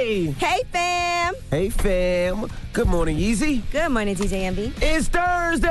[0.00, 0.30] USA.
[0.32, 1.34] Hey, fam.
[1.50, 2.46] Hey, fam.
[2.72, 3.62] Good morning, Yeezy.
[3.70, 4.72] Good morning, DJ Envy.
[4.80, 5.68] It's Thursday.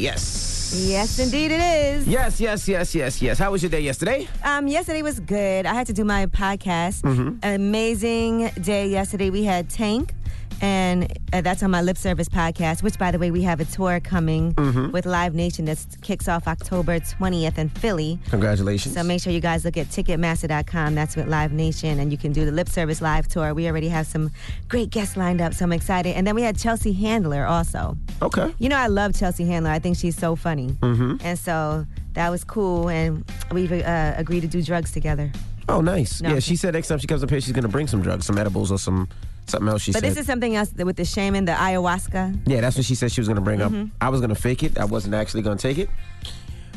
[0.00, 0.84] Yes.
[0.88, 2.06] Yes, indeed it is.
[2.06, 3.38] Yes, yes, yes, yes, yes.
[3.38, 4.28] How was your day yesterday?
[4.44, 5.66] Um, yesterday was good.
[5.66, 7.02] I had to do my podcast.
[7.02, 7.38] Mm-hmm.
[7.42, 9.30] Amazing day yesterday.
[9.30, 10.12] We had Tank,
[10.60, 12.82] and uh, that's on my Lip Service podcast.
[12.82, 14.90] Which, by the way, we have a tour coming Mm-hmm.
[14.92, 18.18] with Live Nation that kicks off October 20th in Philly.
[18.30, 18.94] Congratulations.
[18.94, 20.94] So make sure you guys look at Ticketmaster.com.
[20.94, 23.54] That's with Live Nation, and you can do the Lip Service live tour.
[23.54, 24.30] We already have some
[24.68, 26.16] great guests lined up, so I'm excited.
[26.16, 27.96] And then we had Chelsea Handler also.
[28.22, 28.54] okay.
[28.58, 29.70] You know, I love Chelsea Handler.
[29.70, 30.68] I think she's so funny.
[30.80, 31.16] Mm-hmm.
[31.22, 32.88] And so that was cool.
[32.88, 35.30] And we've uh, agreed to do drugs together.
[35.68, 36.20] Oh, nice.
[36.22, 36.34] No.
[36.34, 38.38] Yeah, she said next time she comes up here, she's gonna bring some drugs, some
[38.38, 39.08] edibles or some
[39.46, 39.82] something else.
[39.82, 40.10] She But said.
[40.10, 42.40] this is something else with the shaman, the ayahuasca.
[42.46, 43.82] yeah, that's what she said she was gonna bring Mm-hmm.
[43.82, 43.88] up.
[44.00, 44.78] I was gonna fake it.
[44.78, 45.88] I wasn't actually gonna take it.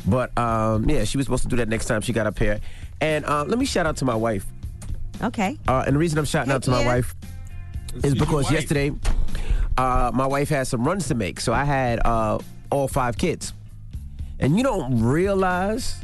[0.06, 2.58] But um, yeah, she was supposed to do that next time she got up here.
[3.00, 4.46] And uh, let me shout out to my wife.
[5.22, 5.58] Okay.
[5.68, 7.14] Uh, and the reason I'm shouting out to my wife
[8.02, 8.92] is because yesterday
[9.76, 11.40] uh, my wife had some runs to make.
[11.40, 12.38] So I had uh,
[12.70, 13.52] all five kids.
[14.38, 15.96] And you don't realize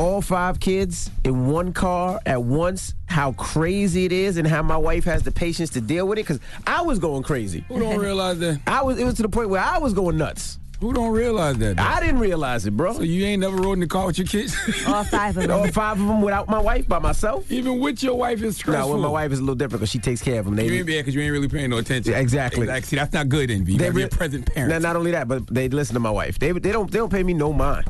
[0.00, 4.76] all five kids in one car at once, how crazy it is and how my
[4.76, 6.22] wife has the patience to deal with it.
[6.22, 7.64] Because I was going crazy.
[7.68, 8.60] Who don't realize that?
[8.66, 8.98] I was.
[8.98, 10.58] It was to the point where I was going nuts.
[10.80, 11.76] Who don't realize that?
[11.76, 11.82] though?
[11.82, 12.94] I didn't realize it, bro.
[12.94, 14.56] so you ain't never rode in the car with your kids?
[14.86, 15.50] All five of them.
[15.50, 17.52] all five of them without my wife, by myself.
[17.52, 18.72] Even with your wife is stressful.
[18.72, 18.94] No, stressful.
[18.94, 20.56] with my wife is a little different because she takes care of them.
[20.56, 22.14] They, You ain't bad because you ain't really paying no attention.
[22.14, 22.62] Yeah, exactly.
[22.62, 22.88] Exactly.
[22.88, 23.72] See, that's not good, Envy.
[23.72, 24.70] You They gotta be a re- present parent.
[24.72, 26.38] Now, not only that, but they listen to my wife.
[26.38, 27.84] They they don't they don't pay me no mind.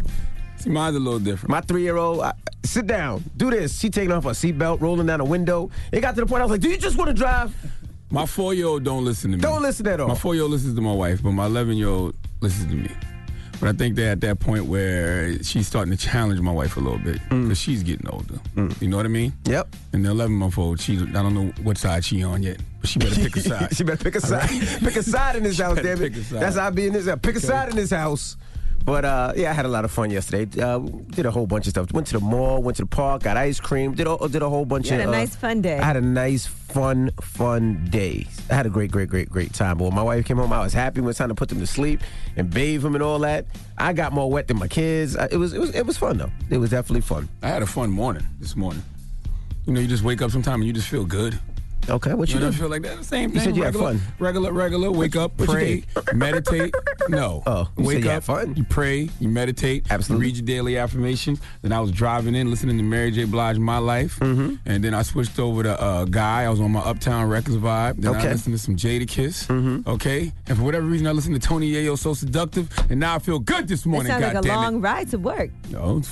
[0.60, 1.50] See, mine's a little different.
[1.50, 2.25] My three year old,
[2.65, 3.78] sit down, do this.
[3.78, 5.71] She taking off her seatbelt, rolling down a window.
[5.93, 7.54] It got to the point I was like, do you just want to drive?
[8.10, 9.43] My four year old don't listen to me.
[9.43, 10.09] Don't listen at all.
[10.09, 12.75] My four year old listens to my wife, but my 11 year old listens to
[12.76, 12.91] me.
[13.60, 16.81] But I think they're at that point where she's starting to challenge my wife a
[16.81, 17.42] little bit Mm.
[17.44, 18.41] because she's getting older.
[18.81, 19.34] You know what I mean?
[19.44, 19.77] Yep.
[19.92, 22.88] And the 11 month old, she I don't know what side she on yet, but
[22.88, 23.77] she better pick a side.
[23.77, 24.48] she better pick a side.
[24.81, 26.12] pick a side in this house, damn it.
[26.12, 26.41] pick a side.
[26.42, 27.19] That's how I be in this house.
[27.22, 28.37] Pick a side in this house.
[28.85, 30.61] But uh, yeah, I had a lot of fun yesterday.
[30.61, 31.93] Uh, did a whole bunch of stuff.
[31.93, 33.95] Went to the mall, went to the park, got ice cream.
[33.95, 35.13] Did a, did a whole bunch You had of.
[35.13, 35.79] a uh, nice fun day.
[35.79, 38.27] I had a nice, fun, fun day.
[38.51, 39.79] I had a great, great, great, great time.
[39.79, 41.01] But when my wife came home, I was happy.
[41.01, 42.01] When it was time to put them to sleep
[42.37, 43.47] and bathe them and all that.
[43.79, 45.17] I got more wet than my kids.
[45.17, 46.31] I- It was, it was, it was fun though.
[46.49, 47.29] It was definitely fun.
[47.43, 48.83] I had a fun morning this morning.
[49.67, 51.39] You know, you just wake up sometime and you just feel good.
[51.91, 52.56] Okay, what You you know, do?
[52.56, 52.99] feel like that.
[52.99, 53.45] The same You thing.
[53.45, 54.12] said you had regular, fun.
[54.19, 54.91] Regular, regular.
[54.93, 55.84] Wake up, what you pray,
[56.15, 56.75] meditate.
[57.09, 57.43] No.
[57.47, 58.55] Oh, you wake said you up, had fun.
[58.56, 60.27] you pray, you meditate, Absolutely.
[60.27, 61.41] you read your daily affirmations.
[61.62, 63.25] Then I was driving in, listening to Mary J.
[63.25, 64.55] Blige, My Life, Mm-hmm.
[64.67, 66.45] and then I switched over to uh, Guy.
[66.45, 67.97] I was on my Uptown Records vibe.
[67.97, 68.28] Then Okay.
[68.28, 69.87] I listened to some Jadakiss.
[69.87, 73.19] Okay, and for whatever reason, I listened to Tony Yayo, So Seductive, and now I
[73.19, 74.12] feel good this morning.
[74.12, 74.78] It sounds like a long it.
[74.78, 75.51] ride to work.
[75.71, 76.03] No,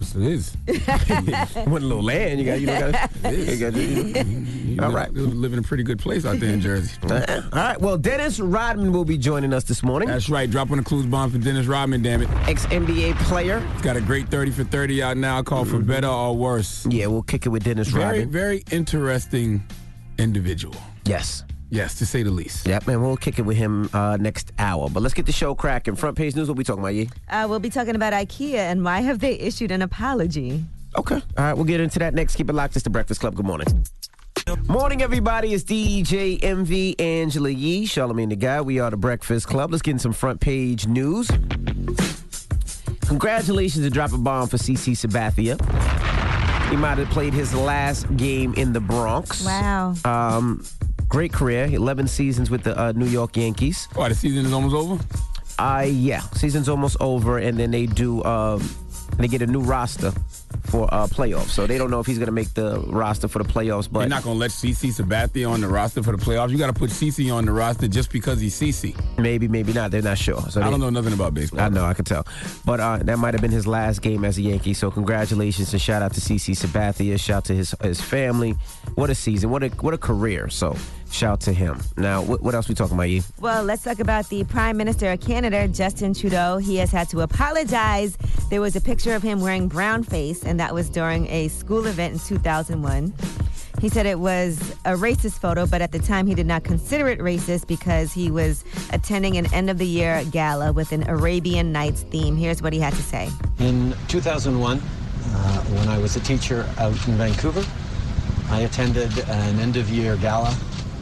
[0.00, 0.56] it is.
[0.66, 2.38] Went a little land.
[2.38, 2.92] You got, you know, got,
[3.32, 4.80] you got, You mm-hmm.
[4.80, 5.12] All live- right.
[5.12, 6.96] live in a pretty good place out there in Jersey.
[7.02, 7.18] All
[7.52, 7.80] right.
[7.80, 10.08] Well, Dennis Rodman will be joining us this morning.
[10.08, 10.50] That's right.
[10.50, 12.28] Dropping the Clue's bomb for Dennis Rodman, damn it.
[12.48, 13.60] Ex NBA player.
[13.60, 15.88] He's got a great 30 for 30 out now called For mm-hmm.
[15.88, 16.86] Better or Worse.
[16.86, 18.30] Yeah, we'll kick it with Dennis Very, Rodman.
[18.30, 19.64] Very, very interesting
[20.18, 20.76] individual.
[21.04, 21.44] Yes.
[21.70, 22.66] Yes, to say the least.
[22.66, 24.88] Yep, man, we'll kick it with him uh, next hour.
[24.88, 25.96] But let's get the show cracking.
[25.96, 26.48] Front page news.
[26.48, 27.10] What we talking about, Yee?
[27.28, 30.64] Uh, we'll be talking about IKEA and why have they issued an apology.
[30.96, 31.16] Okay.
[31.16, 32.36] All right, we'll get into that next.
[32.36, 32.76] Keep it locked.
[32.76, 33.34] It's the Breakfast Club.
[33.34, 33.84] Good morning.
[34.68, 35.54] Morning, everybody.
[35.54, 38.60] It's DJ Envy Angela Yee, Charlamagne the Guy.
[38.60, 39.72] We are the Breakfast Club.
[39.72, 41.28] Let's get in some front page news.
[43.08, 45.60] Congratulations to drop a bomb for CC Sabathia.
[46.70, 49.44] He might have played his last game in the Bronx.
[49.44, 49.94] Wow.
[50.04, 50.64] Um,
[51.08, 51.66] great career.
[51.66, 53.88] 11 seasons with the uh, New York Yankees.
[53.94, 55.02] Why, the season is almost over?
[55.58, 58.68] Uh, yeah, season's almost over, and then they do um,
[59.16, 60.12] they get a new roster
[60.64, 61.50] for uh, playoffs.
[61.50, 64.00] So they don't know if he's going to make the roster for the playoffs, but
[64.00, 66.50] You're not going to let CC Sabathia on the roster for the playoffs.
[66.50, 68.94] You got to put CC on the roster just because he's CC.
[69.18, 69.90] maybe, maybe not.
[69.90, 70.40] They're not sure.
[70.50, 71.60] So I they- don't know nothing about baseball.
[71.60, 72.26] I know, I can tell.
[72.64, 74.74] But uh, that might have been his last game as a Yankee.
[74.74, 77.18] So congratulations and shout out to CC Sabathia.
[77.18, 78.52] Shout out to his his family.
[78.94, 79.50] What a season.
[79.50, 80.48] What a what a career.
[80.48, 80.76] So
[81.10, 81.80] Shout to him.
[81.96, 83.22] Now, what, what else we talking about, E?
[83.40, 86.58] Well, let's talk about the Prime Minister of Canada, Justin Trudeau.
[86.58, 88.16] He has had to apologize.
[88.50, 91.86] There was a picture of him wearing brown face, and that was during a school
[91.86, 93.12] event in 2001.
[93.80, 97.08] He said it was a racist photo, but at the time he did not consider
[97.08, 101.72] it racist because he was attending an end of the year gala with an Arabian
[101.72, 102.36] Nights theme.
[102.36, 103.28] Here's what he had to say.
[103.58, 107.64] In 2001, uh, when I was a teacher out in Vancouver,
[108.48, 110.52] I attended an end of year gala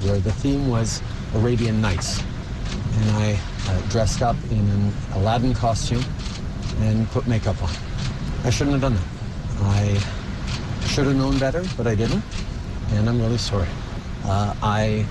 [0.03, 1.01] where the theme was
[1.35, 2.23] Arabian Nights.
[2.97, 3.39] And I
[3.69, 6.05] uh, dressed up in an Aladdin costume
[6.81, 7.71] and put makeup on.
[8.45, 9.14] I shouldn't have done that.
[9.61, 9.99] I
[10.87, 12.23] should have known better, but I didn't.
[12.91, 13.69] And I'm really sorry.
[14.25, 15.07] Uh, I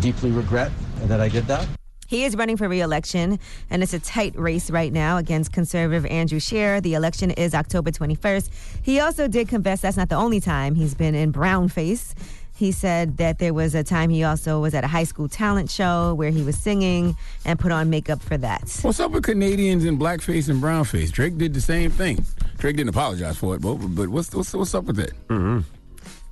[0.00, 0.70] deeply regret
[1.02, 1.66] that I did that.
[2.06, 3.40] He is running for re-election,
[3.70, 6.80] and it's a tight race right now against conservative Andrew Scheer.
[6.80, 8.50] The election is October 21st.
[8.82, 12.14] He also did confess that's not the only time he's been in brown face.
[12.56, 15.70] He said that there was a time he also was at a high school talent
[15.70, 18.78] show where he was singing and put on makeup for that.
[18.82, 21.10] What's up with Canadians in blackface and brownface?
[21.10, 22.24] Drake did the same thing.
[22.58, 25.12] Drake didn't apologize for it, but, but what's, what's what's up with that?
[25.28, 25.60] Mm-hmm.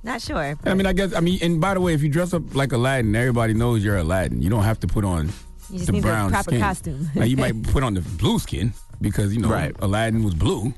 [0.03, 0.57] Not sure.
[0.65, 2.71] I mean, I guess I mean, and by the way, if you dress up like
[2.73, 4.41] Aladdin, everybody knows you're Aladdin.
[4.41, 5.27] You don't have to put on
[5.69, 6.59] You just the need the brown proper skin.
[6.61, 7.09] costume.
[7.15, 9.75] now you might put on the blue skin because you know Right.
[9.79, 10.73] Aladdin was blue.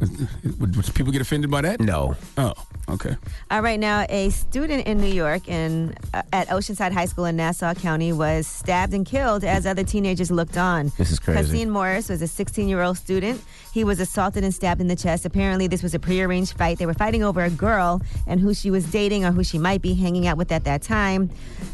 [0.00, 1.80] Would, would people get offended by that?
[1.80, 2.16] No.
[2.36, 2.52] Oh,
[2.88, 3.16] okay.
[3.50, 7.36] All right, now a student in New York and uh, at Oceanside High School in
[7.36, 10.92] Nassau County was stabbed and killed as other teenagers looked on.
[10.98, 11.64] This is crazy.
[11.64, 13.42] Khaseen Morris was a 16-year-old student.
[13.72, 15.24] He was assaulted and stabbed in the chest.
[15.24, 16.78] Apparently, this was a prearranged fight.
[16.78, 19.80] They were fighting over a girl and who she was dating or who she might
[19.80, 21.30] be hanging out with at that time.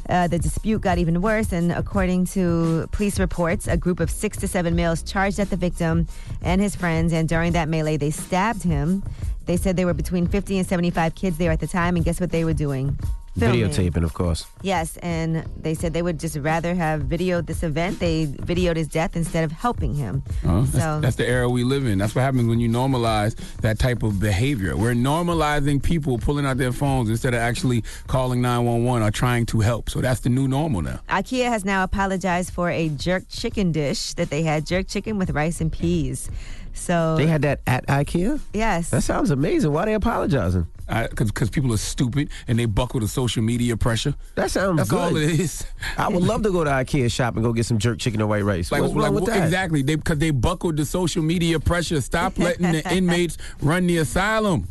[0.09, 4.37] Uh, the dispute got even worse, and according to police reports, a group of six
[4.39, 6.07] to seven males charged at the victim
[6.41, 7.13] and his friends.
[7.13, 9.03] And during that melee, they stabbed him.
[9.47, 12.21] They said there were between 50 and 75 kids there at the time, and guess
[12.21, 12.97] what they were doing?
[13.39, 13.71] Filming.
[13.71, 14.45] Videotaping, of course.
[14.61, 17.99] Yes, and they said they would just rather have videoed this event.
[17.99, 20.23] They videoed his death instead of helping him.
[20.47, 21.97] Uh, that's, so that's the era we live in.
[21.97, 24.77] That's what happens when you normalize that type of behavior.
[24.77, 29.61] We're normalizing people pulling out their phones instead of actually calling 911 or trying to
[29.61, 29.89] help.
[29.89, 31.01] So that's the new normal now.
[31.09, 35.31] IKEA has now apologized for a jerk chicken dish that they had jerk chicken with
[35.31, 36.31] rice and peas.
[36.75, 38.41] So They had that at IKEA?
[38.53, 39.73] yes, That sounds amazing.
[39.73, 40.67] Why are they apologizing?
[40.87, 44.15] Because people are stupid and they buckle to social media pressure.
[44.35, 44.99] That sounds That's good.
[44.99, 45.65] all it is.
[45.97, 48.29] I would love to go to IKEA shop and go get some jerk chicken and
[48.29, 48.71] white rice.
[48.71, 49.45] What's wrong like, with that?
[49.45, 52.01] Exactly, because they buckled to social media pressure.
[52.01, 54.69] Stop letting the inmates run the asylum.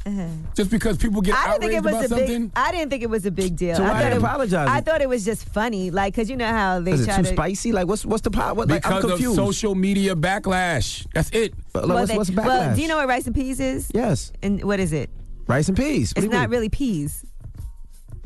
[0.55, 1.47] Just because people get Uh-huh.
[1.47, 2.43] I didn't think outraged it was about a something.
[2.47, 2.51] big.
[2.55, 3.75] I didn't think it was a big deal.
[3.75, 4.73] So I why thought they it, apologizing?
[4.73, 7.23] I thought it was just funny, like because you know how they Is it too
[7.23, 7.29] to.
[7.29, 7.71] spicy?
[7.71, 8.55] Like, what's what's the pot?
[8.55, 9.35] What, like, I'm because of confused.
[9.35, 11.07] social media backlash.
[11.13, 11.53] That's it.
[11.73, 12.45] But, like, Well, what's, they- what's backlash?
[12.45, 13.89] well, do you know what rice and peas is?
[13.93, 15.09] Yes, And what is it?
[15.47, 16.13] Rice and peas.
[16.15, 16.49] What It's not mean?
[16.49, 17.25] really peas.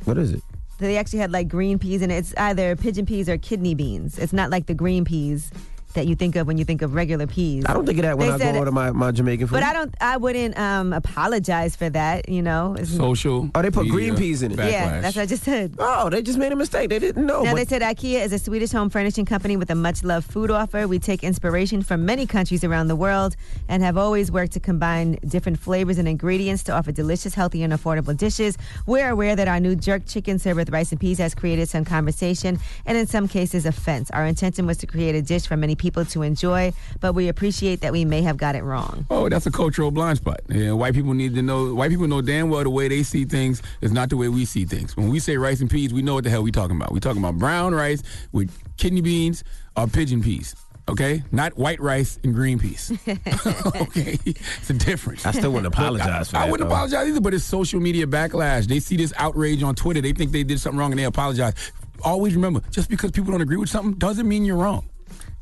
[0.05, 0.41] What is it?
[0.79, 2.17] They actually had like green peas in it.
[2.17, 4.19] It's either pigeon peas or kidney beans.
[4.19, 5.49] It's not like the green peas
[5.95, 7.65] that you think of when you think of regular peas.
[7.67, 9.55] I don't think of that when They I said- go order my, my Jamaican food.
[9.55, 9.93] But I don't.
[9.99, 12.29] I wouldn't um, apologize for that.
[12.29, 12.73] You know.
[12.73, 13.49] It's- Social.
[13.55, 14.57] Oh, they put media green peas in it.
[14.59, 15.75] yeah, that's what I just said.
[15.79, 16.89] Oh, they just made a mistake.
[16.89, 17.43] They didn't know.
[17.43, 20.29] Now but they said IKEA is a Swedish home furnishing company with a much loved
[20.31, 20.87] food offer.
[20.87, 23.35] We take inspiration from many countries around the world
[23.67, 27.73] and have always worked to combine different flavors and ingredients to offer delicious, healthy, and
[27.73, 28.57] affordable dishes.
[28.85, 31.85] We're aware that our new jerk chicken served with rice and peas has created some
[31.85, 34.11] conversation and in some cases offense.
[34.11, 37.81] Our intention was to create a dish for many people to enjoy, but we appreciate
[37.81, 39.05] that we may have got it wrong.
[39.09, 40.41] Oh, that's a cultural blind spot.
[40.49, 41.73] Yeah, white people need to know.
[41.73, 44.45] White people know damn well the way they see things is not the way we
[44.45, 44.97] see things.
[44.97, 46.91] When we say rice and peas, we know what the hell we talking about.
[46.91, 49.43] We talking about brown rice with kidney beans
[49.77, 50.55] or pigeon peas.
[50.87, 52.91] Okay, not white rice and green peas.
[53.07, 55.25] okay, it's a difference.
[55.25, 56.51] I still wouldn't apologize for I that.
[56.51, 56.75] wouldn't though.
[56.75, 58.67] apologize either, but it's social media backlash.
[58.67, 60.01] They see this outrage on Twitter.
[60.01, 61.55] They think they did something wrong and they apologize.
[62.03, 64.87] Always remember, just because people don't agree with something doesn't mean you're wrong.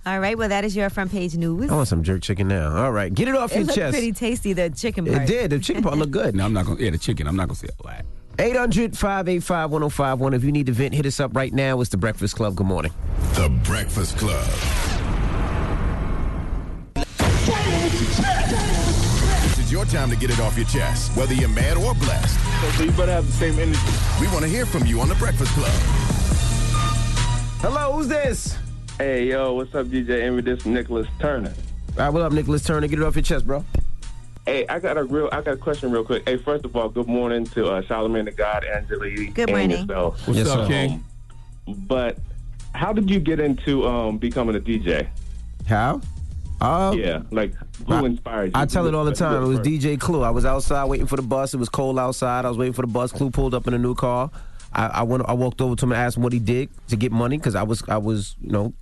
[0.05, 1.69] All right, well, that is your front page news.
[1.71, 2.75] I want some jerk chicken now.
[2.75, 3.93] All right, get it off It your looked chest.
[3.93, 5.21] pretty tasty, the chicken part.
[5.21, 5.51] It did.
[5.51, 6.35] The chicken part looked good.
[6.35, 6.81] No, I'm not gonna.
[6.81, 7.25] Yeah, the chicken.
[7.25, 8.03] I'm not gonna say a lot.
[8.39, 10.33] 800 585 1051.
[10.33, 11.79] If you need to vent, hit us up right now.
[11.79, 12.55] It's The Breakfast Club.
[12.55, 12.91] Good morning.
[13.35, 14.43] The Breakfast Club.
[19.43, 22.39] This is your time to get it off your chest, whether you're mad or blessed.
[22.77, 23.79] So you better have the same energy.
[24.19, 25.71] We want to hear from you on The Breakfast Club.
[27.61, 28.57] Hello, who's this?
[28.97, 30.41] Hey, yo, what's up, DJ Envy?
[30.41, 31.53] This is Nicholas Turner.
[31.93, 32.87] All right, what up, Nicholas Turner?
[32.87, 33.65] Get it off your chest, bro.
[34.45, 36.27] Hey, I got a real, I got a question real quick.
[36.27, 39.57] Hey, first of all, good morning to uh, Charlamagne the God, Angela Yee, Good and
[39.57, 39.71] morning.
[39.71, 40.27] yourself.
[40.27, 40.67] What's Yes, up, sir.
[40.67, 41.03] King?
[41.87, 42.17] But
[42.73, 45.07] how did you get into um, becoming a DJ?
[45.67, 46.01] How?
[46.61, 47.53] Uh, Yeah, like
[47.87, 48.51] who I- inspired you?
[48.55, 49.41] I tell it all the time.
[49.43, 49.59] It was?
[49.59, 50.21] DJ Clue.
[50.23, 51.53] I was outside waiting for the bus.
[51.53, 52.45] It was cold outside.
[52.45, 53.11] I was waiting for the bus.
[53.11, 54.29] Clue pulled up in a new car.
[54.73, 55.23] I, I went.
[55.27, 57.55] I walked over to him and asked him what he did to get money because
[57.55, 58.73] I was I was you know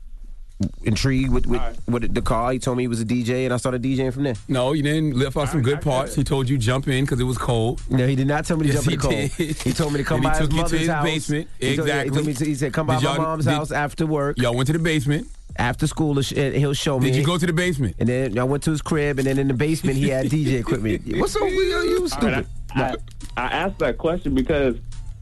[0.84, 1.78] intrigued with with, All right.
[1.88, 2.52] with the car.
[2.52, 4.36] He told me he was a DJ, and I started DJing from there.
[4.48, 6.16] No, you didn't lift out some I- good I parts.
[6.16, 7.82] He told you jump in because it was cold.
[7.90, 9.38] No, he did not tell me to Yes, jump in the he cold.
[9.38, 9.58] did.
[9.62, 11.04] He told me to come And he by his took you to mother's his house.
[11.04, 11.48] basement.
[11.60, 13.72] He told, yeah, he, told me to, he said, "Come by my mom's did- house
[13.72, 15.28] after work, Y'all went to the basement.
[15.58, 16.18] after school.
[16.18, 17.96] and He'll show me." Did you go to the basement?
[18.00, 20.60] And then I went to his crib, and then in the basement he had DJ
[20.60, 21.02] equipment.
[21.20, 21.60] What's up with you?
[21.90, 22.34] You All stupid.
[22.34, 22.96] right, I, I,
[23.38, 24.76] I asked that question because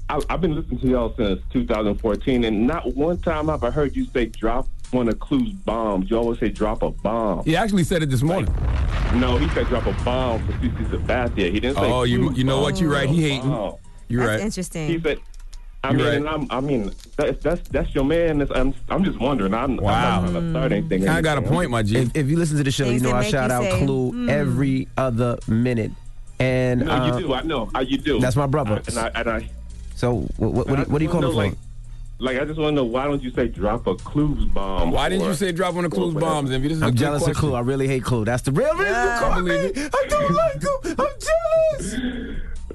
[0.09, 3.95] I, I've been listening to y'all since 2014, and not one time have I heard
[3.95, 6.09] you say drop one of Clue's bombs.
[6.09, 7.43] You always say drop a bomb.
[7.45, 8.53] He actually said it this morning.
[9.15, 11.51] No, he said drop a bomb for CC Sabathia.
[11.51, 11.81] He didn't say.
[11.91, 12.63] Oh, you Clue's you know bomb.
[12.63, 12.81] what?
[12.81, 13.09] You're right.
[13.09, 13.49] He hating.
[13.49, 13.75] Bomb.
[14.07, 14.45] You're That's right.
[14.45, 14.87] interesting.
[14.87, 15.19] He said.
[15.81, 16.33] I You're mean, right.
[16.33, 18.39] I'm, I mean, that's that's that's your man.
[18.39, 19.53] That's, I'm I'm just wondering.
[19.53, 20.17] I'm, Wow.
[20.17, 21.05] I'm not trying to start anything.
[21.05, 21.95] Kind of got a point, my G.
[21.99, 24.11] If, if you listen to the show, Things you know I shout out say, Clue
[24.11, 25.91] "Hmm." every other minute.
[26.37, 27.33] And No, uh, you do.
[27.33, 27.69] I know.
[27.73, 28.19] Uh, you do.
[28.19, 28.81] That's my brother.
[28.85, 29.49] I, and I, and I,
[29.95, 31.37] so what, what, what, do you- what do you call him know, for?
[31.37, 31.53] Like,
[32.19, 34.91] like, I just want to know why don't you say drop a Clue's bomb?
[34.91, 36.31] Why didn't you say drop one of Clue's whatever.
[36.33, 36.67] bombs, Envy?
[36.67, 37.49] This is I'm good jealous of question.
[37.49, 37.55] Clue.
[37.55, 38.25] I really hate Clue.
[38.25, 39.51] That's the real reason you I call me.
[39.51, 39.95] believe it.
[39.95, 40.95] I don't like Clue.
[40.99, 41.95] I'm jealous.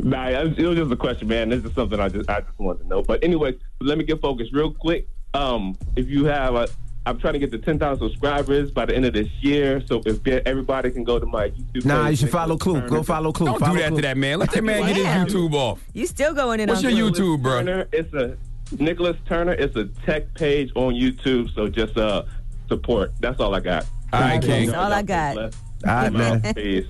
[0.00, 1.48] Nah, it was just a question, man.
[1.48, 3.02] This is something I just I just wanted to know.
[3.02, 5.08] But anyway, let me get focused real quick.
[5.34, 6.68] Um, if you have a,
[7.06, 9.82] I'm trying to get to 10,000 subscribers by the end of this year.
[9.86, 11.84] So if everybody can go to my YouTube.
[11.84, 12.74] Nah, you should follow Clue.
[12.74, 12.88] Turner.
[12.88, 13.46] Go follow Clue.
[13.46, 13.96] Don't follow do that Clue.
[13.98, 14.38] to that man.
[14.38, 15.82] Let that man get his YouTube off.
[15.92, 17.36] You still going in What's on your Clue.
[17.38, 17.58] YouTube, bro?
[17.58, 18.36] Turner, it's a
[18.78, 19.52] Nicholas Turner.
[19.52, 21.54] It's a tech page on YouTube.
[21.54, 22.24] So just uh
[22.68, 23.12] support.
[23.20, 23.86] That's all I got.
[24.12, 24.66] All right, King.
[24.66, 25.36] That's all I got.
[25.36, 25.50] All
[25.84, 26.54] right, man.
[26.54, 26.86] Peace.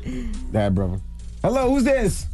[0.52, 1.00] That brother.
[1.42, 2.26] Hello, who's this?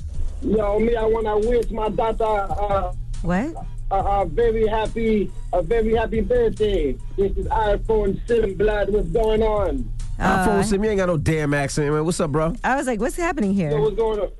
[0.42, 2.92] Yo, me, I want to wish my daughter uh,
[3.22, 3.54] What?
[3.90, 6.96] a, a very happy, a very happy birthday.
[7.16, 8.90] This is iPhone 7 Blood.
[8.90, 9.90] What's going on?
[10.18, 12.04] Uh, iPhone Sim, you ain't got no damn accent, man.
[12.04, 12.54] What's up, bro?
[12.62, 13.70] I was like, what's happening here?
[13.70, 14.30] Yo, what's going on?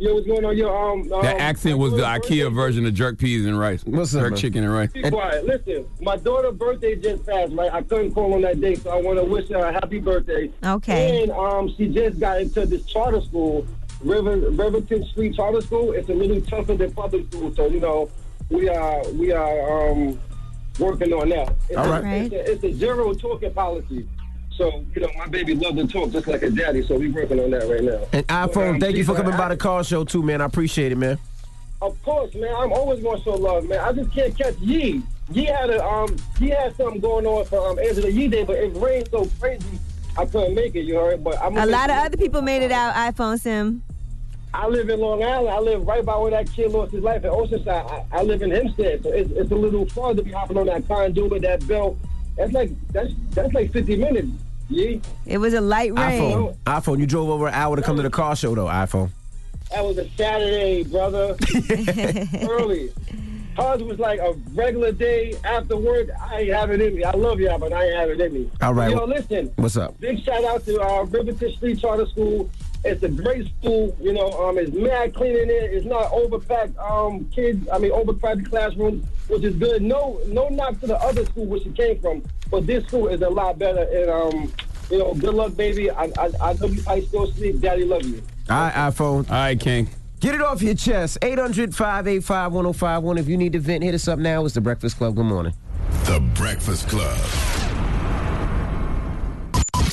[0.00, 0.56] Yo, what's going on?
[0.56, 3.56] Yo, um, um That accent was the my daughter's IKEA version of jerk peas and
[3.56, 3.84] rice.
[3.84, 4.40] What's up, Jerk man?
[4.40, 4.90] chicken and rice.
[4.90, 5.46] Be quiet.
[5.46, 7.72] Listen, my daughter's birthday just passed, right?
[7.72, 10.50] I couldn't call on that day, so I want to wish her a happy birthday.
[10.64, 11.22] Okay.
[11.22, 13.64] And um, she just got into this charter school,
[14.00, 15.92] River Riverton Street Charter School.
[15.92, 18.10] It's a little tougher than public school, so you know
[18.50, 20.20] we are we are um,
[20.80, 21.54] working on that.
[21.68, 22.02] It's All a, right.
[22.02, 22.32] Right.
[22.32, 24.08] It's, a, it's a zero talking policy.
[24.56, 27.40] So you know my baby loves to talk just like a daddy, so we working
[27.40, 28.00] on that right now.
[28.12, 30.40] And iPhone, Um, thank you for a- coming by the car show too, man.
[30.40, 31.18] I appreciate it, man.
[31.82, 32.54] Of course, man.
[32.56, 33.80] I'm always going to show love, man.
[33.80, 35.02] I just can't catch Yee.
[35.32, 38.56] Yee had a um, Yee had something going on for um Angela Yee Day, but
[38.56, 39.78] it rained so crazy
[40.16, 40.82] I couldn't make it.
[40.82, 41.24] You heard?
[41.24, 43.82] But I'm A lot of other people made it out, iPhone Sim.
[44.52, 45.48] I live in Long Island.
[45.48, 48.06] I live right by where that kid lost his life at Oceanside.
[48.12, 50.66] I, I live in Hempstead, so it's, it's a little far to be hopping on
[50.66, 51.98] that conduit, with that belt.
[52.36, 54.28] That's like that's that's like 50 minutes.
[54.68, 55.00] Yee.
[55.26, 56.22] It was a light rain.
[56.32, 58.66] iPhone, iPhone, you drove over an hour to come to the car show though.
[58.66, 59.10] iPhone.
[59.70, 61.36] That was a Saturday, brother.
[62.48, 62.92] Early.
[63.56, 66.08] Hers was like a regular day after work.
[66.20, 67.04] I ain't have it in me.
[67.04, 68.50] I love y'all, but I ain't have it in me.
[68.60, 68.90] All right.
[68.90, 69.52] Yo, listen.
[69.56, 69.98] What's up?
[70.00, 72.50] Big shout out to uh, Riverton Street Charter School.
[72.84, 73.96] It's a great school.
[74.00, 75.70] You know, um, it's mad clean in there.
[75.70, 77.66] It's not overpacked um, kids.
[77.72, 79.82] I mean, overcrowded classrooms, which is good.
[79.82, 83.22] No, no knock to the other school which it came from, but this school is
[83.22, 83.82] a lot better.
[83.82, 84.52] And um,
[84.90, 85.90] you know, good luck, baby.
[85.90, 87.60] I, I, I know you probably still sleep.
[87.60, 88.22] Daddy love you.
[88.50, 89.28] All right, iPhone.
[89.30, 89.88] All right, King.
[90.20, 91.18] Get it off your chest.
[91.22, 93.18] 800 585 1051.
[93.18, 94.44] If you need to vent, hit us up now.
[94.44, 95.16] It's The Breakfast Club.
[95.16, 95.54] Good morning.
[96.04, 97.18] The Breakfast Club.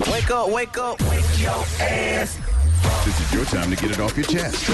[0.09, 1.01] Wake up, wake up.
[1.01, 2.50] Wake your ass up.
[3.05, 4.69] This is your time to get it off your chest.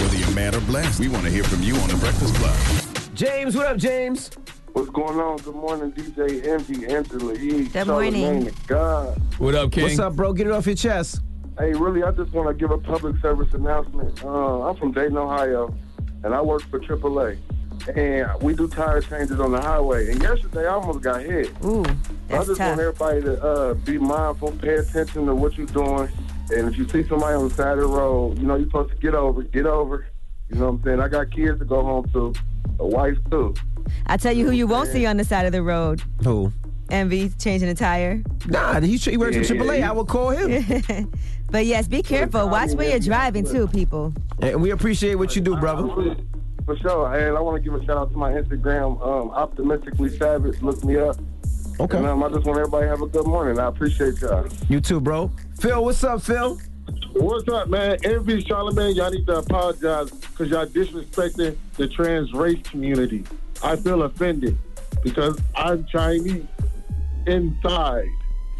[0.00, 3.14] Whether you're mad or blessed, we want to hear from you on The Breakfast Club.
[3.14, 4.30] James, what up, James?
[4.72, 5.38] What's going on?
[5.38, 7.64] Good morning, DJ Envy, Angela E.
[7.64, 8.50] Good morning.
[8.66, 9.20] God.
[9.38, 9.84] What up, King?
[9.84, 10.32] What's up, bro?
[10.32, 11.20] Get it off your chest.
[11.58, 14.22] Hey, really, I just want to give a public service announcement.
[14.24, 15.74] Uh, I'm from Dayton, Ohio,
[16.22, 17.38] and I work for AAA.
[17.96, 20.10] And we do tire changes on the highway.
[20.12, 21.50] And yesterday, I almost got hit.
[21.64, 21.84] Ooh,
[22.30, 22.60] I just tough.
[22.60, 26.08] want everybody to uh, be mindful, pay attention to what you're doing.
[26.50, 28.90] And if you see somebody on the side of the road, you know you're supposed
[28.90, 30.06] to get over, get over.
[30.48, 31.00] You know what I'm saying?
[31.00, 32.32] I got kids to go home to,
[32.80, 33.54] a wife too.
[34.06, 36.02] I tell you who you won't see on the side of the road.
[36.24, 36.52] Who?
[36.90, 38.22] Envy changing a tire.
[38.46, 39.78] Nah, he, he works for Yeah, AAA.
[39.80, 39.90] yeah.
[39.90, 41.12] I would call him.
[41.50, 42.46] But yes, be careful.
[42.50, 44.12] Watch where you're driving too, people.
[44.42, 46.14] and we appreciate what you do, brother.
[46.66, 47.10] For sure.
[47.14, 50.60] And I want to give a shout out to my Instagram, um, optimistically savage.
[50.60, 51.16] Look me up.
[51.80, 51.96] Okay.
[51.98, 53.58] And um, I just want everybody to have a good morning.
[53.58, 54.46] I appreciate y'all.
[54.68, 55.30] You too, bro.
[55.60, 56.58] Phil, what's up, Phil?
[57.12, 57.98] What's up, man?
[58.04, 63.24] Envy, Charlamagne, y'all need to apologize because y'all disrespecting the trans race community.
[63.62, 64.56] I feel offended
[65.02, 66.44] because I'm Chinese
[67.26, 68.08] inside.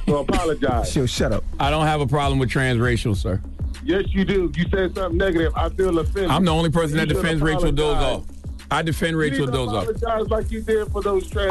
[0.07, 0.93] So apologize.
[0.95, 1.45] Chill, shut up.
[1.61, 3.41] I don't have a problem with transracial, sir.
[3.85, 4.51] yes, you do.
[4.57, 5.53] You said something negative.
[5.57, 6.31] I feel offended.
[6.31, 8.25] I'm the only person You that should defends Rachel apologize.
[8.27, 8.35] Dolezal.
[8.71, 9.83] I defend You Rachel need to Dolezal.
[9.83, 11.51] apologize like you did for those trans.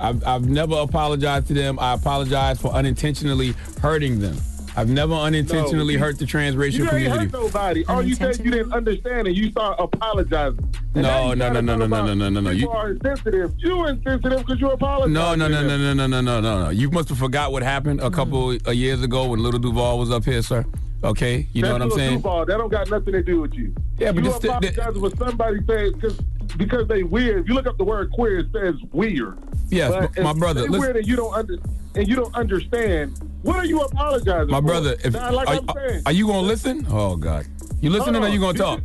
[0.00, 1.78] I've, I've never apologized to them.
[1.78, 4.36] I apologize for unintentionally hurting them.
[4.76, 7.24] I've never unintentionally you- hurt the transracial You ain't community.
[7.24, 7.84] hurt nobody.
[7.86, 10.58] All you said you didn't understand and you start apologizing.
[10.94, 12.50] And No, now no, you no, gotta no, no, no, no, no, no.
[12.50, 13.52] You- are insensitive.
[13.58, 15.12] You insensitive because you apologize.
[15.12, 16.70] No, no, no, no, no, no, no, no, no, no.
[16.70, 18.06] You must have forgot what happened Mm.
[18.06, 20.64] a couple of years ago when Little Duval was up here, sir.
[21.04, 22.16] Okay, you know what I'm saying?
[22.18, 22.46] Duval.
[22.46, 23.72] That don't got nothing to do with you.
[23.98, 26.18] Yeah, but you the- apologize for somebody saying because
[26.56, 27.42] because they weird.
[27.42, 29.38] If you look up the word queer, it says weird.
[29.68, 31.56] Yes, but my brother, listen- weird and you don't under
[31.94, 33.18] and you don't understand.
[33.42, 34.46] What are you apologizing?
[34.48, 34.52] For?
[34.52, 34.66] My for?
[34.66, 36.86] brother, if Now, like are, I'm saying, are you gonna listen?
[36.90, 37.46] Oh God,
[37.80, 38.54] you listening or Hold you on.
[38.56, 38.80] gonna talk?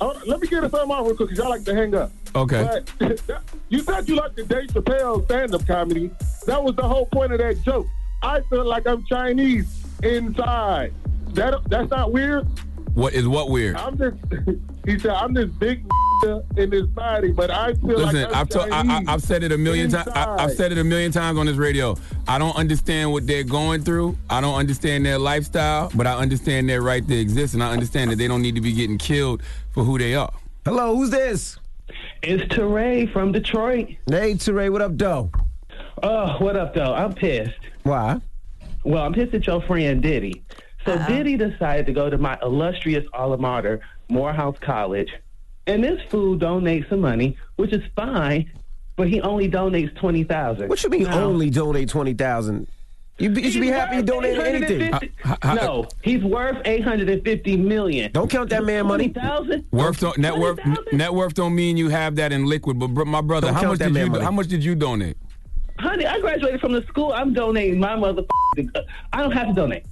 [0.00, 2.10] On, let me get it something off real quick because y'all like to hang up.
[2.34, 2.80] Okay.
[2.98, 3.22] But
[3.68, 6.10] you said you like the Dave Chappelle stand-up comedy.
[6.46, 7.86] That was the whole point of that joke.
[8.22, 10.94] I feel like I'm Chinese inside.
[11.34, 12.46] That that's not weird.
[12.94, 13.76] What is what weird?
[13.76, 14.16] I'm just.
[14.86, 15.84] He said I'm this big
[16.56, 19.42] in this body, but I feel Listen, like I'm I've, to, I, I, I've said
[19.42, 20.08] it a million times.
[20.14, 21.96] I've said it a million times on this radio.
[22.26, 24.16] I don't understand what they're going through.
[24.28, 28.10] I don't understand their lifestyle, but I understand their right to exist, and I understand
[28.10, 30.32] that they don't need to be getting killed for who they are.
[30.64, 31.58] Hello, who's this?
[32.22, 33.88] It's Teray from Detroit.
[34.08, 35.30] Hey, Teray, what up, though?
[36.02, 36.94] Oh, what up, though?
[36.94, 37.52] I'm pissed.
[37.82, 38.20] Why?
[38.84, 40.42] Well, I'm pissed at your friend Diddy.
[40.84, 45.10] So Diddy decided to go to my illustrious alma mater, Morehouse College,
[45.66, 48.50] and this fool donates some money, which is fine,
[48.96, 50.68] but he only donates twenty thousand.
[50.68, 52.66] What you mean only donate 20000
[53.18, 54.94] you, be- you should be happy you donated anything.
[55.42, 58.10] Uh, no, he's worth eight hundred and fifty million.
[58.12, 59.08] Don't count that man money.
[59.10, 59.66] Thousand.
[59.70, 60.58] Worth don't, net worth
[60.92, 62.78] net worth don't mean you have that in liquid.
[62.78, 64.24] But br- my brother, Don't how much did you money.
[64.24, 65.18] how much did you donate?
[65.78, 67.12] Honey, I graduated from the school.
[67.12, 68.22] I'm donating my mother.
[69.12, 69.84] I don't have to donate.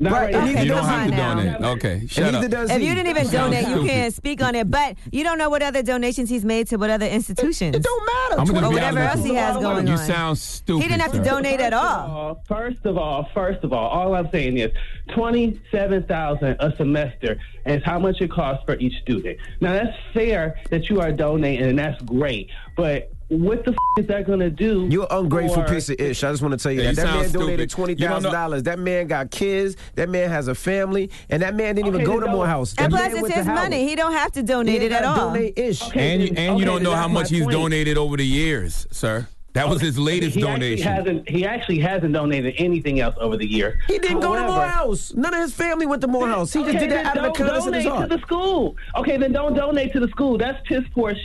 [0.00, 0.62] Not Right, right, and now.
[0.62, 1.34] you don't have to now.
[1.34, 1.60] donate.
[1.78, 2.70] Okay, shut neither up.
[2.70, 2.88] If he.
[2.88, 4.70] you didn't even donate, you can't speak on it.
[4.70, 7.76] But you don't know what other donations he's made to what other institutions.
[7.76, 8.40] It don't matter.
[8.40, 9.98] I'm gonna or whatever else he has going You on.
[9.98, 10.82] sound stupid.
[10.82, 11.30] He didn't have to sir.
[11.30, 12.10] donate at all.
[12.10, 14.72] all, first of all, first of all, all I'm saying is
[15.14, 19.38] twenty-seven thousand a semester is how much it costs for each student.
[19.60, 22.50] Now that's fair that you are donating, and that's great.
[22.76, 24.86] But what the f- is that going to do?
[24.90, 26.22] You're an ungrateful for- piece of ish.
[26.24, 26.96] I just want to tell you Yeah, that.
[27.00, 28.62] you That man donated twenty thousand dollars.
[28.64, 29.76] That man got kids.
[29.94, 32.74] That man has a family, and that man didn't even go to Morehouse.
[32.78, 33.62] And plus, it's his Howard.
[33.70, 33.88] money.
[33.88, 35.30] He don't have to donate it at all.
[35.30, 35.82] Donate ish.
[35.88, 37.52] Okay, And you then- and you don't know how much he's point.
[37.52, 39.26] donated over the years, sir.
[39.54, 40.88] That was his latest he donation.
[40.88, 43.78] Actually hasn't, he actually hasn't donated anything else over the year.
[43.86, 45.14] He didn't go to Morehouse.
[45.14, 46.52] None of his family went to Morehouse.
[46.52, 48.74] He just did that out of the don't kindness of his donate to the school.
[48.96, 50.36] Okay, then don't donate to the school.
[50.38, 51.22] That's piss poor shit.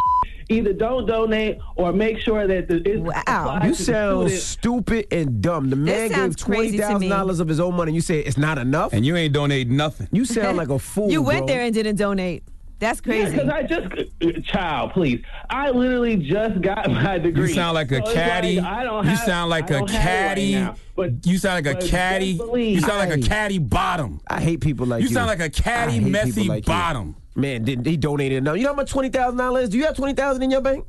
[0.49, 4.41] Either don't donate or make sure that the it's applied You to sound student.
[4.41, 5.69] stupid and dumb.
[5.69, 6.89] The man gave sounds twenty crazy to me.
[6.93, 7.89] thousand dollars of his own money.
[7.89, 10.07] And you say it's not enough, and you ain't donate nothing.
[10.11, 11.11] You sound like a fool.
[11.11, 11.47] You went bro.
[11.47, 12.43] there and didn't donate.
[12.79, 13.31] That's crazy.
[13.35, 15.21] because I just, child, please.
[15.49, 17.49] I literally just got my degree.
[17.49, 18.57] You sound like a So it's caddy.
[18.61, 20.51] I don't you have, sound like I a don't have it right caddy.
[20.53, 20.75] now.
[20.95, 22.39] But you sound like a caddy.
[22.55, 24.21] You sound like a I- caddy bottom.
[24.29, 25.13] I hate people like You you.
[25.13, 26.73] sound like a caddy, messy people like you.
[27.41, 27.63] Bottom.
[27.63, 28.57] Man, did he donated enough?
[28.57, 29.69] You know how much twenty thousand dollars?
[29.69, 30.85] Do you have twenty thousand in your bank?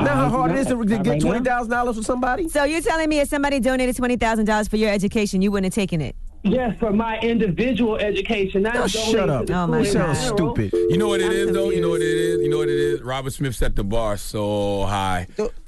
[0.00, 2.48] Now how Uh, hard it is to, to get right twenty thousand dollars from somebody?
[2.48, 5.72] So you're telling me if somebody donated twenty thousand dollars for your education, you wouldn't
[5.72, 6.16] have taken it?
[6.46, 8.62] Yes, for my individual education.
[8.64, 9.48] Not Oh, shut up.
[9.50, 10.72] Oh, my You in sound stupid.
[10.74, 11.70] You know what it I'm is, though.
[11.70, 12.38] You know what it confused.
[12.40, 12.44] is.
[12.44, 13.00] You know what it is.
[13.02, 15.26] Robert Smith set the bar so high.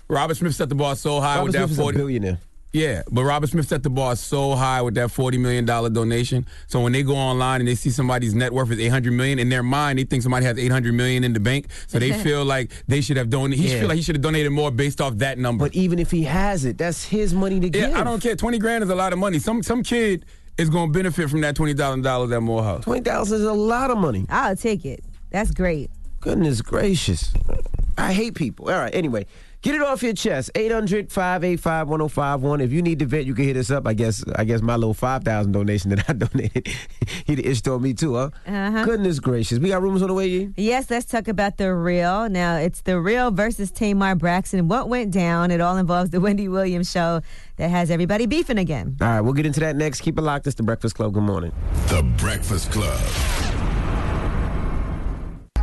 [0.09, 1.97] Robert Smith set the bar so high Robert with Smith that is a forty.
[1.99, 2.39] billionaire.
[2.77, 6.47] Yeah, but Robert Smith set the bar so high with that forty million dollar donation.
[6.67, 9.39] So when they go online and they see somebody's net worth is eight hundred million,
[9.39, 11.69] in their mind they think somebody has eight hundred million in the bank.
[11.87, 13.59] So they feel like they should have donated.
[13.59, 13.81] He should Yeah.
[13.81, 15.65] feel like he should have donated more based off that number.
[15.65, 17.91] But even if he has it, that's his money to give.
[17.93, 18.37] yeah, I don't care.
[18.37, 19.39] Twenty grand is a lot of money.
[19.39, 20.27] Some some kid
[20.59, 22.85] is going to benefit from that twenty thousand dollars at Morehouse.
[22.85, 24.27] Twenty thousand is a lot of money.
[24.29, 25.03] I'll take it.
[25.31, 25.91] That's great.
[26.21, 27.33] Goodness gracious.
[27.97, 28.69] I hate people.
[28.69, 29.25] All right, anyway.
[29.67, 30.53] Get it off your chest.
[30.55, 32.63] 800-585-1051.
[32.63, 33.85] If you need to vent, you can hit us up.
[33.85, 36.69] I guess I guess my little 5000 donation that I donated,
[37.25, 38.31] he the ish on me too, huh?
[38.47, 38.85] Uh-huh.
[38.85, 39.59] Goodness gracious.
[39.59, 40.53] We got rumors on the way, Yee?
[40.57, 42.29] Yes, let's talk about the real.
[42.29, 44.69] Now, it's the real versus Tamar Braxton.
[44.69, 45.51] What went down?
[45.51, 47.23] It all involves the Wendy Williams show
[47.57, 48.97] that has everybody beefing again.
[49.01, 50.01] All right, we'll get into that next.
[50.01, 50.47] Keep it locked.
[50.47, 51.13] It's the Breakfast Club.
[51.13, 51.51] Good morning.
[51.89, 53.56] The Breakfast Club.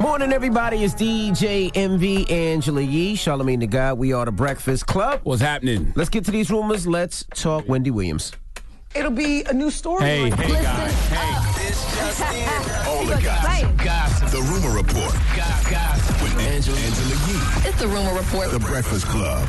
[0.03, 0.83] Morning, everybody.
[0.83, 3.97] It's DJ Envy Angela Yee, Charlamagne the God.
[3.97, 5.21] We are the Breakfast Club.
[5.23, 5.93] What's happening?
[5.95, 6.85] Let's get to these rumors.
[6.85, 8.33] Let's talk Wendy Williams.
[8.93, 10.03] It'll be a new story.
[10.03, 10.93] Hey, hey guys.
[11.07, 13.77] Hey, it's just all the gossip.
[13.77, 14.27] Gossip.
[14.27, 15.13] The Rumor Report.
[15.37, 16.21] Gossip.
[16.21, 17.69] With Angela, Angela Yee.
[17.69, 18.51] It's the rumor report.
[18.51, 19.47] The Breakfast Club.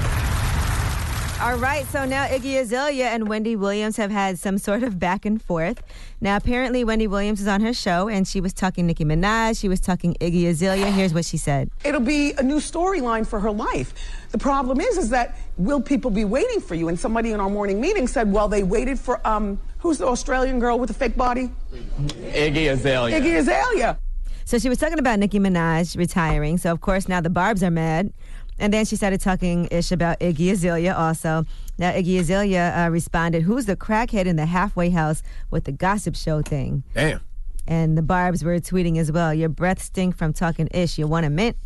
[1.44, 5.26] All right, so now Iggy Azalea and Wendy Williams have had some sort of back
[5.26, 5.82] and forth.
[6.22, 9.68] Now, apparently, Wendy Williams is on her show and she was talking Nicki Minaj, she
[9.68, 10.90] was talking Iggy Azalea.
[10.90, 11.70] Here's what she said.
[11.84, 13.92] It'll be a new storyline for her life.
[14.30, 16.88] The problem is, is that will people be waiting for you?
[16.88, 20.58] And somebody in our morning meeting said, well, they waited for um, who's the Australian
[20.58, 21.50] girl with the fake body?
[21.74, 23.20] Iggy Azalea.
[23.20, 23.98] Iggy Azalea.
[24.46, 26.56] So she was talking about Nicki Minaj retiring.
[26.56, 28.14] So, of course, now the Barbs are mad.
[28.58, 31.44] And then she started talking ish about Iggy Azalea also.
[31.78, 36.14] Now, Iggy Azalea uh, responded, Who's the crackhead in the halfway house with the gossip
[36.14, 36.84] show thing?
[36.94, 37.20] Damn.
[37.66, 40.98] And the Barbs were tweeting as well, Your breath stink from talking ish.
[40.98, 41.56] You want a mint?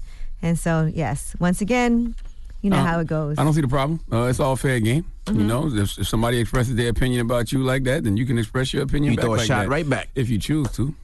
[0.40, 2.14] And so, yes, once again,
[2.62, 3.36] you know Uh, how it goes.
[3.38, 4.00] I don't see the problem.
[4.10, 5.04] Uh, it's all fair game.
[5.26, 5.40] Mm-hmm.
[5.40, 8.38] You know, if, if somebody expresses their opinion about you like that, then you can
[8.38, 10.08] express your opinion You back throw a like shot that, right back.
[10.14, 10.94] if you choose to.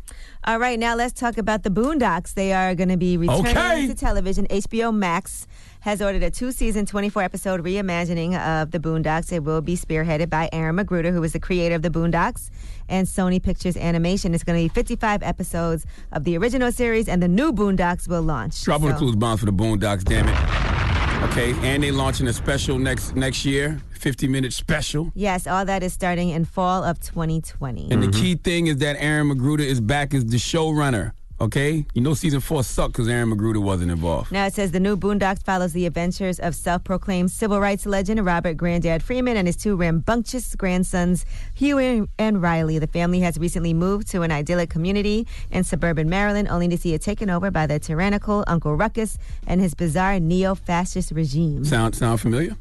[0.46, 2.34] All right, now let's talk about the Boondocks.
[2.34, 3.86] They are going to be returning Okay.
[3.86, 4.46] to television.
[4.48, 5.46] HBO Max
[5.84, 9.30] has ordered a two season, 24 episode reimagining of the Boondocks.
[9.30, 12.48] It will be spearheaded by Aaron McGruder, who is the creator of the Boondocks,
[12.88, 14.32] and Sony Pictures Animation.
[14.32, 18.22] It's going to be 55 episodes of the original series, and the new Boondocks will
[18.22, 18.62] launch.
[18.62, 21.30] Drop on the So- Clue's bombs for the Boondocks, damn it.
[21.30, 25.12] Okay, and they launching a special next next year, 50 minute special.
[25.14, 27.90] Yes, all that is starting in fall of 2020.
[27.90, 28.20] And the mm-hmm.
[28.20, 31.12] key thing is that Aaron McGruder is back as the showrunner.
[31.40, 34.30] Okay, you know season four sucked because Aaron McGruder wasn't involved.
[34.30, 38.56] Now it says the new Boondocks follows the adventures of self-proclaimed civil rights legend Robert
[38.56, 42.78] Granddad Freeman and his two rambunctious grandsons, Huey and Riley.
[42.78, 46.94] The family has recently moved to an idyllic community in suburban Maryland, only to see
[46.94, 49.18] it taken over by the tyrannical Uncle Ruckus
[49.48, 51.64] and his bizarre neo-fascist regime.
[51.64, 52.56] Sound sound familiar?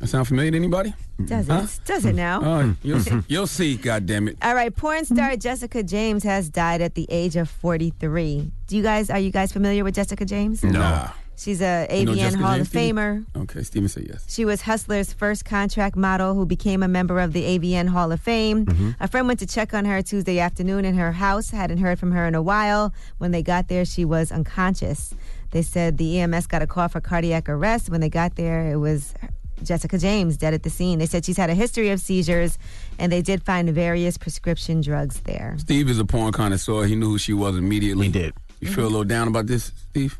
[0.00, 0.92] That sound familiar to anybody?
[1.24, 1.52] Does it?
[1.52, 1.66] Huh?
[1.84, 2.40] Does it now?
[2.42, 3.20] Oh, you'll see.
[3.28, 3.76] You'll see.
[3.76, 4.36] God damn it.
[4.42, 8.50] All right, porn star Jessica James has died at the age of 43.
[8.66, 10.62] Do you guys are you guys familiar with Jessica James?
[10.64, 11.08] Nah.
[11.36, 12.94] She's a You know AVN Hall James, of Steve?
[12.94, 13.24] Famer.
[13.36, 14.24] Okay, Steven said yes.
[14.32, 18.20] She was Hustler's first contract model who became a member of the AVN Hall of
[18.20, 18.66] Fame.
[18.66, 18.90] Mm-hmm.
[19.00, 22.12] A friend went to check on her Tuesday afternoon in her house, hadn't heard from
[22.12, 22.94] her in a while.
[23.18, 25.12] When they got there, she was unconscious.
[25.50, 27.90] They said the EMS got a call for cardiac arrest.
[27.90, 29.12] When they got there, it was
[29.62, 30.98] Jessica James dead at the scene.
[30.98, 32.58] They said she's had a history of seizures,
[32.98, 35.56] and they did find various prescription drugs there.
[35.58, 36.84] Steve is a porn connoisseur.
[36.84, 38.06] He knew who she was immediately.
[38.06, 38.34] He did.
[38.60, 40.18] You feel a little down about this, Steve?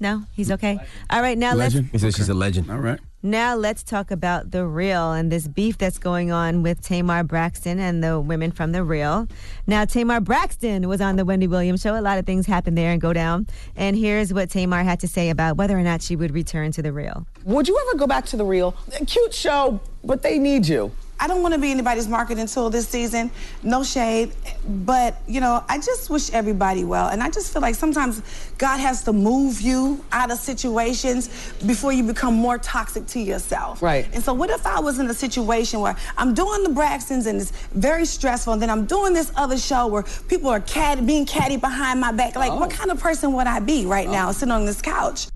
[0.00, 0.78] No, he's okay.
[1.10, 1.90] All right, now let's Legend?
[1.90, 2.70] He says she's a legend.
[2.70, 3.00] All right.
[3.22, 7.80] Now let's talk about the real and this beef that's going on with Tamar Braxton
[7.80, 9.26] and the women from the real.
[9.66, 11.98] Now Tamar Braxton was on the Wendy Williams show.
[11.98, 13.48] A lot of things happen there and go down.
[13.74, 16.80] And here's what Tamar had to say about whether or not she would return to
[16.80, 17.26] the real.
[17.44, 18.76] Would you ever go back to the real?
[19.08, 20.92] Cute show, but they need you.
[21.20, 23.30] I don't want to be anybody's marketing tool this season.
[23.62, 24.32] No shade.
[24.66, 27.08] But, you know, I just wish everybody well.
[27.08, 28.22] And I just feel like sometimes
[28.56, 31.28] God has to move you out of situations
[31.66, 33.82] before you become more toxic to yourself.
[33.82, 34.08] Right.
[34.12, 37.40] And so, what if I was in a situation where I'm doing the Braxtons and
[37.40, 41.26] it's very stressful, and then I'm doing this other show where people are cat- being
[41.26, 42.36] catty behind my back?
[42.36, 42.76] Like, what oh.
[42.76, 44.12] kind of person would I be right oh.
[44.12, 45.28] now sitting on this couch?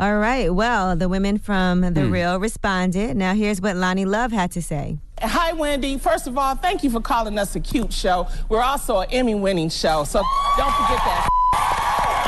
[0.00, 0.54] All right.
[0.54, 3.16] Well, the women from the real responded.
[3.16, 4.98] Now here's what Loni Love had to say.
[5.20, 5.98] Hi, Wendy.
[5.98, 8.28] First of all, thank you for calling us a cute show.
[8.48, 10.22] We're also an Emmy winning show, so
[10.56, 11.28] don't forget that.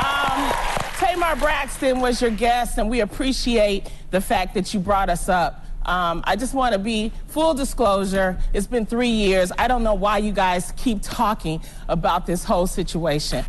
[0.03, 5.29] Um, Tamar Braxton was your guest, and we appreciate the fact that you brought us
[5.29, 5.65] up.
[5.87, 8.37] Um, I just want to be full disclosure.
[8.53, 9.53] It's been three years.
[9.57, 13.45] I don't know why you guys keep talking about this whole situation.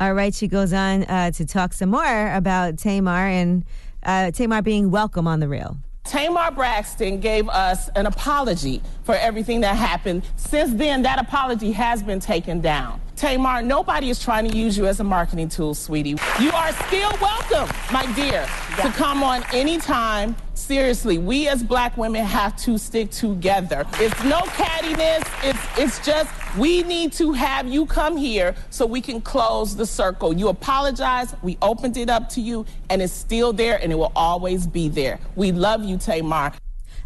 [0.00, 0.34] All right.
[0.34, 3.64] She goes on uh, to talk some more about Tamar and
[4.02, 5.76] uh, Tamar being welcome on the real.
[6.04, 10.22] Tamar Braxton gave us an apology for everything that happened.
[10.36, 13.00] Since then, that apology has been taken down.
[13.16, 16.16] Tamar, nobody is trying to use you as a marketing tool, sweetie.
[16.38, 18.46] You are still welcome, my dear,
[18.82, 20.36] to come on anytime.
[20.52, 23.86] Seriously, we as black women have to stick together.
[23.94, 25.22] It's no cattiness.
[25.42, 29.86] It's it's just we need to have you come here so we can close the
[29.86, 30.32] circle.
[30.32, 31.34] You apologize.
[31.42, 34.88] We opened it up to you, and it's still there, and it will always be
[34.88, 35.18] there.
[35.34, 36.52] We love you, Tamar.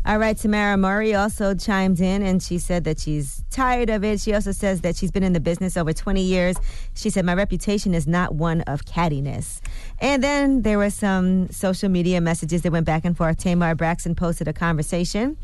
[0.06, 4.20] All right, Tamera Mowry also chimed in and she said that she's tired of it.
[4.20, 6.56] She also says that she's been in the business over 20 years.
[6.94, 9.60] She said, My reputation is not one of cattiness.
[9.98, 13.36] And then there were some social media messages that went back and forth.
[13.38, 15.36] Tamar Braxton posted a conversation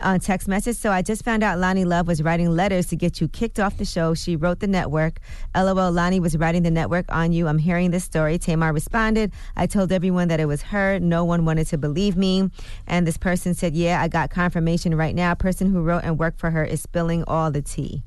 [0.00, 0.76] on text message.
[0.76, 3.76] So I just found out Loni Love was writing letters to get you kicked off
[3.78, 4.14] the show.
[4.14, 5.20] She wrote the network.
[5.54, 7.48] LOL, Loni was writing the network on you.
[7.48, 8.38] I'm hearing this story.
[8.38, 10.98] Tamar responded, I told everyone that it was her.
[10.98, 12.50] No one wanted to believe me.
[12.86, 15.34] And this person said, Yeah, I got confirmation right now.
[15.34, 18.02] Person who wrote and worked for her is spilling all the tea.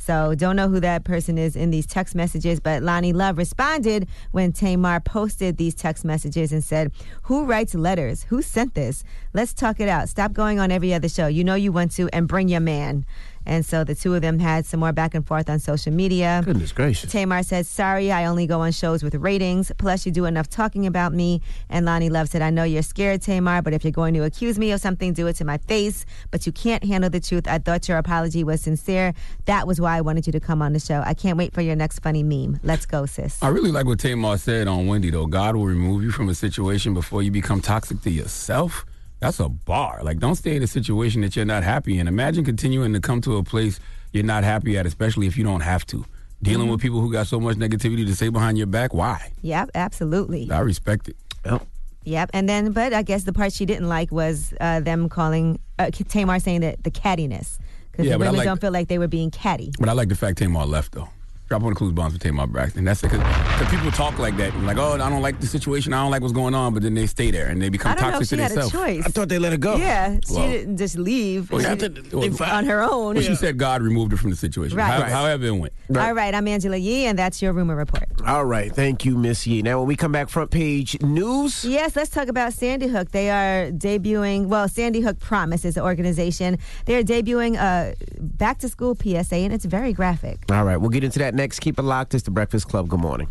[0.00, 4.08] So don't know who that person is in these text messages, but Loni Love responded
[4.32, 6.90] when Tamar posted these text messages and said,
[7.24, 8.22] Who writes letters?
[8.24, 9.04] Who sent this?
[9.32, 10.08] Let's talk it out.
[10.08, 11.28] Stop going on every other show.
[11.28, 13.06] You know you want to, and bring your man.
[13.46, 16.42] And so the two of them had some more back and forth on social media.
[16.44, 17.10] Goodness gracious.
[17.10, 19.72] Tamar says, Sorry, I only go on shows with ratings.
[19.78, 21.40] Plus, you do enough talking about me.
[21.68, 24.58] And Loni Love said, I know you're scared, Tamar, but if you're going to accuse
[24.58, 26.04] me of something, do it to my face.
[26.30, 27.48] But you can't handle the truth.
[27.48, 29.14] I thought your apology was sincere.
[29.46, 31.02] That was why I wanted you to come on the show.
[31.06, 32.60] I can't wait for your next funny meme.
[32.62, 33.42] Let's go, sis.
[33.42, 35.26] I really like what Tamar said on Wendy, though.
[35.26, 38.84] God will remove you from a situation before you become toxic to yourself.
[39.20, 40.00] That's a bar.
[40.02, 42.08] Like, don't stay in a situation that you're not happy in.
[42.08, 43.78] Imagine continuing to come to a place
[44.12, 46.04] you're not happy at, especially if you don't have to.
[46.42, 46.72] Dealing Mm-hmm.
[46.72, 49.30] with people who got so much negativity to say behind your back, why?
[49.42, 50.50] Yep, absolutely.
[50.50, 51.16] I respect it.
[51.44, 51.66] Yep.
[52.04, 52.30] Yep.
[52.32, 55.90] And then, but I guess the part she didn't like was uh, them calling uh,
[55.90, 57.58] Tamar saying that the cattiness
[57.92, 59.70] because Yeah, the but women like- don't feel like they were being catty.
[59.78, 61.10] But I like the fact Tamar left, though.
[61.50, 62.84] Drop on the Clue's bombs for Tamar Braxton.
[62.84, 63.10] That's it.
[63.10, 64.54] because people talk like that.
[64.60, 65.92] Like, oh, I don't like the situation.
[65.92, 66.72] I don't like what's going on.
[66.74, 68.42] But then they stay there and they become I don't know toxic if she to
[68.42, 68.72] had a themselves.
[68.72, 69.04] choice.
[69.04, 69.74] I thought they let her go.
[69.74, 73.16] Yeah, she Well- didn't just leave Well, She yeah, did- Well, on her own.
[73.16, 74.78] Well, she said God removed her from the situation.
[74.78, 74.92] Right.
[74.92, 75.10] How- Right.
[75.10, 75.72] However it went.
[75.98, 78.04] All right, I'm Angela Yee, and that's your rumor report.
[78.24, 78.72] All right.
[78.72, 79.62] Thank you, Miss Yee.
[79.62, 81.64] Now, when we come back, front page news.
[81.64, 83.10] Yes, let's talk about Sandy Hook.
[83.10, 86.58] They are debuting, well, Sandy Hook Promise is the organization.
[86.84, 90.44] They're debuting a back to school PSA, and it's very graphic.
[90.52, 91.60] All right, we'll get into that next.
[91.60, 92.14] Keep it locked.
[92.14, 92.88] It's the Breakfast Club.
[92.88, 93.30] Good morning.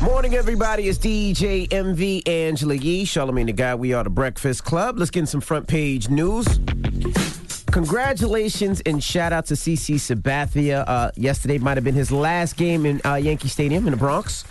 [0.00, 0.88] Morning, everybody.
[0.88, 3.74] It's DJ Envy Angela Yee, Charlamagne the Guy.
[3.74, 4.98] We are the Breakfast Club.
[4.98, 6.46] Let's get some front page news.
[7.70, 10.82] Congratulations and shout out to CC Sabathia.
[10.86, 14.44] Uh, yesterday might have been his last game in uh, Yankee Stadium in the Bronx.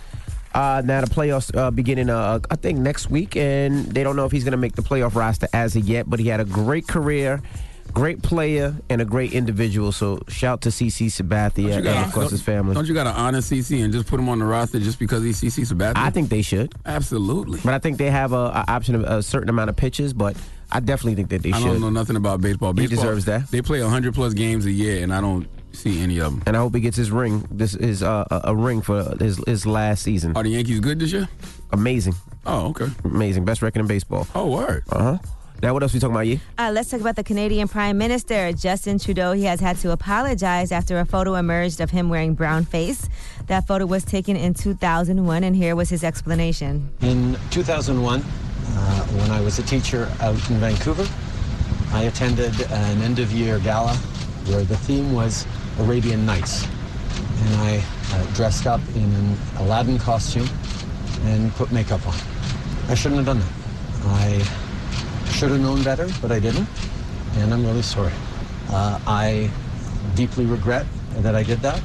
[0.54, 4.26] Uh, now the playoffs uh, beginning, uh, I think next week, and they don't know
[4.26, 6.08] if he's going to make the playoff roster as of yet.
[6.08, 7.42] But he had a great career,
[7.90, 9.92] great player, and a great individual.
[9.92, 12.74] So shout to CC Sabathia and of course his family.
[12.74, 15.22] Don't you got to honor CC and just put him on the roster just because
[15.22, 15.96] he's CC Sabathia?
[15.96, 16.74] I think they should.
[16.86, 17.60] Absolutely.
[17.64, 20.12] But I think they have a, a option of a certain amount of pitches.
[20.12, 20.36] But
[20.72, 21.66] I definitely think that they I should.
[21.68, 22.72] I don't know nothing about baseball.
[22.74, 23.48] He deserves that.
[23.50, 26.42] They play 100 plus games a year, and I don't see any of them.
[26.46, 27.46] And I hope he gets his ring.
[27.50, 30.36] This is uh, a, a ring for his his last season.
[30.36, 31.28] Are the Yankees good this year?
[31.72, 32.14] Amazing.
[32.46, 32.88] Oh, okay.
[33.04, 33.44] Amazing.
[33.44, 34.26] Best record in baseball.
[34.34, 34.84] Oh, word.
[34.90, 35.18] Uh huh.
[35.62, 36.40] Now, what else we talking about, you?
[36.56, 39.32] Uh, let's talk about the Canadian Prime Minister, Justin Trudeau.
[39.32, 43.10] He has had to apologize after a photo emerged of him wearing brown face.
[43.46, 46.88] That photo was taken in 2001, and here was his explanation.
[47.02, 51.06] In 2001, uh, when I was a teacher out in Vancouver,
[51.92, 53.94] I attended an end of year gala
[54.46, 55.46] where the theme was
[55.78, 56.66] Arabian Nights.
[57.42, 60.48] And I uh, dressed up in an Aladdin costume
[61.24, 62.14] and put makeup on.
[62.88, 63.52] I shouldn't have done that.
[64.06, 64.69] I
[65.40, 66.68] should have known better, but I didn't.
[67.36, 68.12] And I'm really sorry.
[68.68, 69.50] Uh, I
[70.14, 70.84] deeply regret
[71.20, 71.80] that I did that.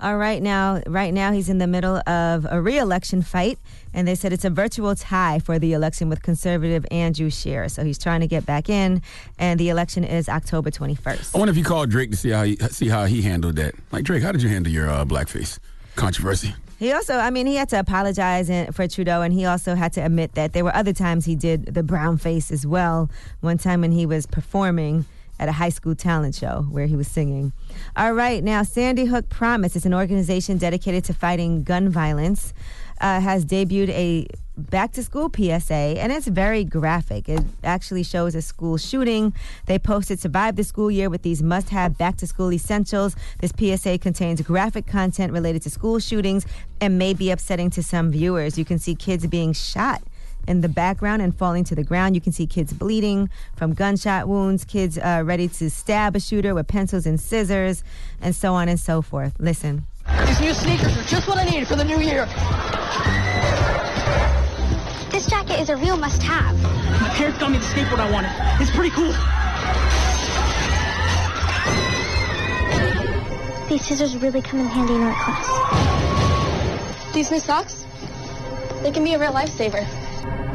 [0.00, 3.58] All right, now, right now he's in the middle of a re-election fight,
[3.92, 7.68] and they said it's a virtual tie for the election with conservative Andrew Scheer.
[7.68, 9.02] So he's trying to get back in,
[9.38, 11.34] and the election is October 21st.
[11.34, 13.74] I wonder if you called Drake to see how he, see how he handled that.
[13.92, 15.58] Like Drake, how did you handle your uh, blackface
[15.96, 16.54] controversy?
[16.78, 20.00] He also, I mean, he had to apologize for Trudeau, and he also had to
[20.00, 23.10] admit that there were other times he did the brown face as well.
[23.40, 25.04] One time when he was performing
[25.40, 27.52] at a high school talent show where he was singing.
[27.96, 32.54] All right, now Sandy Hook Promise is an organization dedicated to fighting gun violence.
[33.00, 34.26] Uh, has debuted a
[34.58, 37.28] back to school PSA, and it's very graphic.
[37.28, 39.32] It actually shows a school shooting.
[39.66, 43.14] They posted survive the school year with these must have back to school essentials.
[43.40, 46.44] This PSA contains graphic content related to school shootings
[46.80, 48.58] and may be upsetting to some viewers.
[48.58, 50.02] You can see kids being shot
[50.46, 52.14] in the background and falling to the ground.
[52.14, 56.54] You can see kids bleeding from gunshot wounds, kids uh, ready to stab a shooter
[56.54, 57.84] with pencils and scissors,
[58.20, 59.34] and so on and so forth.
[59.38, 59.86] Listen.
[60.26, 62.26] These new sneakers are just what I need for the new year.
[65.10, 66.60] This jacket is a real must-have.
[67.00, 68.30] My parents got me the skateboard I wanted.
[68.60, 69.12] It's pretty cool.
[73.68, 77.12] These scissors really come in handy in art class.
[77.12, 77.84] These new socks,
[78.82, 79.86] they can be a real lifesaver.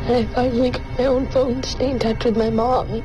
[0.06, 3.04] I finally got my own phone to stay in touch with my mom.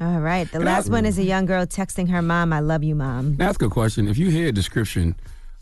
[0.00, 0.50] All right.
[0.50, 2.94] The Can I- last one is a young girl texting her mom, I love you,
[2.94, 3.36] mom.
[3.36, 4.08] Now, Ask a question.
[4.08, 5.14] If you hear a description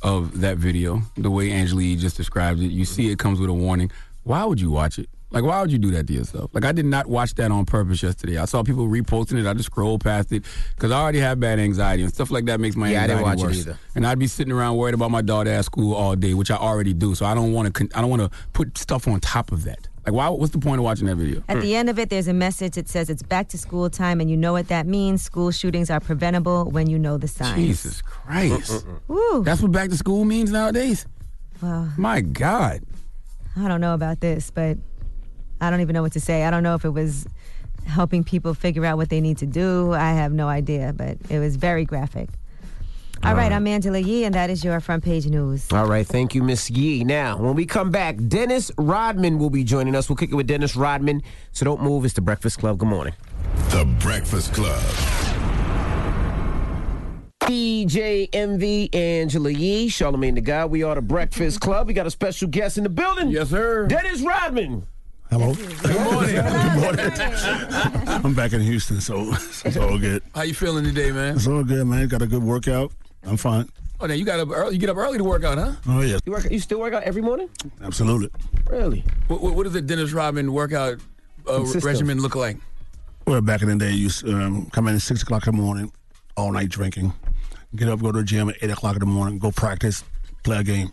[0.03, 3.51] of that video, the way Angela Yee just described it, you see it comes with
[3.51, 3.91] a warning.
[4.23, 5.09] Why would you watch it?
[5.31, 6.51] Like, why would you do that to yourself?
[6.55, 8.39] Like, I did not watch that on purpose yesterday.
[8.39, 9.47] I saw people reposting it.
[9.47, 10.43] I just scrolled past it
[10.75, 13.19] because I already have bad anxiety and stuff like that makes my Yeah, I didn't
[13.19, 13.67] anxiety watch it worse.
[13.67, 13.79] either.
[13.95, 16.57] And I'd be sitting around worried about my daughter at school all day, which I
[16.57, 17.15] already do.
[17.15, 17.89] So I don't want to.
[17.95, 19.88] I don't want to put stuff on top of that.
[20.09, 20.29] Like, why?
[20.31, 21.43] What's the point of watching that video?
[21.49, 24.23] At the end of it, there's a message that says it's back to school time,
[24.23, 25.21] and you know what that means.
[25.21, 27.57] School shootings are preventable when you know the signs.
[27.57, 28.87] Jesus Christ.
[29.07, 29.45] Woo.
[29.45, 31.05] That's what back to school means nowadays?
[31.61, 31.89] Wow.
[31.99, 32.81] My God.
[33.55, 34.79] I don't know about this, but
[35.61, 36.45] I don't even know what to say.
[36.45, 37.27] I don't know if it was
[37.85, 39.93] helping people figure out what they need to do.
[39.93, 42.31] I have no idea, but it was very graphic.
[43.25, 43.57] All right, uh-huh.
[43.57, 45.71] I'm Angela Yee, and that is your front page news.
[45.73, 47.03] All right, thank you, Miss Yee.
[47.03, 50.09] Now, when we come back, Dennis Rodman will be joining us.
[50.09, 51.23] We'll kick it with Dennis Rodman.
[51.53, 52.05] So don't move.
[52.05, 52.79] It's the Breakfast Club.
[52.79, 53.15] Good morning.
[53.71, 54.81] The Breakfast Club.
[57.41, 60.71] DJ Envy, Angela Yee, Charlamagne the God.
[60.71, 61.71] We are the Breakfast mm-hmm.
[61.71, 61.87] Club.
[61.89, 63.31] We got a special guest in the building.
[63.31, 63.87] Yes, sir.
[63.89, 64.87] Dennis Rodman.
[65.31, 65.55] Hello.
[65.55, 66.35] Good morning.
[66.37, 67.11] Good morning.
[68.25, 69.33] I'm back in Houston, so
[69.65, 70.23] it's all good.
[70.35, 71.37] How you feeling today, man?
[71.37, 72.07] It's all good, man.
[72.09, 72.93] Got a good workout.
[73.29, 73.69] I'm fine.
[74.01, 74.75] Oh, now you got up early.
[74.75, 75.73] You get up early to work out, huh?
[75.89, 76.51] Oh yeah, You work?
[76.51, 77.49] You still work out every morning?
[77.83, 78.31] absolutely.
[78.71, 79.05] Really?
[79.27, 80.99] What, what, what does the Dennis Rodman workout
[81.49, 82.57] uh, regimen look like?
[83.27, 85.93] Well, back in the day, you um, come in at six o'clock in the morning,
[86.37, 87.13] all night drinking.
[87.77, 90.05] Get up, go to the gym at eight o'clock in the morning, go practice,
[90.45, 90.93] play a game.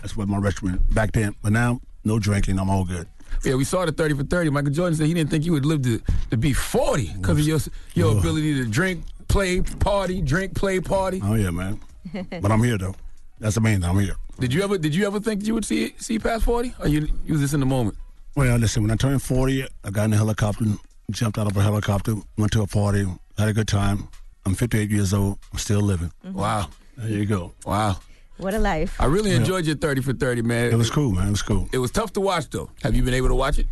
[0.00, 1.34] That's what my regimen back then.
[1.42, 2.58] But now, no drinking.
[2.58, 3.06] I'm all good.
[3.44, 4.50] Yeah, we saw the 30 for 30.
[4.50, 7.46] Michael Jordan said he didn't think you would live to, to be 40 because of
[7.46, 7.58] your,
[7.94, 11.20] your ability to drink, play, party, drink, play, party.
[11.24, 11.80] Oh yeah, man.
[12.42, 12.94] but I'm here though.
[13.38, 13.88] That's the main thing.
[13.88, 14.16] I'm here.
[14.38, 16.74] Did you ever did you ever think you would see see past 40?
[16.80, 17.96] Or you, you was just in the moment?
[18.36, 20.64] Well, listen, when I turned 40, I got in a helicopter,
[21.10, 24.08] jumped out of a helicopter, went to a party, had a good time.
[24.46, 25.38] I'm 58 years old.
[25.52, 26.12] I'm still living.
[26.24, 26.38] Mm-hmm.
[26.38, 26.68] Wow.
[26.96, 27.52] There you go.
[27.66, 27.98] Wow.
[28.38, 28.98] What a life.
[29.00, 30.72] I really enjoyed your 30 for 30, man.
[30.72, 31.28] It was cool, man.
[31.28, 31.68] It was cool.
[31.72, 32.70] It was tough to watch, though.
[32.82, 33.66] Have you been able to watch it?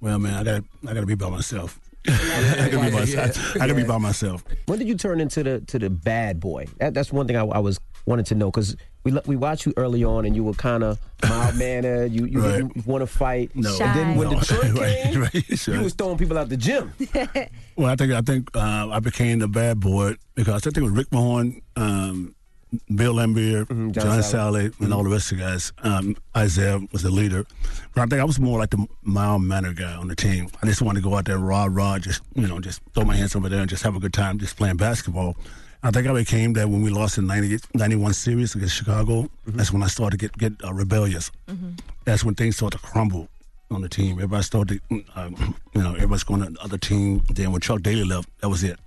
[0.00, 1.78] Well, man, I got I got to be by myself.
[2.12, 3.56] I got to be, myself.
[3.56, 4.44] I gotta be by myself.
[4.66, 6.66] When did you turn into the to the bad boy?
[6.78, 9.72] That, that's one thing I, I was wanted to know because we we watched you
[9.76, 12.12] early on and you were kind of mild mannered.
[12.12, 12.56] You you Right.
[12.58, 13.50] didn't want to fight.
[13.54, 13.70] No.
[13.80, 14.38] And then when No.
[14.38, 15.74] Detroit Right, came, right, sure.
[15.74, 16.92] you was throwing people out the gym.
[17.76, 20.82] Well, I think I think uh, I became the bad boy because I think it
[20.82, 22.34] was Rick Mahorn, um,
[22.94, 24.70] Bill Laimbeer, John John, Salley.
[24.70, 25.72] Salley, and all the rest of the guys.
[25.82, 27.44] Um, Isaiah was the leader,
[27.94, 30.48] but I think I was more like the mild mannered guy on the team.
[30.62, 33.16] I just wanted to go out there raw, raw, just you know, just throw my
[33.16, 35.36] hands over there and just have a good time, just playing basketball.
[35.82, 39.30] I think I became that when we lost in 90, 91 series against Chicago.
[39.46, 41.30] That's when I started to get get uh, rebellious.
[42.04, 43.28] That's when things started to crumble
[43.70, 44.12] on the team.
[44.12, 44.80] Everybody started,
[45.14, 47.22] um, you know, everybody's going to the other team.
[47.30, 48.78] Then when Chuck Daly left, that was it.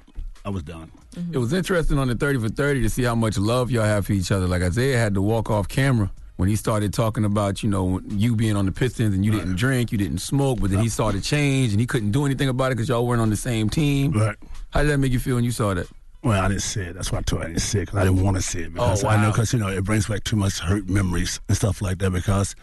[0.46, 0.92] I was done.
[1.32, 4.06] It was interesting on the 30 for 30 to see how much love y'all have
[4.06, 4.48] for each other.
[4.48, 8.36] Like Isaiah had to walk off camera when he started talking about, you know, you
[8.36, 11.12] being on the Pistons and you didn't drink, you didn't smoke, but then he saw
[11.12, 13.70] the change and he couldn't do anything about it because y'all weren't on the same
[13.70, 14.12] team.
[14.14, 14.38] Right.
[14.70, 15.88] How did that make you feel when you saw that?
[16.24, 16.94] Well, I didn't see it.
[16.96, 18.62] That's why I told you I didn't see it because I didn't want to see
[18.62, 18.74] it.
[18.74, 21.58] Because Oh, I know because you know it brings back too much hurt memories and
[21.58, 22.12] stuff like that.
[22.12, 22.56] Because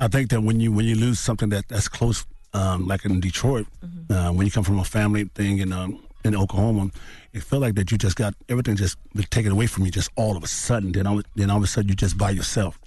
[0.00, 3.20] I think that when you when you lose something that that's close, um, like in
[3.20, 3.66] Detroit,
[4.10, 6.90] uh, when you come from a family thing and um, in Oklahoma,
[7.32, 10.10] it felt like that you just got everything just been taken away from you just
[10.16, 10.92] all of a sudden.
[10.92, 12.78] Then all, then all of a sudden you just by yourself.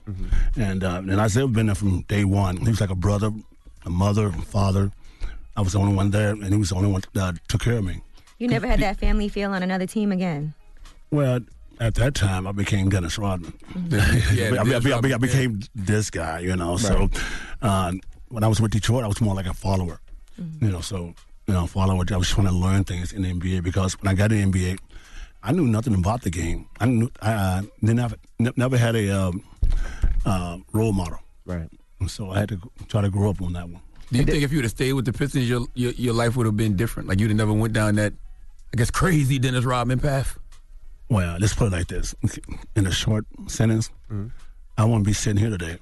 [0.56, 2.58] And uh, and Isaiah been there from day one.
[2.58, 3.32] He was like a brother,
[3.86, 4.91] a mother, a father.
[5.58, 7.78] I was the only one there, and he was the only one that took care
[7.78, 8.02] of me.
[8.38, 10.54] You never had that family feel on another team again.
[11.12, 11.39] Well,
[11.80, 13.54] at that time, I became Dennis Rodman.
[13.89, 16.78] Yeah, I, I- I- I- I Rodman, became this guy, you know.
[16.78, 17.10] So
[17.62, 17.93] uh,
[18.30, 20.00] when I was with Detroit, I was more like a follower,
[20.62, 20.82] you know.
[20.82, 21.13] So
[21.47, 22.03] you know, follower.
[22.12, 24.60] I was trying to learn things in the NBA because when I got in the
[24.60, 24.79] NBA,
[25.43, 26.67] I knew nothing about the game.
[26.79, 29.43] I knew I uh, didn't have, ne- never had a um,
[30.25, 31.19] uh, role model.
[31.45, 31.69] Right.
[31.99, 33.81] And so I had to try to grow up on that one.
[34.12, 36.36] Do you think if you would have stayed with the Pistons, your, your your life
[36.36, 37.10] would have been different?
[37.10, 38.13] Like you'd have never went down that,
[38.73, 40.38] I guess, crazy Dennis Rodman path?
[41.10, 42.13] Well, let's put it like this:
[42.75, 43.89] in a short sentence,
[44.77, 45.77] I wouldn't be sitting here today.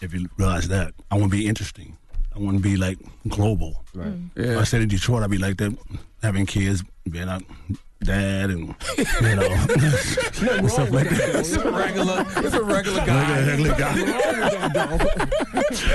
[0.00, 1.96] If you realize that, I want to be interesting.
[2.38, 3.82] I want to be like global.
[3.94, 4.08] Right.
[4.08, 4.30] Mm.
[4.36, 5.76] If I stayed in Detroit, I'd be like that,
[6.22, 7.40] having kids, being a
[8.04, 11.30] dad, and you know, and stuff like that.
[11.34, 13.46] It's a regular, it's a regular guy.
[13.46, 13.96] Regular guy.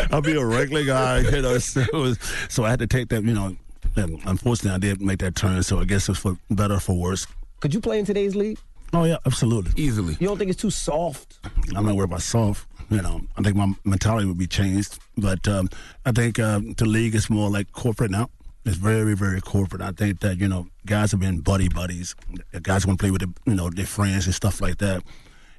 [0.12, 1.58] I'll be a regular guy, you know.
[1.60, 2.14] So,
[2.50, 3.56] so I had to take that, you know.
[3.96, 5.64] And unfortunately, I did make that turn.
[5.64, 7.26] So I guess it's for better or for worse.
[7.62, 8.60] Could you play in today's league?
[8.92, 9.72] Oh yeah, absolutely.
[9.82, 10.18] Easily.
[10.20, 11.40] You don't think it's too soft?
[11.76, 12.68] I'm not worried about soft.
[12.94, 15.00] You know, I think my mentality would be changed.
[15.18, 15.68] But um,
[16.06, 18.30] I think uh, the league is more like corporate now.
[18.66, 19.82] It's very, very corporate.
[19.82, 22.16] I think that you know, guys have been buddy buddies.
[22.62, 25.04] Guys want to play with their, you know their friends and stuff like that.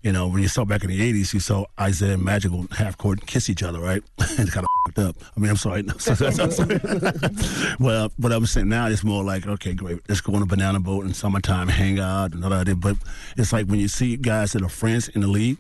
[0.03, 2.69] You know, when you saw back in the '80s, you saw Isaiah and Magic on
[2.71, 4.05] half court kiss each other, right?
[4.21, 5.17] it's kind of fucked up.
[5.37, 5.83] I mean, I'm sorry.
[7.81, 10.79] well, but I'm saying now it's more like, okay, great, let's go on a banana
[10.79, 12.81] boat in summertime, hang out, and all that.
[12.81, 12.97] But
[13.37, 15.59] it's like when you see guys that are friends in the league,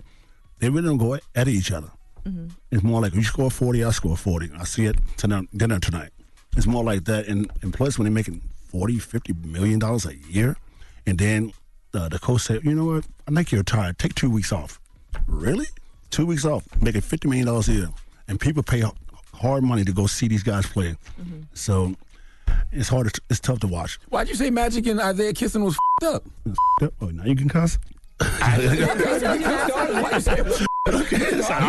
[0.64, 1.90] they really don't go at each other.
[2.70, 4.50] It's more like you score 40, I score 40.
[4.58, 6.08] I see it tonight, dinner tonight.
[6.56, 7.26] It's more like that.
[7.28, 8.40] And, and plus, when they're making
[8.70, 10.56] 40, 50 million dollars a year,
[11.06, 11.52] and then
[11.92, 13.98] uh, the coach said, you know what, I think you're tired.
[13.98, 14.80] Take two weeks off.
[15.26, 15.66] Really?
[16.08, 17.88] Two weeks off, making $50 million a year.
[18.26, 18.82] and people pay
[19.34, 20.96] hard money to go see these guys play.
[21.52, 21.94] So
[22.72, 23.12] it's hard.
[23.12, 23.98] To, it's tough to watch.
[24.08, 26.92] Why'd you say Magic and Isaiah kissing was f***ed up?
[27.02, 27.78] Oh, now you can cuss.
[28.20, 28.56] I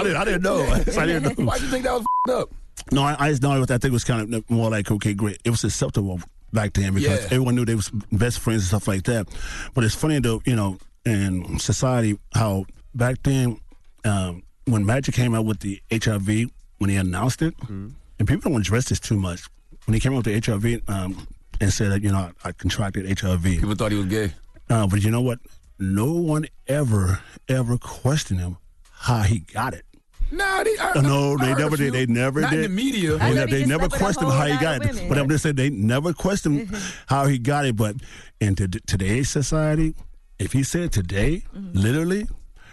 [0.04, 0.16] didn't.
[0.18, 0.64] I didn't know.
[0.74, 1.46] I didn't know.
[1.46, 2.50] Why'd you think that was up?
[2.92, 5.40] No, I, I just know what I think was kind of more like okay, great.
[5.44, 6.20] It was acceptable
[6.54, 7.26] back then because Yeah.
[7.26, 9.28] everyone knew they was best friends and stuff like that.
[9.74, 13.60] But it's funny though, you know, in society how back then
[14.04, 17.96] um, when Magic came out with the HIV when he announced it, and
[18.28, 19.42] people don't address this too much.
[19.86, 21.28] When he came out with the HIV um,
[21.62, 24.34] and said that you know I, I contracted HIV, people thought he was gay.
[24.70, 25.40] Uh, but you know what?
[25.80, 28.58] No one ever ever questioned him
[28.92, 29.84] how he got it.
[30.32, 31.94] Nah, they, I, no, I they never did.
[31.94, 32.66] They never Not did.
[32.66, 33.18] in the media.
[33.18, 35.08] Well, yeah, they never questioned how he got it.
[35.08, 36.70] But I'm just saying they never questioned
[37.08, 37.76] how he got it.
[37.76, 37.98] But
[38.42, 39.94] in to- today's society,
[40.40, 41.78] if he said today, Mm-hmm.
[41.78, 42.28] literally,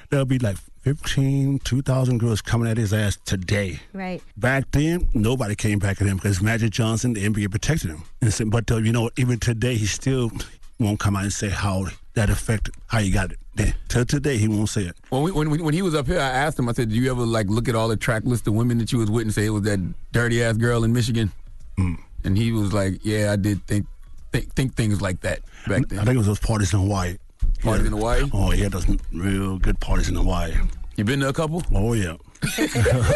[0.08, 3.80] there'll be like 15, 2,000 girls coming at his ass today.
[3.92, 4.22] Right.
[4.36, 8.02] Back then, nobody came back at him because Magic Johnson, the NBA protected him.
[8.22, 10.32] And so, but uh, you know, even today, he still
[10.80, 13.74] won't come out and say how that affected how you got it.
[13.88, 14.96] Till today, he won't say it.
[15.10, 16.68] When, we, when, when when he was up here, I asked him.
[16.68, 18.92] I said, "Do you ever like look at all the track list of women that
[18.92, 19.78] you was with and say it was that
[20.12, 21.30] dirty ass girl in Michigan?"
[21.78, 21.98] Mm.
[22.24, 23.86] And he was like, "Yeah, I did think
[24.32, 27.18] think, think things like that back then." I think it was those parties in Hawaii.
[27.62, 28.28] Parties in Hawaii?
[28.32, 30.54] Oh, he had those real good parties in Hawaii.
[30.96, 31.62] You been to a couple?
[31.74, 32.16] Oh yeah.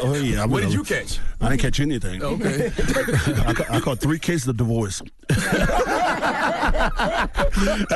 [0.03, 0.43] oh yeah.
[0.43, 1.19] I What did to- you catch?
[1.41, 2.23] I didn't catch anything.
[2.23, 2.67] Okay.
[3.47, 5.03] I, ca- I caught three cases of divorce.
[5.31, 5.35] I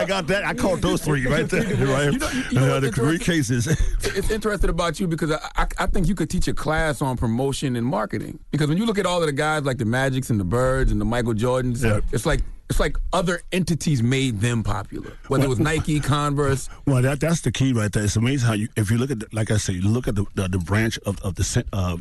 [0.07, 0.43] got that.
[0.45, 1.63] I caught those three right there.
[1.87, 2.13] Right.
[2.13, 3.67] You know- you know Uh, the three cases.
[4.03, 7.17] it's interesting about you because I, I, I think you could teach a class on
[7.17, 8.39] promotion and marketing.
[8.51, 10.93] Because when you look at all of the guys like the Magics and the Birds
[10.93, 12.41] and the Michael Jordans, it's like
[12.71, 15.13] it's like other entities made them popular.
[15.27, 16.71] Whether it was Nike, Converse.
[16.87, 18.05] Well, that that's the key right there.
[18.05, 20.15] It's amazing how you, if you look at, the, like I say, you look at
[20.15, 21.97] the the, the branch of of the uh,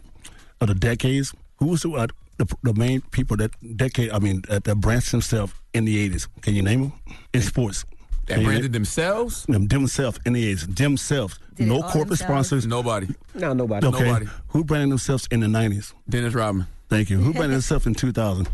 [0.61, 1.33] of the decades.
[1.57, 2.07] Who was the, uh,
[2.37, 4.11] the the main people that decade?
[4.11, 6.27] I mean, that, that branched themselves in the eighties.
[6.41, 6.93] Can you name them
[7.33, 7.83] in sports?
[8.27, 9.45] That Can branded themselves?
[9.47, 10.67] Them themselves in the eighties.
[10.67, 11.39] Themselves.
[11.55, 12.47] Did no corporate themselves?
[12.47, 12.67] sponsors.
[12.67, 13.07] Nobody.
[13.33, 13.87] No, nobody.
[13.87, 14.05] Okay.
[14.05, 14.27] Nobody.
[14.49, 15.95] Who branded themselves in the nineties?
[16.07, 16.67] Dennis Rodman.
[16.89, 17.17] Thank you.
[17.17, 18.47] Who branded themselves in two thousand?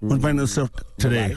[0.00, 1.34] Who's branding themselves today?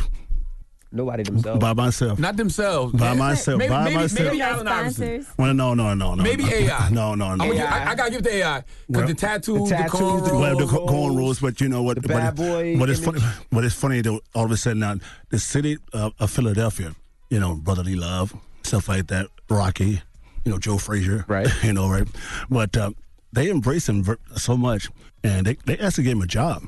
[0.93, 1.59] Nobody themselves.
[1.61, 2.19] By myself.
[2.19, 2.93] Not themselves.
[2.93, 3.57] By myself.
[3.59, 4.27] Maybe, by maybe, myself.
[4.27, 5.25] maybe Allen Iverson.
[5.37, 6.21] Well, no, no, no, no.
[6.23, 6.49] Maybe no.
[6.51, 6.89] AI.
[6.91, 7.45] No, no, no.
[7.45, 9.99] I'm I, I gotta give it to AI because Well, the tattoos, the the, tattoos,
[10.01, 10.39] cornrows.
[10.41, 11.95] well, the co- cornrows, but you know what?
[11.95, 13.21] The but bad it- boy But it's funny.
[13.51, 14.19] But it's funny though.
[14.35, 14.95] All of a sudden now,
[15.29, 16.93] the city of, of Philadelphia,
[17.29, 18.33] you know, brotherly love,
[18.63, 19.27] stuff like that.
[19.49, 20.01] Rocky,
[20.43, 21.47] you know, Joe Frazier, right?
[21.63, 22.07] You know, right?
[22.49, 22.91] But uh,
[23.31, 24.03] they embrace him
[24.35, 24.89] so much,
[25.23, 26.63] and they they actually gave him a job.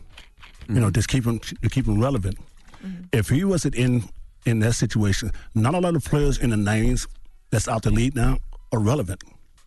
[0.74, 2.38] You know, just keep him to keep him relevant.
[2.84, 3.04] Mm-hmm.
[3.12, 4.04] If he wasn't in
[4.46, 7.08] in that situation, not a lot of players in the '90s
[7.50, 8.40] that's out the league now
[8.72, 9.24] are relevant.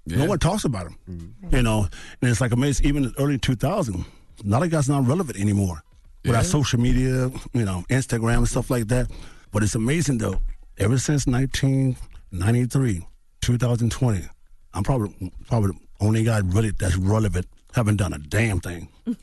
[0.06, 0.96] No one talks about him.
[1.10, 1.56] Mm-hmm.
[1.56, 1.88] You know,
[2.20, 2.86] and it's like amazing.
[2.86, 4.04] Even in the early 2000s,
[4.44, 5.82] a lot of guys not relevant anymore.
[6.24, 9.08] Without social media, you know, Instagram and stuff like that.
[9.52, 10.40] But it's amazing though.
[10.78, 13.06] Ever since 1993,
[13.40, 14.28] 2020,
[14.74, 17.46] I'm probably probably the only guy really that's relevant.
[17.76, 18.88] Haven't done a damn thing.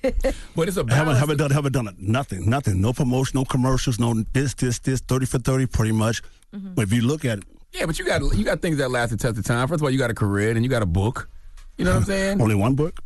[0.55, 4.13] But it's a haven't haven't done haven't done nothing nothing no promotion no commercials no
[4.31, 6.21] this this this thirty for thirty pretty much.
[6.51, 9.09] But if you look at it, Yeah, but you got you got things that last
[9.09, 9.67] the test of time.
[9.67, 11.27] First of all, you got a career and you got a book.
[11.77, 12.41] You know what I'm saying?
[12.41, 12.99] only one book.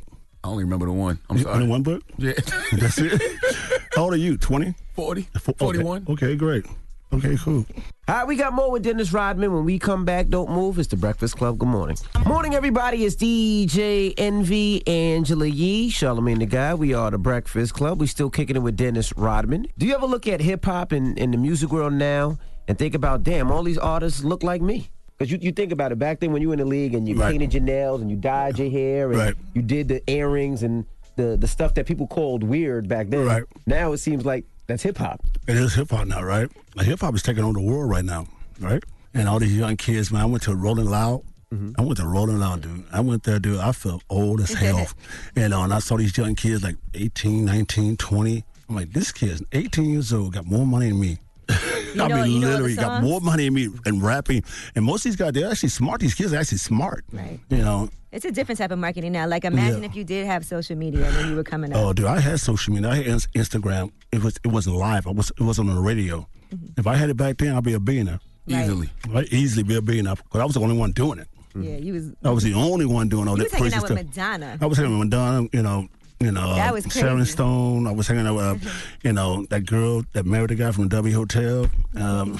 [0.43, 1.17] I only remember the one.
[1.29, 1.55] I'm sorry.
[1.55, 2.03] Only one book.
[2.17, 2.33] Yeah.
[2.73, 3.21] That's it.
[3.95, 4.37] How old are you?
[4.37, 4.75] Twenty.
[4.95, 5.21] 40.
[5.35, 5.55] Okay.
[5.57, 6.05] 41.
[6.09, 6.65] Okay, great.
[7.13, 7.65] Okay, cool.
[8.09, 9.53] All right, we got more with Dennis Rodman.
[9.53, 10.77] When we come back, don't move.
[10.77, 11.57] It's the Breakfast Club.
[11.57, 11.95] Good morning.
[12.25, 13.05] Morning, everybody.
[13.05, 16.73] It's DJ Envy, Angela Yee, Charlamagne the Guy.
[16.73, 18.01] We are the Breakfast Club.
[18.01, 19.67] We're still kicking it with Dennis Rodman.
[19.77, 22.37] Do you ever look at hip hop and, and the music world now
[22.67, 24.89] and think about, damn, all these artists look like me?
[25.17, 27.07] Because you, you think about it, back then when you were in the league and
[27.07, 27.31] you Right.
[27.31, 29.35] painted your nails and you dyed your hair and Right.
[29.53, 30.85] you did the earrings and
[31.15, 33.25] the, the stuff that people called weird back then.
[33.25, 33.43] Right.
[33.65, 35.21] Now it seems like that's hip hop.
[35.47, 36.49] It is hip hop now, right?
[36.75, 38.27] Like, hip hop is taking over the world right now,
[38.59, 38.83] right?
[39.13, 40.21] And all these young kids, man.
[40.21, 41.23] I went to Rolling Loud.
[41.53, 41.79] Mm-hmm.
[41.79, 42.83] I went to Rolling Loud, dude.
[42.91, 43.59] I went there, dude.
[43.59, 44.87] I felt old as hell.
[45.35, 48.43] you uh, know, and I saw these young kids like 18, 19, 20.
[48.69, 51.19] I'm like, this kid's 18 years old, got more money than me.
[51.49, 54.43] I know- mean, you know literally got more money than me and rapping.
[54.75, 56.01] And most of these guys, they're actually smart.
[56.01, 57.05] These kids are actually smart.
[57.11, 57.39] Right.
[57.49, 59.27] You know, It's a different type of marketing now.
[59.27, 59.89] Like imagine Yeah.
[59.89, 61.77] if you did have social media when you were coming up.
[61.79, 62.89] Oh, dude, I had social media.
[62.89, 63.91] I had Instagram.
[64.11, 65.07] It was it wasn't live.
[65.07, 66.27] I was it wasn't on the radio.
[66.53, 66.79] Mm-hmm.
[66.79, 68.19] If I had it back then, I'd be a billionaire.
[68.47, 68.63] Right.
[68.63, 68.89] Easily.
[69.13, 71.27] I'd easily be a billionaire because I was the only one doing it.
[71.59, 72.13] Yeah, you was.
[72.23, 74.15] I was the only one doing all You that was hanging out with stuff.
[74.15, 74.57] Madonna.
[74.61, 75.47] I was hanging with Madonna.
[75.51, 75.87] You know,
[76.19, 77.25] you know, That uh, was Sharon.
[77.25, 77.87] Stone.
[77.87, 78.69] I was hanging out with, uh,
[79.03, 81.67] you know, that girl that married the guy from the W Hotel.
[81.95, 82.39] Um,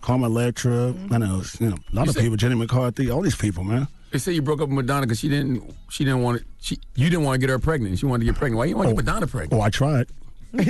[0.00, 0.70] Carmen Electra.
[0.70, 1.14] Mm-hmm.
[1.14, 2.36] I know, you know, a lot of people.
[2.36, 3.10] Jenny McCarthy.
[3.10, 3.88] All these people, man.
[4.10, 5.74] They say you broke up with Madonna because she didn't.
[5.88, 6.46] She didn't want it.
[6.60, 7.98] She you didn't want to get her pregnant.
[7.98, 8.58] She wanted to get pregnant.
[8.58, 9.54] Why you want to get Madonna pregnant?
[9.58, 10.08] Oh, I tried.
[10.54, 10.64] oh, you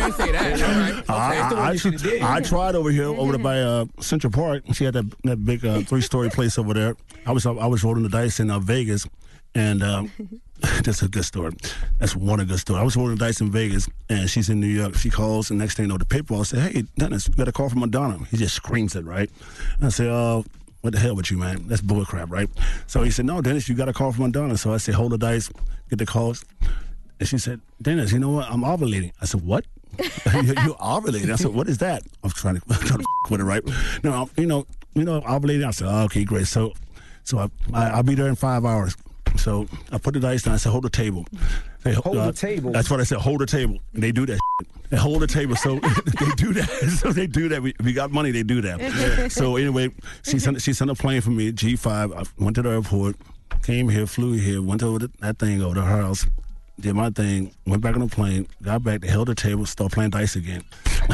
[0.00, 1.04] didn't say that.
[1.08, 1.38] All right.
[1.52, 2.20] I, Okay.
[2.20, 4.64] I, I, I tried over here over there by uh, Central Park.
[4.72, 6.96] She had that that big uh, three story place over there.
[7.26, 9.06] I was I was rolling the dice in uh, Vegas,
[9.54, 10.10] and um,
[10.84, 11.52] that's a good story.
[11.98, 12.80] That's one a good story.
[12.80, 14.94] I was rolling dice in Vegas, and she's in New York.
[14.96, 17.48] She calls, and next thing you know, the paper all said, "Hey, Dennis, you got
[17.48, 19.30] a call from Madonna." He just screams it right.
[19.76, 20.44] And I say, "Oh."
[20.82, 21.68] What the hell with you, man?
[21.68, 22.48] That's bullcrap, right?
[22.86, 25.12] So he said, "No, Dennis, you got a call from Madonna." So I said, "Hold
[25.12, 25.50] the dice,
[25.90, 26.42] get the calls."
[27.20, 28.50] And she said, Dennis, you know what?
[28.50, 29.12] I'm ovulating.
[29.20, 29.66] I said, what?
[29.98, 30.08] You're
[30.80, 31.30] ovulating.
[31.30, 32.02] I said, what is that?
[32.24, 33.62] I'm trying to, I'm trying to with it, right?
[34.02, 35.66] No, you know, you know, ovulating.
[35.66, 36.46] I said, oh, okay, great.
[36.46, 36.72] So,
[37.22, 38.96] so I, I, I'll be there in five hours.
[39.36, 40.54] So I put the dice down.
[40.54, 41.26] I said, hold the table.
[41.82, 42.72] They, Hold the uh, table?
[42.72, 43.18] That's what I said.
[43.18, 43.78] Hold the table.
[43.94, 44.38] And they do that.
[44.90, 45.56] They hold the table.
[45.56, 46.68] So they do that.
[47.00, 47.62] So they do that.
[47.62, 48.32] We, we got money.
[48.32, 49.32] They do that.
[49.32, 49.90] so anyway,
[50.22, 51.52] she sent she sent a plane for me.
[51.52, 52.12] G five.
[52.12, 53.16] I went to the airport.
[53.62, 56.26] Came here, flew here, went over the, that thing over to her house,
[56.80, 59.94] did my thing, went back on the plane, got back, they held the table, started
[59.94, 60.62] playing dice again.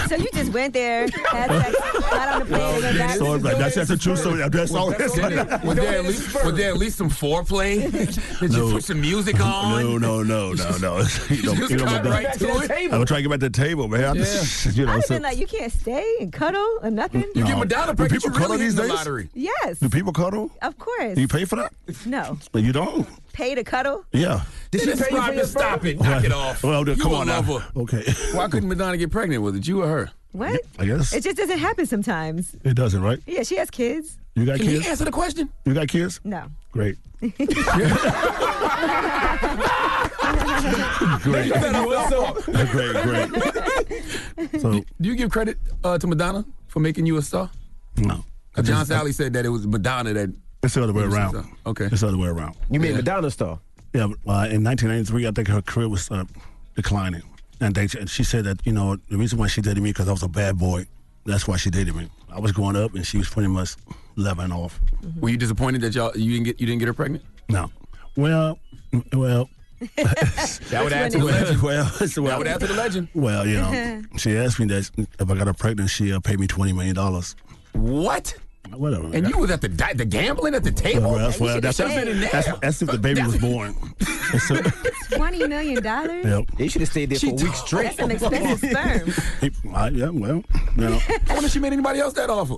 [0.08, 1.76] So you just went there, had sex,
[2.10, 3.16] got on the plane, and went back.
[3.16, 4.46] So that's, that's a true story.
[4.48, 4.88] That's all.
[4.88, 7.90] Was there, was there at least was there at least some foreplay?
[8.40, 9.80] Did you put some music on?
[9.82, 10.96] No, no, no, no, no.
[11.30, 12.92] you know, just you know, got my- right to it?
[12.92, 14.04] I was trying to get back to the table, man.
[14.04, 16.90] I just, you I'd know, have so, been like, you can't stay and cuddle or
[16.90, 17.22] nothing.
[17.34, 17.58] You get No.
[17.58, 18.92] Madonna Do people you really cuddle these hitting the days?
[18.98, 19.28] lottery.
[19.34, 20.50] Yes, do people cuddle?
[20.62, 21.14] of course.
[21.14, 21.72] Do you pay for that?
[22.04, 23.08] No, You don't.
[23.36, 24.02] Pay to cuddle.
[24.12, 24.44] Yeah.
[24.70, 25.44] Did she stop it?
[25.46, 26.00] Stop it.
[26.00, 26.62] Knock it off.
[26.64, 27.42] Well, then, come on now.
[27.42, 27.66] lover.
[27.76, 28.02] Okay.
[28.32, 29.42] Why couldn't Madonna get pregnant?
[29.42, 30.10] with it you or her?
[30.32, 30.58] What?
[30.78, 32.56] I guess It just doesn't happen sometimes.
[32.64, 33.18] it doesn't, right?
[33.26, 34.16] Yeah, she has kids.
[34.36, 34.84] You got Can kids?
[34.86, 35.50] you answer the question?
[35.66, 36.18] You got kids?
[36.24, 36.44] No.
[36.72, 36.96] Great.
[41.20, 41.52] great.
[42.70, 43.30] great, great.
[44.60, 47.50] So, Do you give credit uh, to Madonna for making you a star?
[47.98, 48.24] no.
[48.56, 50.34] Uh, John Salley said that it was Madonna that.
[50.66, 51.30] It's the other way made you a around.
[51.30, 51.44] star.
[51.66, 51.84] Okay.
[51.86, 52.56] It's the other way around.
[52.70, 52.96] You made Yeah.
[52.96, 53.58] Madonna star.
[53.94, 56.24] Yeah, uh, in 1993, I think her career was uh,
[56.74, 57.22] declining.
[57.60, 60.08] And they, and she said that, you know, the reason why she dated me because
[60.08, 60.86] I was a bad boy.
[61.24, 62.08] That's why she dated me.
[62.30, 63.76] I was growing up, and she was pretty much
[64.16, 64.78] leveling off.
[65.18, 67.24] Were you disappointed that y'all you didn't get you didn't get her pregnant?
[67.48, 67.70] No.
[68.16, 68.58] Well,
[69.12, 69.48] well.
[69.96, 71.62] That would add to the legend.
[71.62, 73.08] well, it's- well, That would add to the legend.
[73.14, 76.46] Well, you know, she asked me that if I got her pregnant, she'll pay me
[76.46, 76.96] $20 million.
[77.72, 78.34] What?
[78.74, 79.10] Whatever.
[79.14, 81.10] And you was at the di- the gambling at the table.
[81.12, 83.74] Well, that's, well, that's, Should've been that's, that's if the baby was born.
[84.00, 84.48] It's
[85.16, 86.24] Twenty million dollars.
[86.24, 86.44] yep.
[86.58, 87.96] They should have stayed there She for a week straight.
[87.96, 88.70] That's an expensive
[89.62, 89.74] sperm.
[89.74, 90.42] I- yeah, well,
[90.76, 90.98] you know.
[91.08, 92.56] I wonder if she made anybody else that offer.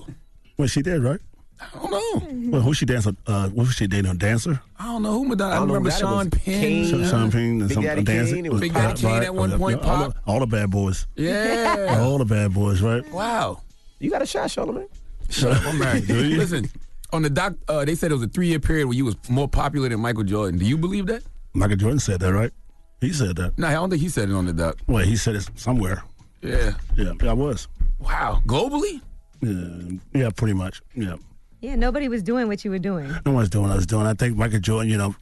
[0.56, 1.20] Well, she did, right?
[1.60, 2.50] I don't know.
[2.52, 3.16] Well, who she dancing?
[3.26, 4.10] Uh, who she dating?
[4.10, 4.60] A dancer?
[4.78, 5.52] I don't know who Madonna.
[5.54, 5.96] I, I don't remember that.
[5.96, 6.40] It Sean Penn.
[6.60, 6.86] Kane.
[6.86, 8.34] Some, some thing, Big some Daddy dancer.
[8.36, 10.14] Kane, it was Big Daddy Kane at one point, all, Pop.
[10.14, 11.06] the, all the bad boys.
[11.16, 11.96] Yeah.
[12.00, 13.04] All the bad boys, right?
[13.12, 13.60] wow.
[13.98, 14.86] You got a shot, Charlamagne.
[15.28, 15.64] Shut up.
[15.66, 16.06] I'm married.
[16.06, 16.36] Do you?
[16.38, 16.68] Listen,
[17.12, 19.16] on the doc, uh, they said it was a three year period where you was
[19.28, 20.58] more popular than Michael Jordan.
[20.58, 21.22] Do you believe that?
[21.54, 22.52] Michael Jordan said that, right?
[23.00, 23.56] He said that.
[23.58, 24.76] No, I don't think he said it on the doc.
[24.86, 26.02] Well, he said it somewhere.
[26.42, 26.72] Yeah.
[26.96, 27.68] Yeah, I was.
[28.00, 28.42] Wow.
[28.46, 29.00] Globally?
[29.40, 30.82] Yeah, yeah, pretty much.
[30.94, 31.16] Yeah.
[31.60, 33.12] Yeah, nobody was doing what you were doing.
[33.26, 34.06] No one's doing what I was doing.
[34.06, 35.14] I think Michael Jordan, you know,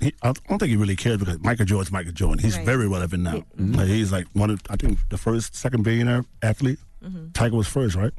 [0.00, 2.38] he, I don't think he really cares because Michael Jordan's Michael Jordan.
[2.38, 2.66] He's Right.
[2.66, 3.42] very relevant now.
[3.58, 6.78] Like, he's like one of, I think, the first, second billionaire athlete.
[7.32, 8.12] Tiger was first, right?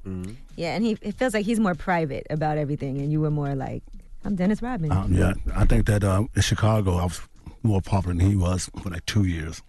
[0.55, 3.55] Yeah, and he it feels like he's more private about everything, and you were more
[3.55, 3.83] like,
[4.25, 4.91] I'm Dennis Rodman.
[4.91, 7.21] Um, yeah, I think that um, in Chicago, I was
[7.63, 9.61] more popular than he was for like two years.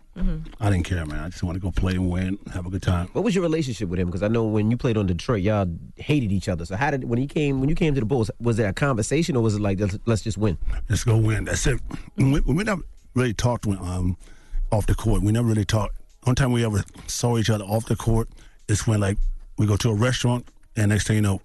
[0.61, 1.19] I didn't care, man.
[1.19, 3.09] I just want to go play and win, have a good time.
[3.15, 4.07] What was your relationship with him?
[4.07, 6.65] Because I know when you played on Detroit, y'all hated each other.
[6.65, 8.73] So how did when he came when you came to the Bulls, was there a
[8.73, 10.57] conversation or was it like let's, let's just win?
[10.89, 11.45] Let's go win.
[11.47, 11.81] That's it.
[12.17, 12.83] We, we never
[13.15, 14.17] really talked when, um,
[14.71, 15.23] off the court.
[15.23, 15.97] We never really talked.
[16.23, 18.29] One time we ever saw each other off the court
[18.69, 19.19] is when like
[19.59, 21.41] we go to a restaurant and next thing you know,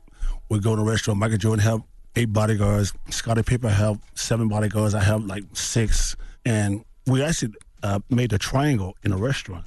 [0.49, 1.19] we go to a restaurant.
[1.19, 1.81] Michael Jordan have
[2.15, 2.93] eight bodyguards.
[3.09, 4.95] Scottie Pippen have seven bodyguards.
[4.95, 6.15] I have like six,
[6.45, 7.53] and we actually
[7.83, 9.65] uh, made a triangle in a restaurant.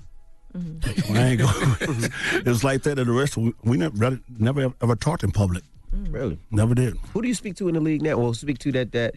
[0.55, 1.48] A triangle.
[1.80, 3.55] it was like that at the restaurant.
[3.64, 5.62] We never never ever talked in public.
[5.92, 6.38] Really?
[6.50, 6.96] Never did.
[7.12, 8.14] Who do you speak to in the league now?
[8.14, 9.14] Or speak to that that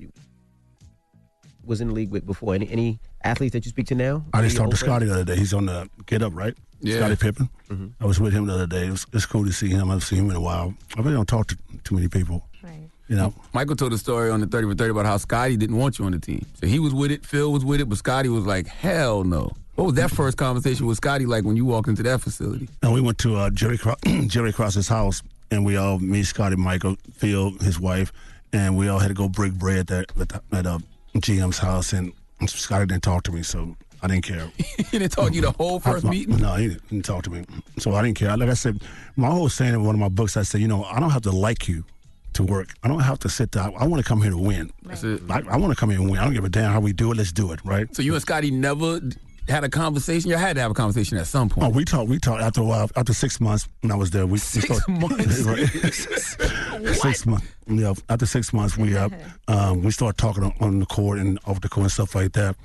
[1.63, 2.53] was in the league with before?
[2.55, 4.23] Any any athletes that you speak to now?
[4.33, 5.35] I just talked to Scottie the other day.
[5.35, 6.55] He's on the Get Up, right?
[6.85, 6.97] Yeah.
[6.97, 7.49] Scottie Pippen.
[7.99, 8.87] I was with him the other day.
[8.87, 9.89] It was, it's cool to see him.
[9.89, 10.73] I haven't seen him in a while.
[10.95, 12.47] I really don't talk to too many people.
[12.63, 12.89] Right.
[13.07, 15.77] You know, Michael told a story on the 30 for 30 about how Scottie didn't
[15.77, 16.45] want you on the team.
[16.59, 19.51] So he was with it, Phil was with it, but Scottie was like, hell no.
[19.75, 22.69] What was that first conversation with Scottie like when you walked into that facility?
[22.81, 23.95] and we went to uh, Jerry Cro-
[24.27, 25.21] Jerry Krause's house,
[25.51, 28.13] and we all me, Scottie, Michael, Phil, his wife,
[28.53, 30.79] and we all had to go break bread at at, at uh,
[31.17, 31.91] GM's house.
[31.93, 32.13] And
[32.47, 33.75] Scottie didn't talk to me, so
[34.05, 34.51] I didn't care.
[34.57, 36.37] he didn't talk to you the whole first I- meeting?
[36.37, 37.43] No, he didn't, didn't talk to me.
[37.79, 38.37] So I didn't care.
[38.37, 38.83] Like I said,
[39.15, 41.23] my whole saying in one of my books, I said, you know, I don't have
[41.23, 41.83] to like you
[42.33, 42.69] to work.
[42.83, 43.73] I don't have to sit down.
[43.79, 44.71] I want to come here to win.
[44.83, 45.23] That's it.
[45.27, 46.19] I, I want to come here and win.
[46.19, 47.17] I don't give a damn how we do it.
[47.17, 47.93] Let's do it, right?
[47.95, 48.99] So you and Scottie never
[49.47, 50.29] had a conversation.
[50.29, 51.67] You had to have a conversation at some point.
[51.67, 52.09] Oh, we talked.
[52.09, 52.89] We talked after a while.
[52.95, 55.45] After six months, when I was there, we Six we months?
[55.45, 56.95] Right.
[56.95, 57.47] six months.
[57.67, 57.93] Yeah.
[58.09, 59.09] After six months, we uh,
[59.47, 62.33] um, we started talking on, on the court and off the court and stuff like
[62.33, 62.55] that.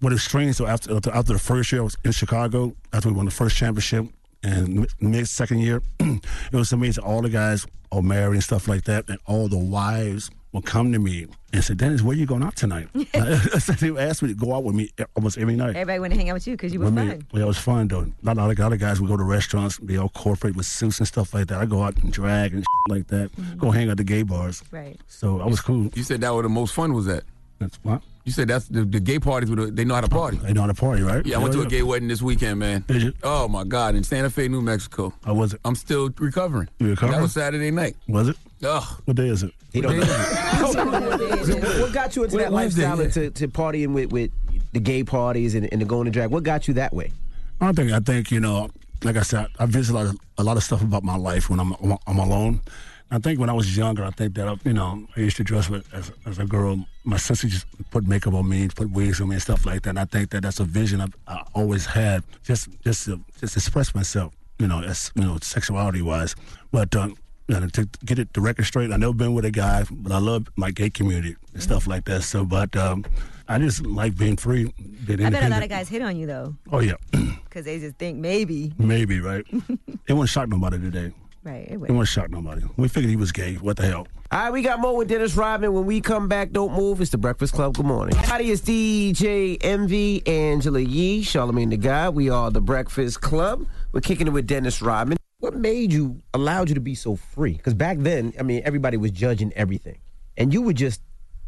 [0.00, 0.56] But it's strange.
[0.56, 2.74] So after after, after the first year, I was in Chicago.
[2.92, 4.06] After we won the first championship,
[4.42, 6.22] and mid second year, it
[6.52, 7.04] was amazing.
[7.04, 10.92] All the guys are married and stuff like that, and all the wives will come
[10.92, 12.88] to me and say, "Dennis, where you going out tonight?"
[13.60, 15.70] so they would ask me to go out with me almost every night.
[15.76, 17.08] Everybody want to hang out with you because you were With fun.
[17.08, 17.18] me.
[17.32, 18.00] Yeah, it was fun though.
[18.00, 20.98] A lot of other- other guys would go to restaurants, be all corporate with suits
[20.98, 21.60] and stuff like that.
[21.60, 23.30] I go out and drag and like that.
[23.36, 23.58] Mm-hmm.
[23.58, 24.62] Go hang out at the gay bars.
[24.70, 24.98] Right.
[25.08, 25.90] So I was cool.
[25.94, 27.24] You said that was the most fun was at.
[27.58, 28.02] That's what?
[28.24, 29.50] You said that's the, the gay parties.
[29.50, 30.36] With the, they know how to party.
[30.38, 31.24] They know how to party, right?
[31.24, 32.84] Yeah, I went to a gay wedding this weekend, man.
[32.86, 33.12] Did you?
[33.22, 35.12] Oh my God, in Santa Fe, New Mexico.
[35.24, 35.60] I was it?
[35.64, 36.68] I'm still recovering.
[36.78, 37.12] You recovering?
[37.18, 37.96] That was Saturday night.
[38.08, 38.36] Was it?
[38.62, 39.00] Ugh.
[39.04, 39.52] What day is it?
[39.72, 40.06] He don't know.
[41.80, 43.04] What got you into What- that Wednesday, lifestyle yeah.
[43.04, 44.30] and to, to partying with, with
[44.72, 46.30] the gay parties and, and the going to drag?
[46.30, 47.12] What got you that way?
[47.60, 48.70] I think I think you know,
[49.04, 51.50] like I said, I visit a lot of, a lot of stuff about my life
[51.50, 51.74] when I'm
[52.06, 52.60] I'm alone.
[53.12, 55.44] I think when I was younger, I think that uh, you know I used to
[55.44, 56.84] dress with, as, as a girl.
[57.04, 59.90] My sister just put makeup on me, put wigs on me, and stuff like that.
[59.90, 63.56] And I think that that's a vision I've, I always had, just just to, just
[63.56, 66.34] express myself, you know, as you know, sexuality wise.
[66.70, 67.16] But um,
[67.50, 70.12] you know, to get it the record straight, I never been with a guy, but
[70.12, 72.22] I love my gay community and stuff like that.
[72.22, 73.04] So, but um,
[73.48, 74.72] I just like being free,
[75.04, 76.94] being I bet a lot of guys hit on you though Oh yeah,
[77.44, 78.72] because they just think maybe.
[78.78, 79.44] maybe right.
[80.06, 81.12] it won't shock nobody today.
[81.42, 81.64] Right.
[81.66, 81.90] It It would.
[81.90, 82.62] won't shock nobody.
[82.76, 83.54] We figured he was gay.
[83.54, 84.06] What the hell?
[84.30, 85.72] All right, we got more with Dennis Rodman.
[85.72, 87.00] When we come back, don't move.
[87.00, 87.74] It's the Breakfast Club.
[87.74, 88.14] Good morning.
[88.14, 92.14] Howdy, it's DJ Envy, Angela Yee, Charlamagne the God.
[92.14, 93.66] We are the Breakfast Club.
[93.92, 95.16] We're kicking it with Dennis Rodman.
[95.40, 97.52] What made you, allowed you to be so free?
[97.54, 99.98] Because back then, I mean, everybody was judging everything.
[100.36, 101.00] And you would just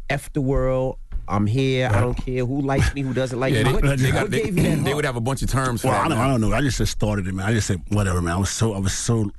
[0.09, 0.97] F the world.
[1.27, 1.89] I'm here.
[1.91, 3.63] I don't care who likes me, who doesn't like Yeah, me.
[3.63, 4.95] they, What, they, what they, gave you that they heart?
[4.97, 6.05] would have a bunch of terms for Well, that.
[6.05, 6.17] I don't.
[6.17, 6.53] I don't know.
[6.53, 7.45] I just, just started it, man.
[7.45, 8.33] I just said whatever, man.
[8.35, 9.31] I was so I was so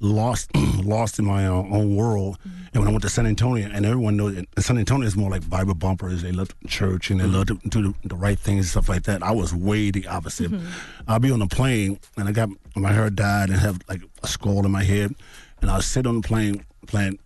[0.00, 0.50] lost
[0.82, 2.38] lost in my uh, own world.
[2.72, 5.48] And when I went to San Antonio, and everyone knows San Antonio is more like
[5.48, 6.22] Bible bumpers.
[6.22, 7.34] They love church and they mm-hmm.
[7.34, 9.22] love to do the, the right things and stuff like that.
[9.22, 10.50] I was way the opposite.
[10.50, 10.66] Mm-hmm.
[11.08, 14.26] I'll be on the plane, and I got my hair dyed and have like a
[14.26, 15.14] skull in my head,
[15.60, 17.18] and I'll sit on the plane playing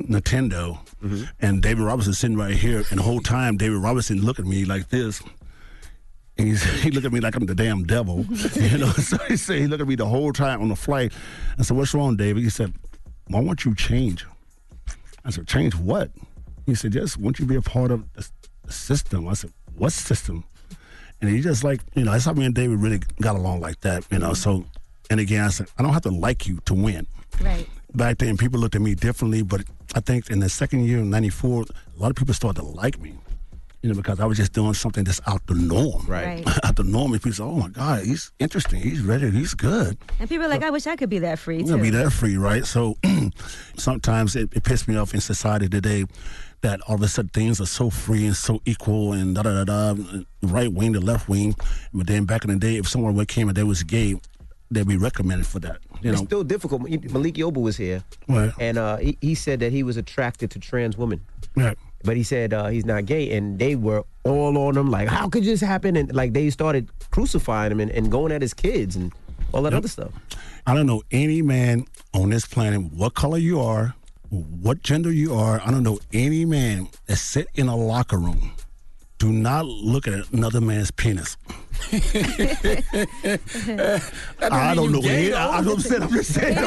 [0.00, 1.24] Nintendo, mm-hmm.
[1.40, 4.64] and David Robinson sitting right here, and the whole time David Robinson look at me
[4.64, 5.22] like this.
[6.36, 8.24] He's, he looked at me like I'm the damn devil,
[8.54, 8.92] you know.
[9.02, 11.12] So he said he looked at me the whole time on the flight.
[11.58, 12.72] I said, "What's wrong, David?" He said,
[13.28, 14.26] "Why won't you change?"
[15.24, 16.10] I said, "Change what?"
[16.66, 18.28] He said, "Just won't you be a part of the,
[18.64, 20.44] the system?" I said, "What system?"
[21.20, 23.80] And he just like you know, that's how me and David really got along like
[23.80, 24.34] that, you know.
[24.34, 24.64] So,
[25.10, 27.06] and again, I said, "I don't have to like you to win."
[27.40, 27.68] Right.
[27.94, 29.64] Back then, people looked at me differently, but
[29.94, 32.98] I think in the second year in '94, a lot of people started to like
[32.98, 33.14] me
[33.82, 36.06] you know, because I was just doing something that's out the norm.
[36.06, 36.46] Right.
[36.64, 37.12] out the norm.
[37.12, 38.80] And people say, oh my God, he's interesting.
[38.80, 39.30] He's ready.
[39.30, 39.98] He's good.
[40.20, 41.76] And people are like, I wish I could be that free You're too.
[41.78, 42.64] to be that free, right?
[42.64, 42.96] So
[43.76, 46.04] sometimes it, it pissed me off in society today
[46.60, 49.64] that all of a sudden things are so free and so equal and da da
[49.64, 50.02] da da,
[50.42, 51.54] right wing to left wing.
[51.92, 54.14] But then back in the day, if someone came and they was gay,
[54.70, 55.78] they'd be recommended for that.
[56.02, 56.82] You it's know, still difficult.
[56.82, 58.52] Malik Yoba was here, Right.
[58.60, 61.20] and uh, he, he said that he was attracted to trans women.
[61.56, 61.76] Right.
[62.04, 65.28] But he said uh, he's not gay, and they were all on him like, "How
[65.28, 68.96] could this happen?" And like they started crucifying him and, and going at his kids
[68.96, 69.12] and
[69.52, 70.12] all that other stuff.
[70.66, 73.94] I don't know any man on this planet, what color you are,
[74.30, 75.60] what gender you are.
[75.64, 78.52] I don't know any man that sit in a locker room.
[79.18, 81.36] Do not look at another man's penis.
[84.40, 85.32] I don't know any.
[85.32, 85.96] I, I don't say.
[85.96, 86.58] I'm just saying.
[86.58, 86.62] I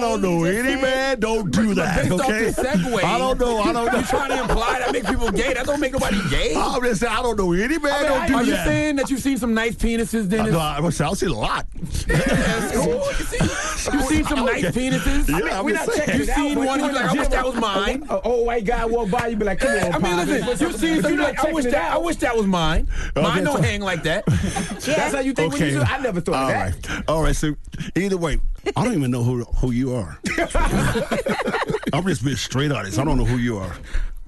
[0.00, 1.20] don't, know any man.
[1.20, 2.10] Don't do that.
[2.10, 2.50] Okay.
[2.50, 3.58] the I don't know.
[3.60, 3.98] I don't know.
[3.98, 5.54] You trying to imply that make people gay?
[5.54, 6.54] That don't make nobody gay.
[6.56, 7.12] I'm just saying.
[7.12, 7.92] I don't know any man.
[7.92, 8.42] I mean, don't do that.
[8.42, 8.66] are you that.
[8.66, 10.24] saying that you've seen some nice penises?
[10.24, 10.54] I, Dennis?
[10.54, 11.66] Uh, no, I, was- I'll see a lot.
[11.74, 15.28] You see- You've seen some nice penises.
[15.28, 16.18] Yeah, I'm just saying.
[16.18, 16.80] You've seen one.
[16.80, 18.06] You're like, I wish that was mine.
[18.10, 20.16] Oh, white guy walk by, you be like, "Come on, I mean,
[20.46, 20.66] listen.
[20.66, 21.16] You've seen some.
[21.16, 21.92] Like, I wish that.
[21.92, 22.88] I wish that was mine.
[23.14, 24.24] Oh, Mine don't so- hang like that.
[24.26, 25.80] That's how you think when you do.
[25.82, 26.88] I never thought All of that.
[26.88, 27.04] right.
[27.08, 27.36] All right.
[27.36, 27.54] So
[27.94, 28.40] either way,
[28.76, 30.18] I don't even know who who you are.
[31.92, 32.98] I'm just being straight honest.
[32.98, 33.74] I don't know who you are.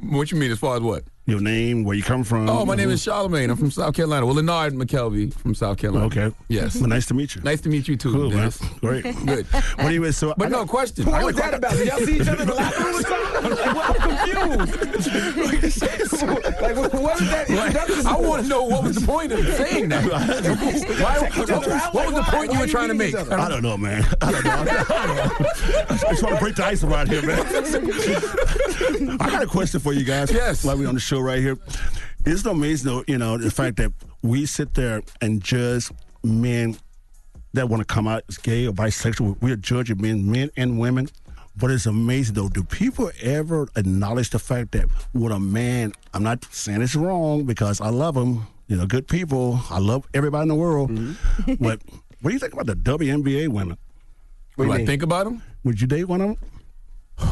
[0.00, 1.04] What you mean as far as what?
[1.26, 2.50] Your name, where you come from.
[2.50, 3.34] Oh, my name is mm-hmm.
[3.34, 3.48] Charlamagne.
[3.48, 4.26] I'm from South Carolina.
[4.26, 6.04] Well, Lenard McKelvey from South Carolina.
[6.04, 6.30] Okay.
[6.48, 6.76] Yes.
[6.76, 7.40] Well, nice to meet you.
[7.40, 8.12] Nice to meet you too.
[8.12, 8.52] Cool, man.
[8.80, 9.04] Great.
[9.26, 9.46] Good.
[9.46, 10.34] What do you so?
[10.36, 11.06] But I no question.
[11.06, 11.72] What was that about?
[11.72, 13.24] Did y'all see each other in the locker room or something?
[14.34, 15.82] I'm confused.
[16.60, 18.04] like, what was that?
[18.06, 20.04] I want to know what was the point of saying that.
[20.04, 20.20] Why,
[21.38, 21.48] what,
[21.94, 23.14] what was the point you were trying to make?
[23.14, 24.04] I don't know, man.
[24.20, 24.50] I don't know.
[24.50, 25.90] I don't.
[25.90, 27.46] I just want to break the ice around here, man.
[29.20, 30.30] I got a question for you guys.
[30.30, 30.64] Yes.
[30.64, 31.58] While we're on the show right here.
[32.24, 33.92] It's amazing, though, you know, the fact that
[34.22, 35.90] we sit there and judge
[36.22, 36.76] men
[37.52, 39.36] that want to come out as gay or bisexual.
[39.40, 41.08] We're judging men, men and women.
[41.56, 42.48] But it's amazing, though.
[42.48, 47.44] Do people ever acknowledge the fact that when a man, I'm not saying it's wrong
[47.44, 49.60] because I love them, you know, good people.
[49.70, 50.90] I love everybody in the world.
[50.90, 51.54] Mm-hmm.
[51.64, 51.80] but
[52.20, 53.78] what do you think about the WNBA women?
[54.56, 55.42] What do I think about them?
[55.62, 56.50] Would you date one of them?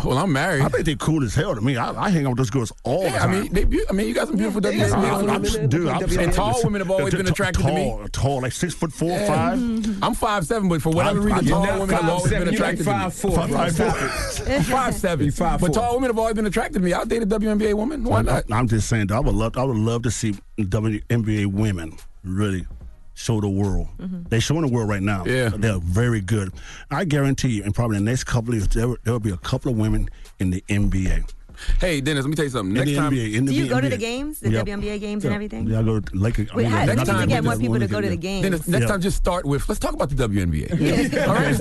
[0.04, 0.62] Well, I'm married.
[0.62, 1.76] I think they're cool as hell to me.
[1.76, 3.30] I, I hang out with those girls all the Yeah, I time.
[3.42, 5.30] mean, they, I mean, you got some beautiful Yeah, WNBA I'm- women.
[5.30, 6.24] I'm- dude, I'm sorry.
[6.24, 7.84] and tall women have always been attracted to me.
[7.90, 9.26] Tall, tall, like six foot four, Yeah.
[9.26, 9.58] five.
[9.58, 10.04] Mm-hmm.
[10.04, 12.44] I'm five seven, but for whatever I'm- reason, I'm tall not women have always 5'7",
[12.44, 12.96] been you like attracted to me.
[12.96, 13.58] 5'4", Five- bro.
[13.58, 14.46] five- Stop four.
[14.46, 14.56] it.
[14.58, 16.92] I'm five seven, You five but tall women have always been attracted to me.
[16.92, 18.04] I'll date a WNBA woman.
[18.04, 18.44] Why not?
[18.52, 22.66] I'm just saying, I would love, I would love to see WNBA women really
[23.14, 23.88] show the world.
[23.98, 24.22] Mm-hmm.
[24.28, 25.24] They're showing the world right now.
[25.26, 25.50] Yeah.
[25.54, 26.52] they're very good.
[26.90, 29.30] I guarantee you, and probably the next couple of years, there, will- there will be
[29.30, 30.08] a couple of women
[30.38, 31.30] in the NBA.
[31.78, 32.70] Hey, Dennis, let me tell you something.
[32.72, 34.66] In Next the time, NBA, in the Do you go to the games, the Yep.
[34.66, 35.68] WNBA games and everything?
[35.68, 36.48] Yeah, I go to Lakers.
[36.50, 38.08] I Wait, mean, how- not- we not need to get more people to go to
[38.08, 38.42] the games.
[38.42, 38.88] Dennis, next Yeah.
[38.88, 39.68] time, just start with.
[39.68, 40.72] Let's talk about the WNBA.
[41.28, 41.56] All right.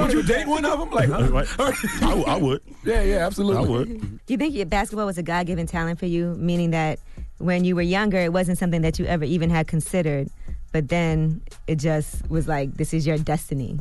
[0.00, 0.90] Would you date one of them?
[0.90, 1.46] Like, All right.
[1.58, 2.60] I, would- I would.
[2.84, 3.62] yeah, yeah, absolutely.
[3.62, 4.00] I would.
[4.26, 6.34] Do you think your basketball was a God given talent for you?
[6.38, 6.98] Meaning that
[7.38, 10.28] when you were younger, it wasn't something that you ever even had considered,
[10.72, 13.78] but then it just was like, this is your destiny.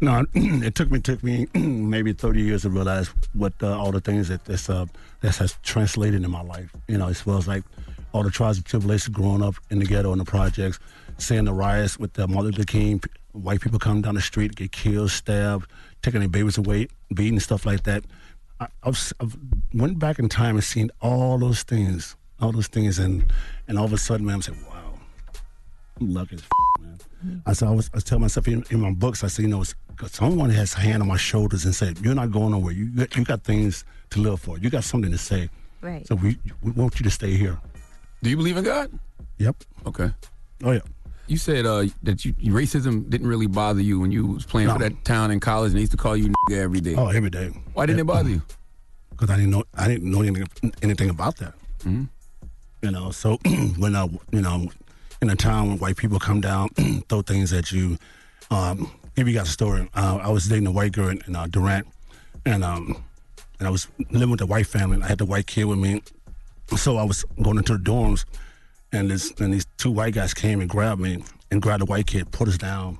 [0.00, 4.00] No, it took me took me maybe thirty years to realize what uh, all the
[4.00, 4.86] things that that's, uh,
[5.20, 6.70] that has translated in my life.
[6.88, 7.64] You know, as well as like
[8.12, 10.78] all the trials and tribulations growing up in the ghetto and the projects,
[11.18, 13.02] seeing the riots with the Martin Luther King,
[13.32, 15.70] white people coming down the street, get killed, stabbed,
[16.02, 18.04] taking their babies away, beaten, stuff like that.
[18.58, 19.36] I, I've
[19.72, 23.24] went back in time and seen all those things, all those things, and
[23.68, 24.94] and all of a sudden, man, I'm saying, wow,
[26.00, 27.42] I'm lucky as f- man.
[27.46, 29.48] I said, I was, I was telling myself in, in my books, I said, you
[29.48, 32.52] know, it's, 'cause someone has a hand on my shoulders and said, you're not going
[32.52, 32.72] nowhere.
[32.72, 34.58] You got, you got things to live for.
[34.58, 35.50] You got something to say.
[35.82, 36.06] Right.
[36.06, 37.58] So we, we want you to stay here.
[38.22, 38.90] Do you believe in God?
[39.38, 39.56] Yep.
[39.86, 40.10] Okay.
[40.64, 40.80] Oh, yeah.
[41.26, 44.78] You said uh, that you, racism didn't really bother you when you was playing for
[44.78, 46.94] that town in college, and they used to call you nigga every day.
[46.96, 47.48] Oh, every day.
[47.74, 48.42] Why didn't it bother you?
[49.10, 51.54] Because I didn't know, I didn't know anything, anything about that.
[51.80, 52.08] Mhm.
[52.82, 53.38] You know, so
[53.78, 54.68] when I, you know,
[55.20, 56.68] in a town when white people come down,
[57.08, 57.98] throw things at you.
[58.50, 59.88] Um, maybe you got a story.
[59.94, 61.86] Uh, I was dating a white girl in, in uh, Durant,
[62.46, 63.04] and um,
[63.58, 65.02] and I was living with a white family.
[65.02, 66.02] I had the white kid with me,
[66.76, 68.24] so I was going into the dorms,
[68.92, 72.06] and this and these two white guys came and grabbed me and grabbed the white
[72.06, 72.98] kid, put us down.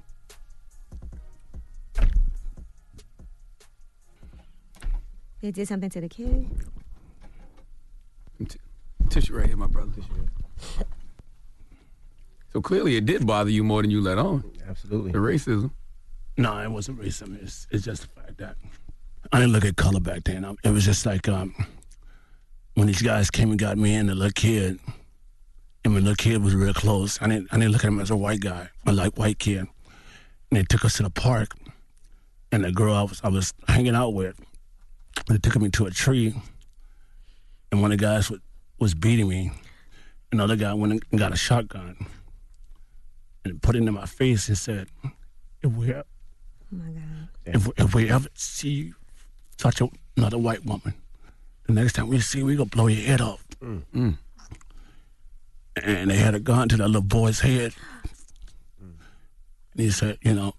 [5.41, 6.51] They did something to the kid?
[9.11, 9.91] Tissue right here, my brother.
[12.53, 14.45] So clearly, it did bother you more than you let on.
[14.69, 15.11] Absolutely.
[15.11, 15.73] The racism.
[16.37, 17.43] No, it wasn't racism.
[17.43, 18.55] It's, it's just the fact that
[19.33, 20.45] I didn't look at color back then.
[20.45, 21.55] Um, It was just like um,
[22.75, 24.79] when these guys came and got me and the little kid,
[25.85, 27.99] and when the little kid was real close, I didn't, I didn't look at him
[27.99, 29.59] as a white guy, a like white kid.
[29.59, 29.69] And
[30.59, 31.53] they took us to the park,
[32.53, 34.37] and the girl I was, I was hanging out with,
[35.29, 36.33] they took me to a tree,
[37.73, 38.39] and one of the guys was,
[38.81, 39.53] was beating me.
[40.33, 41.97] Another guy went and got a shotgun
[43.45, 44.89] and put it in my face and said,
[45.63, 46.03] if we, Oh
[46.71, 47.29] my God.
[47.45, 48.95] if, if we ever see you
[49.59, 49.81] touch
[50.17, 50.95] another white woman,
[51.67, 53.45] the next time we see you, we gonna blow your head off.
[53.63, 54.17] Mm.
[55.77, 57.73] And they had a gun to that little boy's head.
[58.81, 58.95] And
[59.75, 60.55] he said, you know,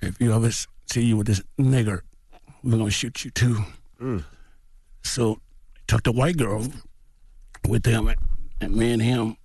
[0.00, 2.00] if you ever see you with this nigger,
[2.62, 3.64] we're gonna shoot you too.
[5.02, 5.38] So
[5.86, 6.66] took the white girl
[7.68, 8.18] with them and,
[8.60, 9.36] and me and him,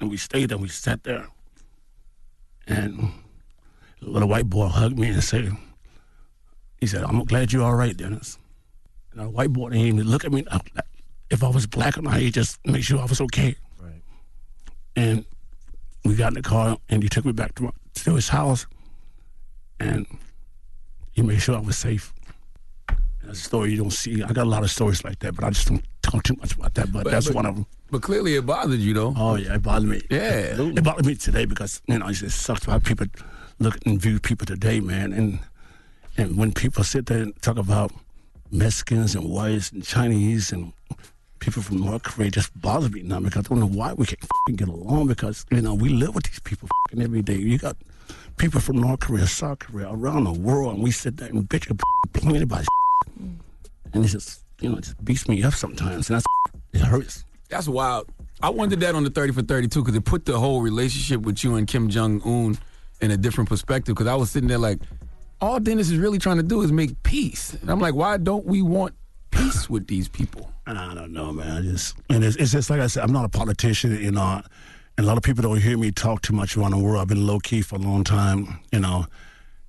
[0.00, 0.58] and we stayed there.
[0.58, 1.28] We sat there,
[2.66, 3.12] and
[4.00, 5.52] the little white boy hugged me and said,
[6.80, 8.38] he said, I'm glad you're all right, Dennis.
[9.12, 10.44] And the white boy didn't even look at me.
[11.30, 13.56] If I was black or not, he just made sure I was okay.
[13.78, 14.02] Right.
[14.96, 15.24] And
[16.04, 18.66] we got in the car, and he took me back to, my, to his house,
[19.78, 20.06] and
[21.12, 22.12] he made sure I was safe.
[23.22, 24.22] That's a story you don't see.
[24.22, 26.54] I got a lot of stories like that, but I just don't talk too much
[26.54, 26.92] about that.
[26.92, 27.66] But, that's one of them.
[27.90, 29.14] But clearly, it bothered you, though.
[29.16, 30.00] Oh yeah, it bothered me.
[30.10, 30.56] Yeah.
[30.58, 33.06] it bothered me today because you know it just sucks how people
[33.58, 35.12] look and view people today, man.
[35.12, 35.40] And
[36.16, 37.92] and when people sit there and talk about
[38.50, 40.72] Mexicans and whites and Chinese and
[41.42, 44.22] people from North Korea just bother me now because I don't know why we can't
[44.22, 47.34] f***ing get along because, you know, we live with these people f***ing every day.
[47.34, 47.76] You got
[48.36, 51.68] people from North Korea, South Korea, around the world, and we sit there and bitch
[51.68, 51.80] and
[52.12, 53.20] complain about shit.
[53.20, 53.36] Mm.
[53.92, 56.08] And it's just, you know, it just beats me up sometimes.
[56.10, 56.26] And that's,
[56.72, 57.24] it hurts.
[57.48, 58.10] That's wild.
[58.42, 61.44] I wondered that on the 30 for 32 because it put the whole relationship with
[61.44, 62.58] you and Kim Jong Un
[63.00, 63.94] in a different perspective.
[63.94, 64.78] Because I was sitting there like,
[65.40, 67.54] all Dennis is really trying to do is make peace.
[67.54, 68.94] And I'm like, why don't we want
[69.30, 70.52] peace with these people?
[70.66, 71.50] I don't know, man.
[71.50, 74.42] I just and it's, it's just like I said, I'm not a politician, you know.
[74.96, 77.00] And a lot of people don't hear me talk too much around the world.
[77.00, 79.06] I've been low key for a long time, you know.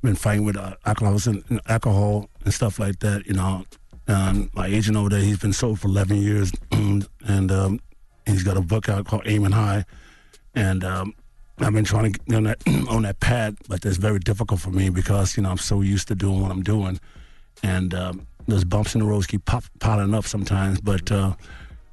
[0.03, 3.65] Been fighting with uh, alcohols and, and alcohol and stuff like that, you know.
[4.07, 7.79] Um, my agent over there, he's been sober for 11 years, and um,
[8.25, 9.85] he's got a book out called Aiming High,
[10.55, 11.13] and um,
[11.59, 14.71] I've been trying to get on that on that path, but it's very difficult for
[14.71, 16.99] me because you know I'm so used to doing what I'm doing,
[17.61, 20.81] and um, those bumps in the roads keep pop, piling up sometimes.
[20.81, 21.35] But uh,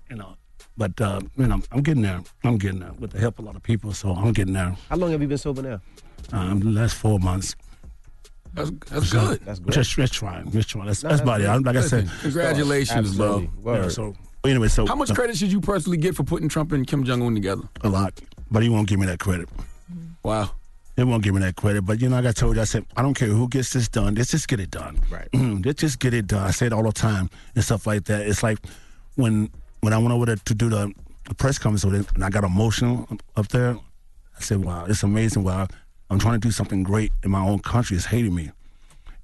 [0.09, 0.37] you know,
[0.77, 2.23] but uh, you know, I'm getting there.
[2.43, 3.93] I'm getting there with the help of a lot of people.
[3.93, 4.77] So I'm getting there.
[4.89, 5.81] How long have you been sober now?
[6.33, 7.55] Um, the last four months.
[8.55, 9.41] That's, that's good.
[9.45, 9.75] That's great.
[9.75, 10.87] Just, just trying, just trying.
[10.87, 11.45] That's, No, that's that's about it.
[11.45, 11.53] great.
[11.53, 13.49] I'm- Like I said, congratulations, bro.
[13.65, 16.87] Yeah, so anyway, so How much credit should you personally get for putting Trump and
[16.87, 17.63] Kim Jong Un together?
[17.83, 18.21] A lot,
[18.51, 19.49] but he won't give me that credit.
[19.49, 20.05] Mm-hmm.
[20.23, 20.51] Wow.
[20.97, 21.83] They won't give me that credit.
[21.83, 23.89] But you know, like I told you, I said, I don't care who gets this
[23.89, 24.15] done.
[24.17, 25.01] Let's just get it done.
[25.11, 25.29] Right.
[25.65, 26.43] Let's just get it done.
[26.47, 28.27] I say it all the time and stuff like that.
[28.27, 28.59] It's like
[29.15, 29.49] when
[29.81, 30.93] when I went over there to do the,
[31.29, 33.77] the press conference with him, and I got emotional up there.
[34.39, 35.43] I said, "Wow, it's amazing.
[35.45, 35.69] Wow,
[36.11, 38.51] I'm trying to do something great, in my own country is hating me."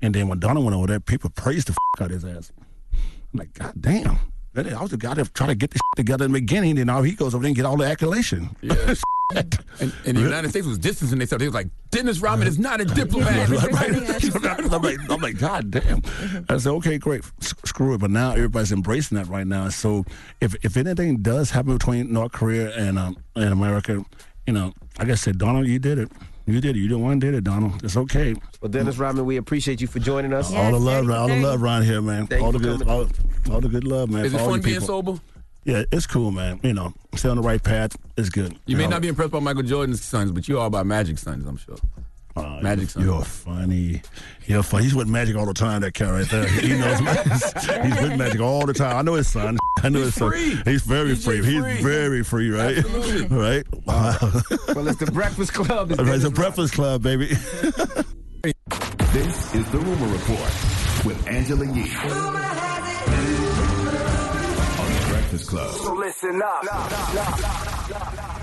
[0.02, 2.52] And then when Donald went over there, people praised the f- out his ass.
[2.92, 4.18] I'm like, God damn.
[4.56, 7.02] I was the guy that tried to get this together in the beginning, and now
[7.02, 8.56] he goes over there and get all the accolation.
[8.62, 8.94] Yeah.
[9.34, 11.40] and, and the United States was distancing themselves.
[11.40, 13.48] They was like, Dennis Rodman is not a diplomat.
[13.56, 14.72] Right, right.
[14.72, 16.00] I'm, like, I'm like, God damn.
[16.48, 17.98] I said, okay, great, S- screw it.
[17.98, 19.68] But now everybody's embracing that right now.
[19.68, 20.04] So
[20.40, 24.04] if if anything does happen between North Korea and um, and America,
[24.46, 26.10] you know, like I said, Donald, you did it.
[26.46, 26.80] You did it.
[26.80, 27.82] You the one did it, Donald.
[27.82, 28.34] It's okay.
[28.60, 30.54] Well, Dennis Rodman, we appreciate you for joining us.
[30.54, 32.28] all the love, all the love around here, man.
[32.28, 33.08] Thank all the good, all,
[33.50, 34.24] all the good love, man.
[34.24, 35.18] Is it fun being sober?
[35.64, 36.60] Yeah, it's cool, man.
[36.62, 37.96] You know, stay on the right path.
[38.16, 38.56] It's good.
[38.66, 38.90] You may know.
[38.90, 41.76] not be impressed by Michael Jordan's sons, but you are by Magic sons, I'm sure.
[42.36, 43.06] Uh, Magic sons.
[43.06, 44.02] You're funny.
[44.46, 44.84] You're funny.
[44.84, 45.80] He's with Magic all the time.
[45.80, 46.46] That cat right there.
[46.46, 47.00] He knows.
[47.02, 47.32] Magic.
[47.82, 48.96] He's with Magic all the time.
[48.96, 49.56] I know his son.
[49.82, 50.32] I know his son.
[50.64, 51.42] He's very free.
[51.42, 52.76] He's very free, right?
[53.30, 53.64] right.
[53.86, 54.18] Wow.
[54.74, 55.90] well, it's the Breakfast Club.
[55.90, 57.26] It's All right, it's a Dennis Breakfast Club, baby.
[59.12, 60.52] This is the Rumor Report
[61.04, 61.90] with Angela Yee.
[64.80, 65.74] On the Breakfast Club.
[65.74, 68.35] So listen up.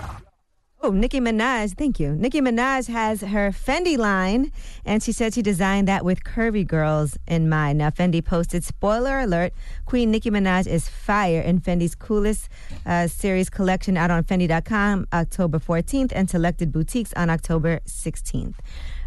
[0.85, 2.11] Oh, Nicki Minaj, thank you.
[2.11, 4.51] Nicki Minaj has her Fendi line,
[4.83, 7.77] and she said she designed that with curvy girls in mind.
[7.77, 9.53] Now, Fendi posted, spoiler alert,
[9.85, 12.49] Queen Nicki Minaj is fire in Fendi's coolest
[12.85, 18.55] uh, series collection out on Fendi.com October 14th and selected boutiques on October 16th.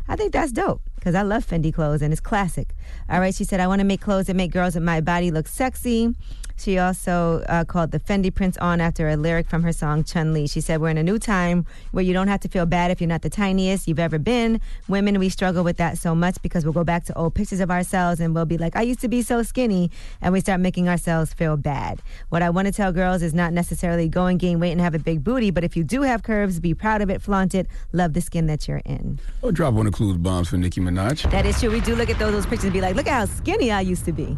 [0.09, 2.75] I think that's dope because I love Fendi clothes and it's classic.
[3.11, 5.31] All right, she said, I want to make clothes that make girls in my body
[5.31, 6.15] look sexy.
[6.57, 10.33] She also uh, called the Fendi prints on after a lyric from her song Chun
[10.33, 10.47] Li.
[10.47, 13.01] She said, We're in a new time where you don't have to feel bad if
[13.01, 14.61] you're not the tiniest you've ever been.
[14.89, 17.71] Women, we struggle with that so much because we'll go back to old pictures of
[17.71, 19.91] ourselves and we'll be like, I used to be so skinny,
[20.21, 22.03] and we start making ourselves feel bad.
[22.31, 24.95] What I want to tell girls is not necessarily go and gain weight and have
[24.95, 27.67] a big booty, but if you do have curves, be proud of it, flaunt it,
[27.93, 29.19] love the skin that you're in.
[29.43, 31.31] I'll drop one of Clue's bombs for Nicki Minaj.
[31.31, 31.71] That is true.
[31.71, 33.81] We do look at those, those pictures and be like, look at how skinny I
[33.83, 34.37] used to be.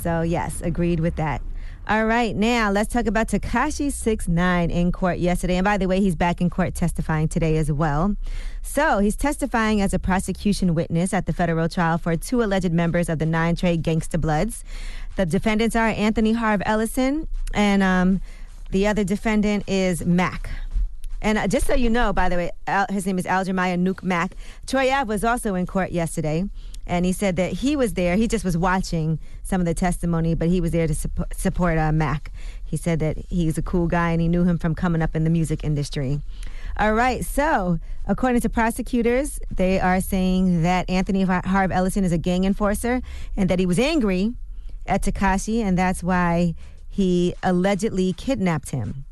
[0.00, 1.42] So, yes, agreed with that.
[1.88, 5.56] All right, now let's talk about Tekashi 69 in court yesterday.
[5.56, 8.14] And by the way, he's back in court testifying today as well.
[8.62, 13.08] So he's testifying as a prosecution witness at the federal trial for two alleged members
[13.08, 14.64] of the Nine Trey Gangsta Bloods.
[15.16, 18.20] The defendants are Anthony Harv Ellison, and um,
[18.70, 20.50] the other defendant is Mack.
[21.22, 22.50] And uh, just so you know, by the way,
[22.90, 24.34] his name is Aljermiah Nuke Mack.
[24.66, 26.44] Troy Ave was also in court yesterday,
[26.88, 28.16] and he said that he was there.
[28.16, 31.78] He just was watching some of the testimony, but he was there to support, support
[31.78, 32.32] uh, Mack.
[32.64, 35.24] He said that he's a cool guy, and he knew him from coming up in
[35.24, 36.20] the music industry.
[36.78, 42.18] All right, so according to prosecutors, they are saying that Anthony Harv Ellison is a
[42.18, 43.02] gang enforcer,
[43.36, 44.32] and that he was angry
[44.86, 46.54] at Tekashi, and that's why
[46.88, 49.04] he allegedly kidnapped him.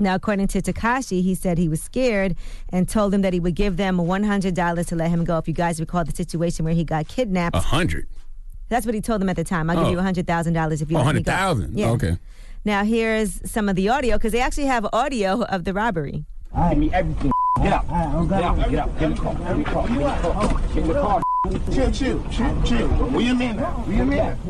[0.00, 2.34] Now, according to Tekashi, he said he was scared
[2.70, 5.36] and told them that he would give them $100 to let him go.
[5.38, 8.06] If you guys recall the situation where he got kidnapped, A hundred.
[8.70, 9.68] that's what he told them at the time.
[9.68, 9.82] I'll Oh.
[9.84, 11.30] give you $100,000 if you Oh, let me go.
[11.32, 11.78] 100,000.
[11.78, 11.90] Yeah.
[11.90, 12.18] Okay.
[12.64, 16.24] Now, here's some of the audio because they actually have audio of the robbery.
[16.54, 17.30] I me everything.
[17.62, 17.86] Get up.
[17.88, 18.56] Get up.
[18.70, 18.98] Get up.
[18.98, 19.34] Get in the car.
[19.34, 19.88] Get in the car.
[19.88, 21.22] Get in the car.
[21.42, 21.74] Get in the car.
[21.74, 22.88] Chill, chill, chill, chill.
[22.88, 23.72] Where your man at?
[23.86, 24.44] Where your man at?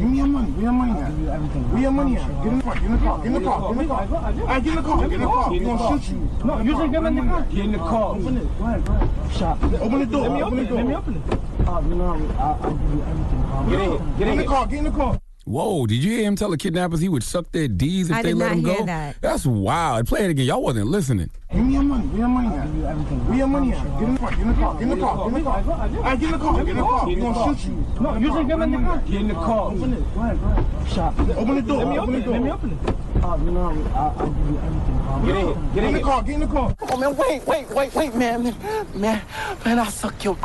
[0.00, 0.50] Give me your money.
[0.52, 1.10] Where your money at?
[1.12, 2.42] Where your money at?
[2.42, 2.74] Get in the car.
[2.74, 3.18] Get in the car.
[3.18, 3.60] Get in the car.
[3.60, 4.32] Get in the car.
[4.32, 5.00] Right, get in the car.
[5.02, 5.50] Get in the car.
[5.50, 6.30] We're gonna shoot you.
[6.42, 7.42] No, you just get in the car.
[7.42, 8.16] Get in the car.
[8.16, 8.58] Open it.
[8.58, 9.32] Go ahead, go ahead.
[9.32, 9.62] Shop.
[9.62, 10.22] Open the door.
[10.22, 10.72] Let me Open it.
[10.72, 11.22] Let me open it.
[11.66, 12.06] Oh, you know,
[12.38, 13.42] I'll give you everything.
[13.68, 14.18] Get in.
[14.18, 14.66] Get in the car.
[14.66, 15.21] Get in the car.
[15.44, 18.22] Whoa, did you hear him tell the kidnappers he would suck their D's if I
[18.22, 18.86] they did let not him hear go?
[18.86, 19.16] that.
[19.20, 20.06] That's wild.
[20.06, 20.46] Play it again.
[20.46, 21.30] Y'all wasn't listening.
[21.52, 22.06] Give me your money.
[22.06, 22.64] Where your money at?
[22.68, 23.82] Where your money at?
[23.98, 24.30] Get in the car.
[24.30, 24.74] Get in the car.
[24.74, 25.16] Get in the car.
[25.18, 25.64] Get in the car.
[25.66, 26.58] All right, get in the car.
[26.64, 27.06] Get in the car.
[27.08, 27.86] We're gonna shoot you.
[28.00, 28.98] No, you just get in the car.
[28.98, 29.72] Get in the car.
[29.72, 30.14] Open it.
[30.14, 30.88] Go ahead, go ahead.
[30.92, 31.18] Shop.
[31.18, 31.78] Open the door.
[31.84, 32.24] Let me Open open the it.
[32.24, 32.32] door.
[32.34, 32.78] Let me open it.
[33.24, 33.60] Oh, you know,
[33.94, 34.98] I'll, I'll give you everything.
[35.02, 35.48] Calm Get down.
[35.48, 35.74] in.
[35.74, 36.22] Get in the car.
[36.22, 36.76] Get in the car.
[36.82, 38.54] Oh man, wait, wait, wait, wait, man, man,
[38.94, 39.22] man,
[39.64, 40.36] man, I'll suck your.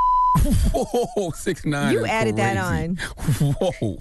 [0.53, 1.93] Whoa, six nine.
[1.93, 2.97] You added that on.
[2.97, 3.97] Whoa,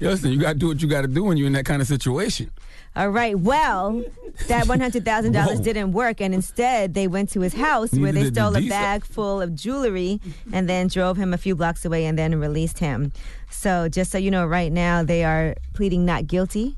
[0.00, 1.82] listen, you got to do what you got to do when you're in that kind
[1.82, 2.50] of situation.
[2.96, 3.38] All right.
[3.38, 4.02] Well,
[4.48, 8.12] that one hundred thousand dollars didn't work, and instead they went to his house where
[8.12, 10.20] they did the stole a bag full of jewelry,
[10.52, 13.12] and then drove him a few blocks away, and then released him.
[13.50, 16.76] So, just so you know, right now they are pleading not guilty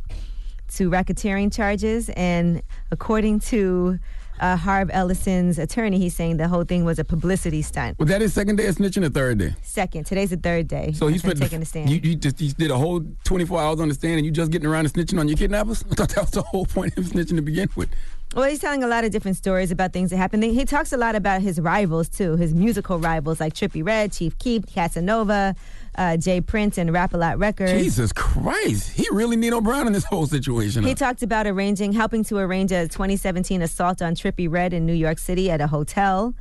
[0.75, 3.99] to racketeering charges, and according to
[4.41, 7.99] uh, Harv Ellison's attorney, he's saying the whole thing was a publicity stunt.
[7.99, 9.55] Was that his second day of snitching or third day?
[9.63, 10.93] Second, today's the third day.
[10.93, 11.91] So he's spent taking the stand.
[11.91, 14.51] You, you just you did a whole 24 hours on the stand and you just
[14.51, 15.85] getting around to snitching on your kidnappers?
[15.91, 17.91] I thought that was the whole point of snitching to begin with.
[18.35, 20.45] Well, he's telling a lot of different stories about things that happened.
[20.45, 24.39] He talks a lot about his rivals too, his musical rivals like Trippie Redd, Chief
[24.39, 25.57] Keef, Casanova,
[25.97, 26.41] uh, J.
[26.41, 27.73] Prince, and Rap a Lot Records.
[27.73, 30.85] Jesus Christ, he really Nino Brown in this whole situation.
[30.85, 34.95] He talked about arranging, helping to arrange a 2017 assault on Trippie Redd in New
[34.95, 36.35] York City at a hotel.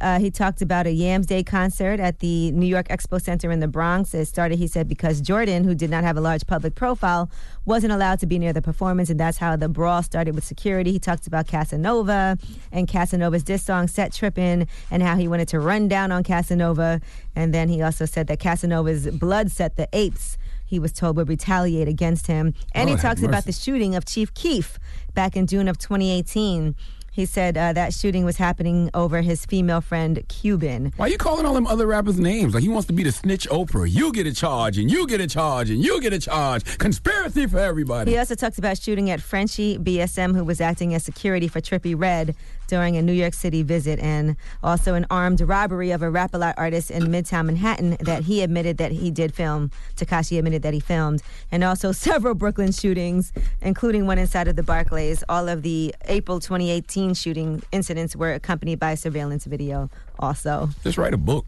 [0.00, 3.60] Uh, he talked about a Yams Day concert at the New York Expo Center in
[3.60, 4.14] the Bronx.
[4.14, 7.30] It started, he said, because Jordan, who did not have a large public profile,
[7.64, 10.92] wasn't allowed to be near the performance, and that's how the brawl started with security.
[10.92, 12.38] He talked about Casanova
[12.72, 17.00] and Casanova's diss song "Set Trippin'" and how he wanted to run down on Casanova.
[17.34, 21.28] And then he also said that Casanova's blood set the apes he was told would
[21.28, 22.52] retaliate against him.
[22.72, 24.78] And Lord he talks about the shooting of Chief Keef
[25.14, 26.74] back in June of 2018.
[27.16, 30.92] He said uh, that shooting was happening over his female friend Cuban.
[30.98, 32.52] Why are you calling all them other rappers names?
[32.52, 33.90] Like he wants to be the snitch Oprah.
[33.90, 36.76] You get a charge and you get a charge and you get a charge.
[36.76, 38.10] Conspiracy for everybody.
[38.10, 41.98] He also talks about shooting at Frenchie BSM, who was acting as security for Trippie
[41.98, 42.36] Redd
[42.68, 46.38] during a New York City visit, and also an armed robbery of a rap a
[46.38, 49.70] lot artist in Midtown Manhattan that he admitted that he did film.
[49.96, 54.62] Tekashi admitted that he filmed, and also several Brooklyn shootings, including one inside of the
[54.62, 55.22] Barclays.
[55.28, 59.90] All of the April 2018 shooting incidents were accompanied by surveillance video.
[60.18, 61.46] Also, Just write a book.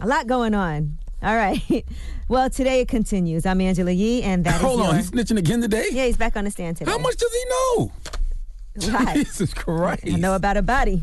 [0.00, 0.98] a lot going on.
[1.22, 1.60] All right.
[2.30, 3.46] Well, today it continues.
[3.46, 5.86] I'm Angela Yee, and that is Hold on, your- he's snitching again today?
[5.90, 6.90] Yeah, he's back on the stand today.
[6.90, 7.90] How much does he know?
[8.86, 9.16] Right.
[9.16, 10.04] Jesus Christ.
[10.06, 11.02] I know about a body.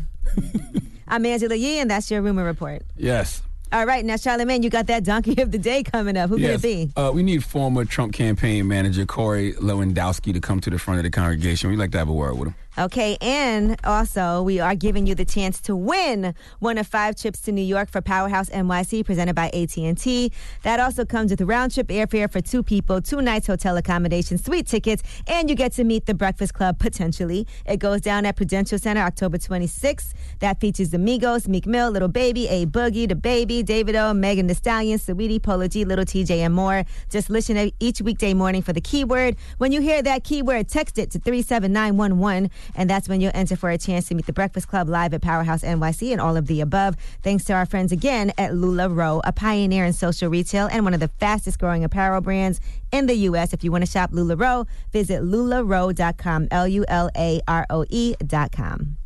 [1.08, 2.82] I'm Angela Yee, and that's your rumor report.
[2.96, 3.42] Yes.
[3.72, 6.30] All right, now Charlamagne, you got that donkey of the day coming up.
[6.30, 6.60] Who yes.
[6.60, 6.92] could it be?
[6.96, 11.04] Uh, we need former Trump campaign manager Corey Lewandowski to come to the front of
[11.04, 11.70] the congregation.
[11.70, 12.54] We'd like to have a word with him.
[12.78, 17.40] Okay, and also we are giving you the chance to win one of five trips
[17.42, 20.30] to New York for Powerhouse NYC presented by AT&T.
[20.62, 24.66] That also comes with round trip airfare for two people, two nights hotel accommodation, suite
[24.66, 27.46] tickets, and you get to meet the Breakfast Club potentially.
[27.64, 30.12] It goes down at Prudential Center October 26th.
[30.40, 34.54] That features the Migos, Meek Mill, Lil Baby, A Boogie, DaBaby, David O, Megan Thee
[34.54, 36.84] Stallion, Saweetie, Polo G, Lil Tjay, and more.
[37.08, 39.36] Just listen each weekday morning for the keyword.
[39.56, 43.70] When you hear that keyword, text it to 37911, and that's when you'll enter for
[43.70, 46.60] a chance to meet the Breakfast Club live at Powerhouse NYC and all of the
[46.60, 46.96] above.
[47.22, 51.00] Thanks to our friends again at LuLaRoe, a pioneer in social retail and one of
[51.00, 52.60] the fastest growing apparel brands
[52.92, 53.52] in the U.S.
[53.52, 58.96] If you want to shop LuLaRoe, visit lularoe.com, L U L A R O E.com.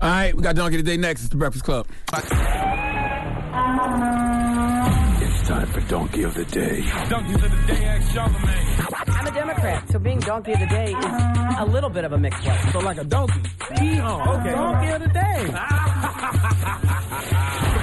[0.00, 1.22] All right, we got Donkey today next.
[1.22, 1.86] It's the Breakfast Club.
[2.12, 2.93] It's
[5.44, 6.80] time for Donkey of the Day.
[7.10, 9.18] Donkeys of the day, ask Charlamagne.
[9.20, 11.04] I'm a Democrat, so being donkey of the day is
[11.58, 12.72] a little bit of a mixed up.
[12.72, 13.40] So like a donkey.
[13.40, 14.52] Yeehaw, okay.
[14.52, 15.44] Donkey of the day.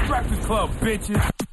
[0.02, 1.51] the Breakfast Club, bitches.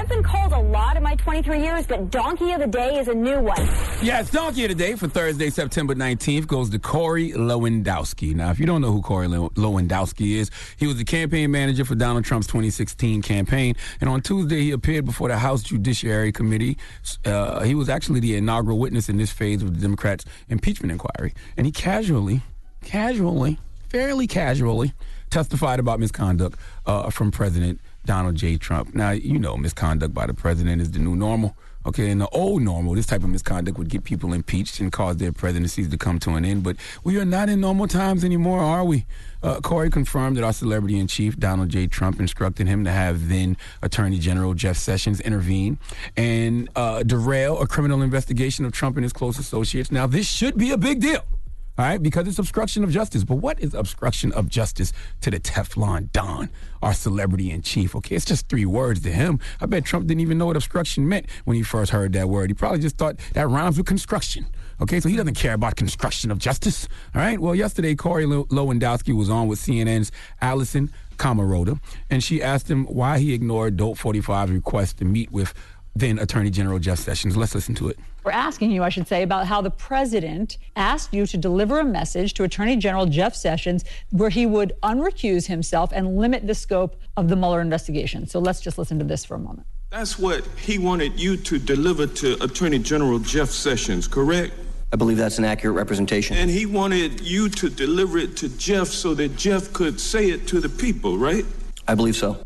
[0.00, 3.08] I've been called a lot in my 23 years, but Donkey of the Day is
[3.08, 3.66] a new one.
[4.02, 8.34] Yes, Donkey of the Day for Thursday, September 19th goes to Corey Lewandowski.
[8.34, 11.84] Now, if you don't know who Corey Lew- Lewandowski is, he was the campaign manager
[11.84, 13.74] for Donald Trump's 2016 campaign.
[14.00, 16.78] And on Tuesday, he appeared before the House Judiciary Committee.
[17.26, 21.34] Uh, he was actually the inaugural witness in this phase of the Democrats' impeachment inquiry.
[21.58, 22.40] And he casually,
[22.82, 23.58] casually,
[23.90, 24.94] fairly casually
[25.28, 27.80] testified about misconduct uh, from President
[28.10, 28.56] Donald J.
[28.56, 28.92] Trump.
[28.92, 31.56] Now, you know, misconduct by the president is the new normal.
[31.86, 35.18] Okay, in the old normal, this type of misconduct would get people impeached and cause
[35.18, 36.64] their presidencies to come to an end.
[36.64, 39.06] But we are not in normal times anymore, are we?
[39.44, 41.86] Uh, Corey confirmed that our celebrity in chief, Donald J.
[41.86, 45.78] Trump, instructed him to have then Attorney General Jeff Sessions intervene
[46.16, 49.92] and uh, derail a criminal investigation of Trump and his close associates.
[49.92, 51.24] Now, this should be a big deal.
[51.80, 53.24] All right, because it's obstruction of justice.
[53.24, 56.50] But what is obstruction of justice to the Teflon Don,
[56.82, 57.96] our celebrity in chief?
[57.96, 59.40] Okay, it's just three words to him.
[59.62, 62.50] I bet Trump didn't even know what obstruction meant when he first heard that word.
[62.50, 64.46] He probably just thought that rhymes with construction.
[64.82, 66.86] Okay, so he doesn't care about construction of justice.
[67.14, 70.12] All right, well, yesterday, Corey Lewandowski was on with CNN's
[70.42, 75.54] Alisyn Camerota, and she asked him why he ignored Dope 45's request to meet with
[75.96, 77.38] then Attorney General Jeff Sessions.
[77.38, 77.98] Let's listen to it.
[78.22, 81.84] We're asking you, I should say, about how the president asked you to deliver a
[81.84, 86.96] message to Attorney General Jeff Sessions where he would unrecuse himself and limit the scope
[87.16, 88.26] of the Mueller investigation.
[88.26, 89.66] So let's just listen to this for a moment.
[89.90, 94.52] That's what he wanted you to deliver to Attorney General Jeff Sessions, correct?
[94.92, 96.36] I believe that's an accurate representation.
[96.36, 100.46] And he wanted you to deliver it to Jeff so that Jeff could say it
[100.48, 101.44] to the people, right?
[101.88, 102.44] I believe so.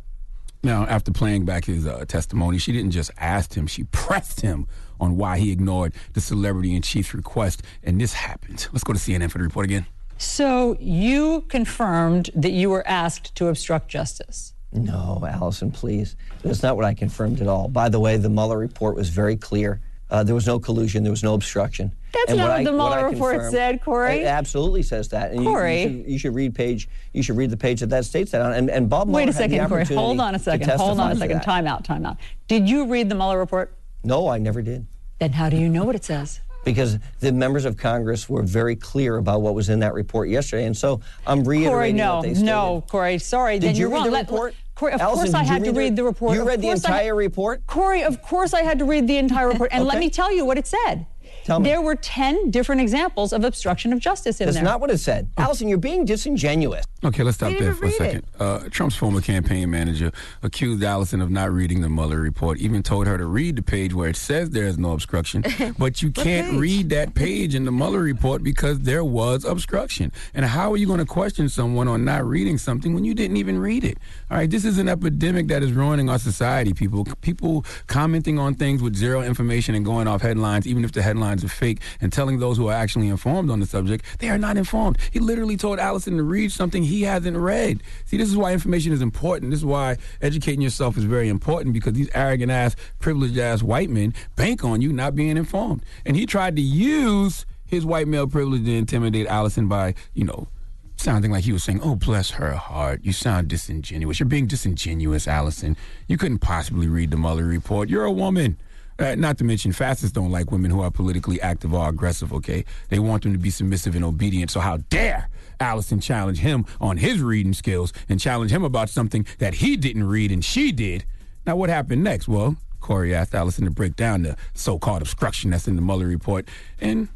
[0.62, 4.66] Now, after playing back his uh, testimony, she didn't just ask him, she pressed him
[5.00, 7.62] on why he ignored the celebrity in chief's request.
[7.82, 8.66] And this happened.
[8.72, 9.86] Let's go to CNN for the report again.
[10.18, 14.54] So you confirmed that you were asked to obstruct justice.
[14.72, 16.16] No, Alisyn, please.
[16.42, 17.68] That's not what I confirmed at all.
[17.68, 19.80] By the way, the Mueller report was very clear.
[20.10, 21.02] Uh, there was no collusion.
[21.02, 21.92] There was no obstruction.
[22.12, 24.20] That's and not what, what the Mueller report said, Corey.
[24.20, 25.32] It absolutely says that.
[25.32, 26.88] And Corey, you, you, should, you, should, read page.
[27.12, 28.52] You should read the page that that states that on.
[28.52, 29.08] And, and Bob.
[29.08, 29.84] Wait a second, Corey.
[29.84, 30.70] Hold on a second.
[30.70, 31.40] Hold on a second.
[31.40, 31.84] Time out.
[31.84, 32.18] Time out.
[32.48, 33.76] Did you read the Mueller report?
[34.04, 34.86] No, I never did.
[35.18, 36.40] Then how do you know what it says?
[36.64, 40.64] Because the members of Congress were very clear about what was in that report yesterday,
[40.64, 42.46] and so I'm reiterating Corey, no, what they stated.
[42.46, 43.58] no, Corey, sorry.
[43.58, 44.04] Did then you you're read wrong.
[44.06, 44.54] the Let, report?
[44.74, 46.34] Corey, of Alisyn, course I had to read the report.
[46.34, 47.66] You of read the entire report?
[47.66, 49.70] Corey, of course I had to read the entire report.
[49.72, 49.88] And okay.
[49.88, 51.06] let me tell you what it said.
[51.44, 51.68] Tell me.
[51.68, 54.64] There were 10 different examples of obstruction of justice in That's there.
[54.64, 55.28] That's not what it said.
[55.36, 56.84] Alisyn, you're being disingenuous.
[57.04, 58.24] Okay, let's stop there for a second.
[58.40, 60.10] Uh, Trump's former campaign manager
[60.42, 63.92] accused Alisyn of not reading the Mueller report, even told her to read the page
[63.92, 65.44] where it says there is no obstruction,
[65.78, 66.60] but you can't page?
[66.60, 70.12] read that page in the Mueller report because there was obstruction.
[70.32, 73.36] And how are you going to question someone on not reading something when you didn't
[73.36, 73.98] even read it?
[74.30, 77.04] All right, this is an epidemic that is ruining our society, people.
[77.20, 81.44] People commenting on things with zero information and going off headlines, even if the headlines
[81.44, 84.56] are fake, and telling those who are actually informed on the subject they are not
[84.56, 84.98] informed.
[85.10, 87.82] He literally told Alisyn to read something he hasn't read.
[88.04, 89.50] See, this is why information is important.
[89.50, 93.90] This is why educating yourself is very important because these arrogant ass, privileged ass white
[93.90, 95.82] men bank on you not being informed.
[96.04, 100.48] And he tried to use his white male privilege to intimidate Alisyn by, you know,
[100.96, 103.00] sounding like he was saying, "Oh, bless her heart.
[103.02, 104.20] You sound disingenuous.
[104.20, 105.76] You're being disingenuous, Alisyn.
[106.06, 107.88] You couldn't possibly read the Mueller report.
[107.88, 108.58] You're a woman."
[108.98, 112.64] Uh, not to mention, fascists don't like women who are politically active or aggressive, okay?
[112.90, 114.50] They want them to be submissive and obedient.
[114.50, 115.28] So, how dare
[115.60, 120.04] Alisyn challenge him on his reading skills and challenge him about something that he didn't
[120.04, 121.04] read and she did?
[121.44, 122.28] Now, what happened next?
[122.28, 126.06] Well, Corey asked Alisyn to break down the so called obstruction that's in the Mueller
[126.06, 126.48] report.
[126.80, 127.08] And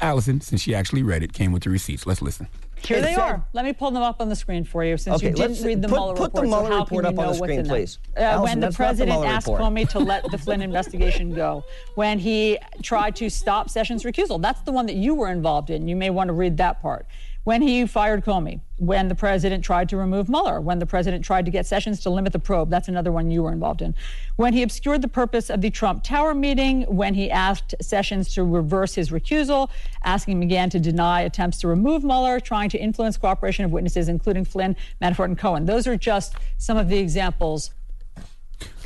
[0.00, 2.06] Alisyn, since she actually read it, came with the receipts.
[2.06, 2.48] Let's listen.
[2.86, 3.44] Here they are.
[3.52, 5.82] Let me pull them up on the screen for you since Okay, you didn't read
[5.82, 6.42] the put- Mueller put report.
[6.44, 7.98] the Mueller so how report up on the screen, please.
[8.16, 9.60] Uh, Alisyn, when the not the president asked report.
[9.62, 11.64] Comey to let the Flynn investigation go,
[11.94, 14.40] when he tried to stop Sessions' recusal.
[14.40, 15.88] That's the one that you were involved in.
[15.88, 17.06] You may want to read that part.
[17.46, 21.44] When he fired Comey, when the president tried to remove Mueller, when the president tried
[21.44, 23.94] to get Sessions to limit the probe, that's another one you were involved in.
[24.34, 28.42] When he obscured the purpose of the Trump Tower meeting, when he asked Sessions to
[28.42, 29.70] reverse his recusal,
[30.02, 34.08] asking him again to deny attempts to remove Mueller, trying to influence cooperation of witnesses,
[34.08, 35.66] including Flynn, Manafort, and Cohen.
[35.66, 37.70] Those are just some of the examples.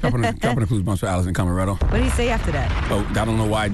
[0.02, 1.80] Dropping a, dropping a clues bunch for Alisyn Camerota.
[1.80, 2.70] What did he say after that?
[2.90, 3.70] Oh, I don't know why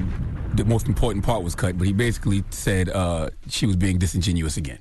[0.57, 4.57] the most important part was cut, but he basically said uh, she was being disingenuous
[4.57, 4.79] again.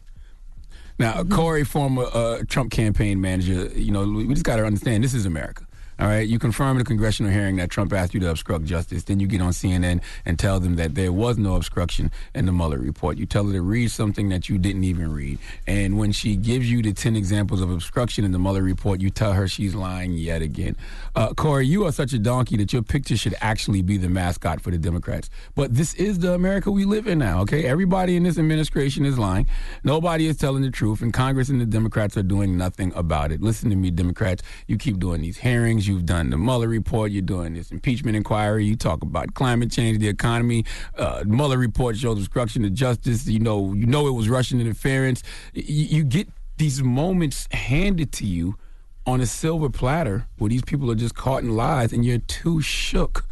[0.98, 5.14] Now, Corey, former uh, Trump campaign manager, you know, we just got to understand this
[5.14, 5.66] is America.
[5.98, 9.04] All right, you confirm in a congressional hearing that Trump asked you to obstruct justice.
[9.04, 12.52] Then you get on CNN and tell them that there was no obstruction in the
[12.52, 13.18] Mueller report.
[13.18, 15.40] You tell her to read something that you didn't even read.
[15.66, 19.10] And when she gives you the 10 examples of obstruction in the Mueller report, you
[19.10, 20.76] tell her she's lying yet again.
[21.16, 24.60] Uh, Corey, you are such a donkey that your picture should actually be the mascot
[24.60, 25.30] for the Democrats.
[25.56, 27.64] But this is the America we live in now, okay?
[27.64, 29.48] Everybody in this administration is lying.
[29.86, 33.42] Nobody is telling the truth, and Congress and the Democrats are doing nothing about it.
[33.42, 34.44] Listen to me, Democrats.
[34.68, 35.85] You keep doing these hearings.
[35.88, 37.12] You've done the Mueller report.
[37.12, 38.66] You're doing this impeachment inquiry.
[38.66, 40.66] You talk about climate change, the economy.
[40.98, 43.28] Uh, Mueller report shows obstruction of justice.
[43.28, 45.24] You know, you know it was Russian interference.
[45.56, 48.58] Y- you get these moments handed to you
[49.06, 52.62] on a silver platter where these people are just caught in lies, and you're too
[52.62, 53.26] shook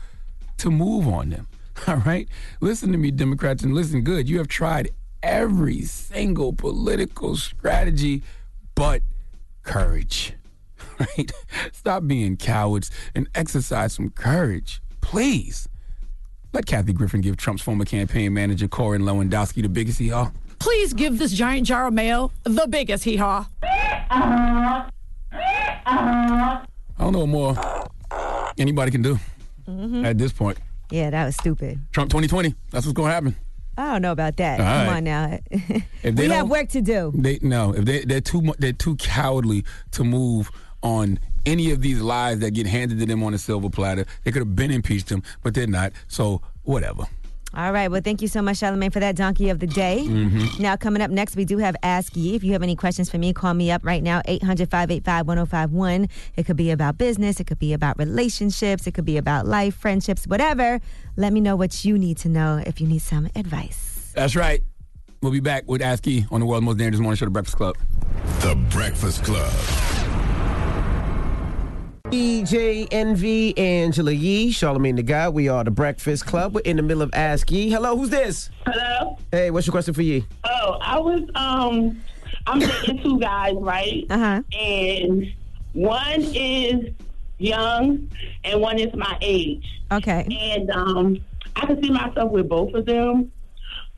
[0.57, 1.47] to move on them.
[1.87, 2.27] All right?
[2.61, 4.29] Listen to me, Democrats, and listen good.
[4.29, 8.21] You have tried every single political strategy
[8.75, 9.01] but
[9.63, 10.33] courage.
[11.17, 11.31] Right?
[11.73, 14.81] Stop being cowards and exercise some courage.
[15.01, 15.67] Please.
[16.53, 20.31] Let Kathy Griffin give Trump's former campaign manager, Corey Lewandowski, the biggest hee haw.
[20.59, 23.47] Please give this giant jar of mail the biggest hee haw.
[24.11, 24.85] I
[26.99, 27.55] don't know what more
[28.57, 29.19] anybody can do
[29.67, 30.05] Mhm.
[30.05, 30.57] at this point.
[30.91, 31.79] Yeah, that was stupid.
[31.91, 32.53] Trump 2020.
[32.71, 33.35] That's what's going to happen.
[33.77, 34.59] I don't know about that.
[34.59, 34.97] All Come right.
[34.97, 35.39] on now.
[35.49, 37.11] If they we have work to do.
[37.15, 40.51] They no, if they they're too they're too cowardly to move
[40.83, 44.05] on any of these lies that get handed to them on a silver platter.
[44.23, 45.93] They could have been impeached them, but they're not.
[46.07, 47.03] So whatever.
[47.55, 47.87] All right.
[47.91, 50.05] Well, thank you so much, Charlamagne, for that donkey of the day.
[50.07, 50.59] Mhm.
[50.59, 52.33] Now, coming up next, we do have Ask Yee.
[52.33, 56.07] If you have any questions for me, call me up right now, 800 585 1051.
[56.35, 59.75] It could be about business, it could be about relationships, it could be about life,
[59.75, 60.79] friendships, whatever.
[61.15, 64.11] Let me know what you need to know if you need some advice.
[64.15, 64.63] That's right.
[65.21, 67.57] We'll be back with Ask E on the world's most dangerous morning show, The Breakfast
[67.57, 67.77] Club.
[68.39, 69.51] The Breakfast Club.
[72.13, 75.29] DJ Envy, Angela Yee, Charlamagne the Guy.
[75.29, 76.53] We are the Breakfast Club.
[76.53, 77.71] We're in the middle of Ask Yee.
[77.71, 78.51] Hello, who's this?
[78.67, 79.17] Hello.
[79.31, 80.23] Hey, what's your question for Yee?
[80.43, 81.99] Oh, I was um,
[82.45, 84.05] I'm dating two guys, right?
[84.11, 84.41] Uh huh.
[84.55, 85.33] And
[85.73, 86.93] one is
[87.39, 88.07] young,
[88.43, 89.65] and one is my age.
[89.91, 90.27] Okay.
[90.39, 91.17] And um,
[91.55, 93.31] I can see myself with both of them,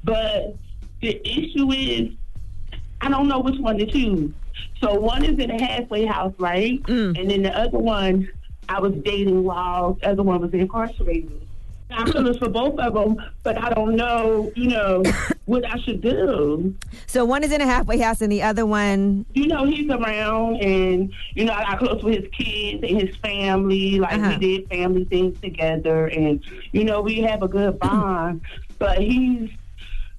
[0.06, 0.56] but
[1.02, 2.14] the issue is
[3.02, 4.32] I don't know which one to choose.
[4.82, 6.82] So one is in a halfway house, right?
[6.84, 7.20] Mm.
[7.20, 8.30] And then the other one
[8.70, 11.42] I was dating while the other one was incarcerated.
[11.92, 15.04] I'm feeling for both of them, but I don't know, you know,
[15.46, 16.74] what I should do.
[17.06, 19.26] So one is in a halfway house and the other one.
[19.34, 23.16] You know, he's around, and you know, I got close with his kids and his
[23.18, 24.00] family.
[24.00, 24.36] Like Uh-huh.
[24.40, 28.42] we did family things together, and you know, we have a good bond.
[28.80, 29.52] but he's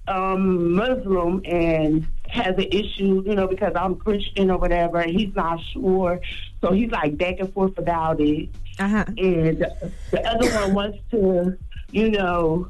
[0.08, 2.06] um, Muslim and
[2.36, 6.20] has an issue, you know, because I'm Christian or whatever, and he's not sure.
[6.60, 8.48] So he's like back and forth about it.
[8.78, 9.04] Uh-huh.
[9.16, 9.66] And
[10.10, 11.56] the other one wants to,
[11.90, 12.68] you know,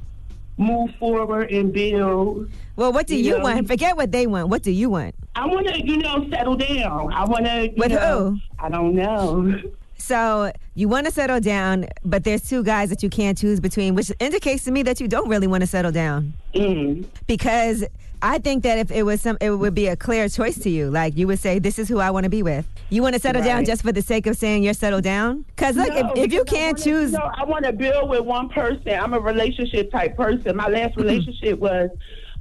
[0.56, 2.50] move forward and build.
[2.76, 3.44] Well, what do you know.
[3.44, 3.66] want?
[3.66, 4.48] Forget what they want.
[4.48, 5.14] What do you want?
[5.34, 7.12] I want to, you know, settle down.
[7.12, 7.72] I want to.
[7.76, 8.38] With know, who?
[8.58, 9.60] I don't know.
[9.98, 13.94] So you want to settle down, but there's two guys that you can't choose between,
[13.94, 16.34] which indicates to me that you don't really want to settle down.
[16.54, 17.06] Mm.
[17.26, 17.84] Because
[18.22, 20.90] I think that if it was some, it would be a clear choice to you.
[20.90, 23.20] Like you would say, "This is who I want to be with." You want to
[23.20, 25.44] settle down just for the sake of saying you're settled down?
[25.48, 28.20] Because look, No, if, if you can't wanna- choose, No, I want to build with
[28.24, 28.88] one person.
[28.90, 30.56] I'm a relationship type person.
[30.56, 31.90] My last relationship was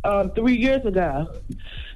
[0.03, 1.27] um, three years ago.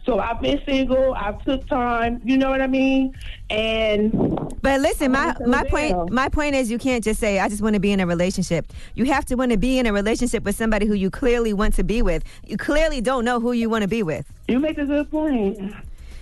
[0.10, 1.14] So I've been single.
[1.14, 2.20] I've took time.
[2.24, 3.16] You know what I mean?
[3.52, 4.12] And
[4.60, 7.76] But listen, my my point my point is you can't just say I just want
[7.76, 8.74] to be in a relationship.
[8.96, 11.76] You have to want to be in a relationship with somebody who you clearly want
[11.76, 12.24] to be with.
[12.44, 14.26] You clearly don't know who you want to be with.
[14.48, 15.76] You make a good point.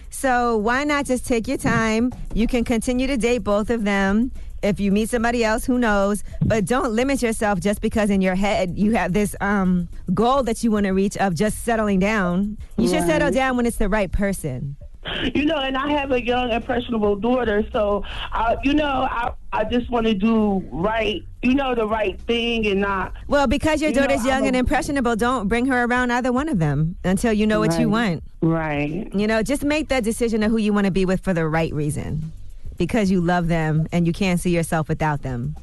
[0.10, 2.12] So why not just take your time?
[2.34, 4.32] You can continue to date both of them.
[4.64, 6.24] If you meet somebody else, who knows?
[6.46, 10.64] But don't limit yourself just because in your head you have this um, goal that
[10.64, 12.58] you want to reach of just settling down.
[12.78, 14.76] You should settle down when it's the right person.
[15.34, 17.64] you know, and I have a young, impressionable daughter.
[17.72, 18.04] So,
[18.34, 21.24] I, you know, I I just want to do right.
[21.42, 23.14] You know, the right thing and not.
[23.28, 26.34] Well, because your You know, daughter's young a- and impressionable, don't bring her around either
[26.34, 28.22] one of them until you know what you want.
[28.42, 29.10] Right.
[29.16, 31.48] You know, just make that decision of who you want to be with for the
[31.48, 32.34] right reason.
[32.78, 35.56] Because you love them and you can't see yourself without them.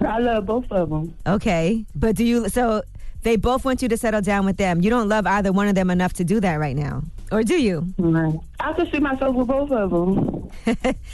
[0.00, 1.14] I love both of them.
[1.26, 1.84] Okay.
[1.94, 2.82] But do you, so
[3.22, 4.80] they both want you to settle down with them.
[4.80, 7.02] You don't love either one of them enough to do that right now.
[7.30, 7.92] Or do you?
[7.98, 8.38] Right.
[8.60, 10.50] I can see myself with both of them.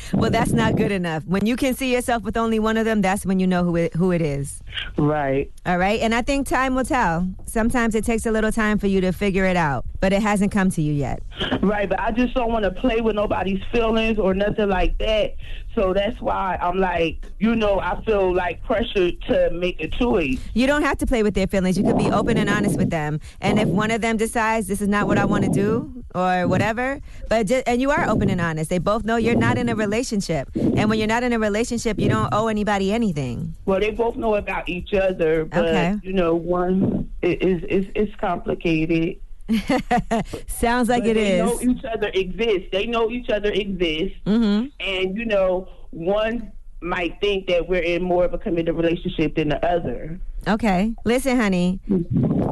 [0.15, 1.25] well, that's not good enough.
[1.27, 3.77] When you can see yourself with only one of them, that's when you know who
[3.77, 4.63] it, who it is.
[4.97, 5.51] Right.
[5.67, 6.01] All right.
[6.01, 7.29] And I think time will tell.
[7.47, 10.53] Sometimes it takes a little time for you to figure it out, but it hasn't
[10.53, 11.23] come to you yet.
[11.61, 15.35] Right, but I just don't want to play with nobody's feelings or nothing like that.
[15.75, 20.39] So that's why I'm like, you know, I feel like pressured to make a choice.
[20.55, 21.77] You don't have to play with their feelings.
[21.77, 23.21] You could be open and honest with them.
[23.41, 26.47] And if one of them decides this is not what I want to do or
[26.47, 29.69] whatever, but ju- and you are open and honest, they both know you're not in
[29.69, 30.49] a relationship.
[30.55, 33.55] And when you're not in a relationship, you don't owe anybody anything.
[33.67, 35.97] Well, they both know about each other, but Okay.
[36.03, 39.17] you know, one is is is complicated.
[40.47, 41.63] Sounds like But it they is.
[41.65, 42.69] know each other exists.
[42.73, 44.67] They know each other exists, Mm-hmm.
[44.81, 49.49] and you know, one might think that we're in more of a committed relationship than
[49.49, 50.19] the other.
[50.47, 50.95] Okay.
[51.05, 51.81] Listen, honey,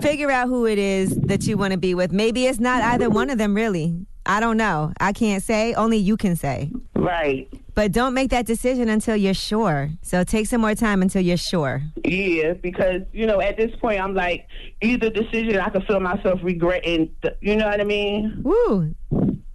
[0.01, 2.13] figure out who it is that you want to be with.
[2.13, 4.07] Maybe it's not either one of them, really.
[4.25, 4.93] I don't know.
[5.01, 5.75] I can't say.
[5.75, 6.71] Only you can say.
[6.95, 7.49] Right.
[7.75, 9.91] But don't make that decision until you're sure.
[10.03, 11.83] So take some more time until you're sure.
[12.05, 14.47] Yeah, because you know, at this point, I'm like,
[14.81, 17.15] either decision I can feel myself regretting.
[17.41, 18.43] You know what I mean?
[18.43, 18.95] Woo.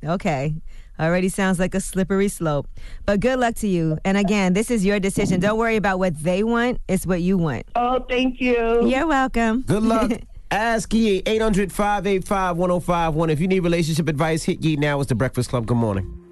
[0.04, 0.56] Okay.
[0.99, 2.68] Already sounds like a slippery slope.
[3.06, 3.98] But good luck to you.
[4.03, 5.40] And again, this is your decision.
[5.40, 6.80] Don't worry about what they want.
[6.88, 7.65] It's what you want.
[7.76, 8.88] Oh, thank you.
[8.88, 9.61] You're welcome.
[9.61, 10.11] Good luck.
[10.52, 13.30] Ask Yee 800 585 1051.
[13.30, 14.99] If you need relationship advice, hit Yee now.
[15.02, 15.65] It's the Breakfast Club.
[15.65, 16.24] Good morning.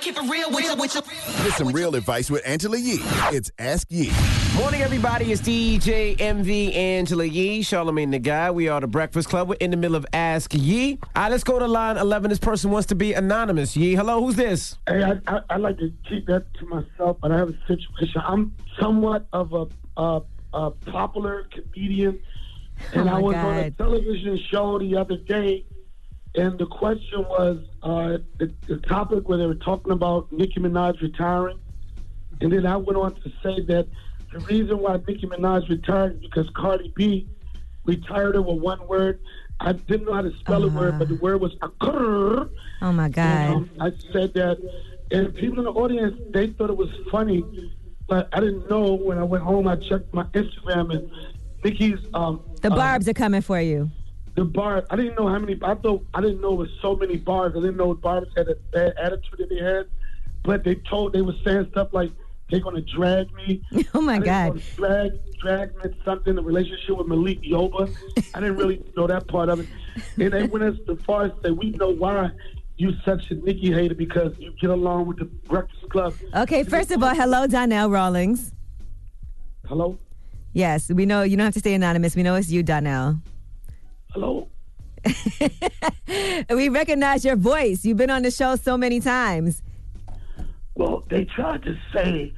[0.00, 0.16] Get
[1.56, 2.98] some real advice with Angela Yee.
[3.32, 4.10] It's Ask Yee.
[4.56, 5.30] Morning, everybody.
[5.30, 8.50] It's DJ Envy Angela Yee, Charlamagne the Guy.
[8.50, 9.48] We are the Breakfast Club.
[9.48, 10.98] We're in the middle of Ask Yee.
[11.14, 12.28] All right, let's go to line 11.
[12.28, 13.76] This person wants to be anonymous.
[13.76, 14.78] Yee, hello, who's this?
[14.88, 18.20] Hey, I, I, I like to keep that to myself, but I have a situation.
[18.26, 19.66] I'm somewhat of a,
[20.00, 20.22] a,
[20.54, 22.20] a popular comedian,
[22.92, 25.64] and Oh, I my was on a television show the other day,
[26.34, 31.00] and the question was uh, the, the topic where they were talking about Nicki Minaj
[31.00, 31.58] retiring,
[32.40, 33.86] and then I went on to say that
[34.32, 37.28] the reason why Nicki Minaj retired is because Cardi B
[37.84, 39.20] retired her with one word.
[39.60, 42.50] I didn't know how to spell a word, but the word was "akurr."
[42.82, 43.50] Oh my God.
[43.50, 44.58] Um, I said that,
[45.12, 47.44] and people in the audience they thought it was funny,
[48.08, 48.94] but I didn't know.
[48.94, 51.10] When I went home, I checked my Instagram and
[51.62, 53.90] Nicki's um, The uh, barbs are coming for you.
[54.34, 54.84] The bar.
[54.90, 55.58] I didn't know how many.
[55.62, 57.52] I thought I didn't know it was so many bars.
[57.56, 59.86] I didn't know barbs had a bad attitude that they had,
[60.42, 62.10] but they told they were saying stuff like
[62.50, 63.62] they're gonna drag me.
[63.94, 64.60] Oh my God.
[64.76, 66.34] Drag, drag me something.
[66.34, 67.94] The relationship with Malik Yoba.
[68.34, 69.68] I didn't really know that part of it.
[70.18, 72.30] And they went as far as say we know why
[72.76, 76.14] you such a Nicki hater because you get along with the Breakfast Club.
[76.34, 78.52] Okay, first of all, hello, Donnell Rawlings.
[79.66, 79.96] Hello.
[80.52, 82.16] Yes, we know you don't have to stay anonymous.
[82.16, 83.20] We know it's you, Donnell.
[84.14, 84.48] Hello.
[86.50, 87.84] we recognize your voice.
[87.84, 89.60] You've been on the show so many times.
[90.76, 92.32] Well, they tried to say,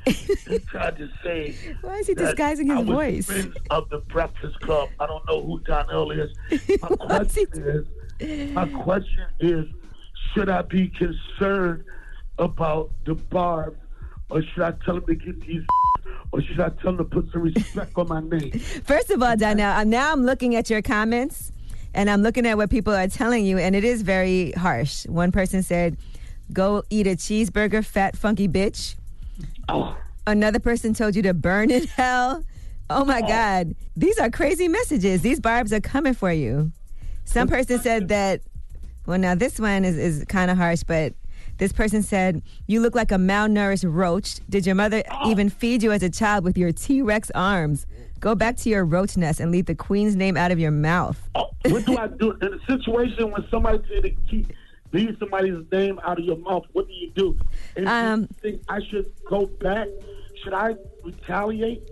[0.46, 1.54] they tried to say.
[1.82, 3.26] Why is he disguising his I was voice?
[3.26, 4.88] friends of the Breakfast Club.
[4.98, 6.30] I don't know who Donnell is.
[6.80, 7.86] My question
[8.20, 9.66] is, my question is,
[10.32, 11.84] should I be concerned
[12.38, 13.76] about the barbs,
[14.30, 15.62] or should I tell them to get these,
[16.32, 18.52] or should I tell them to put some respect on my name?
[18.84, 21.52] First of all, Donnell, now I'm looking at your comments
[21.96, 25.06] and I'm looking at what people are telling you, and it is very harsh.
[25.06, 25.96] One person said,
[26.52, 28.94] Go eat a cheeseburger, fat, funky bitch.
[29.68, 29.96] Oh.
[30.26, 32.44] Another person told you to burn in hell.
[32.90, 33.74] Oh my God.
[33.96, 35.22] These are crazy messages.
[35.22, 36.70] These barbs are coming for you.
[37.24, 38.42] Some person said that,
[39.06, 41.14] well, now this one is, is kind of harsh, but
[41.58, 44.40] this person said, You look like a malnourished roach.
[44.48, 47.86] Did your mother even feed you as a child with your T Rex arms?
[48.20, 51.20] Go back to your roach nest and leave the queen's name out of your mouth.
[51.34, 54.52] What do I do in a situation when somebody said to keep
[54.92, 56.64] leave somebody's name out of your mouth?
[56.72, 57.38] What do you do?
[57.76, 59.88] And Um, you think I should go back?
[60.42, 61.82] Should I retaliate?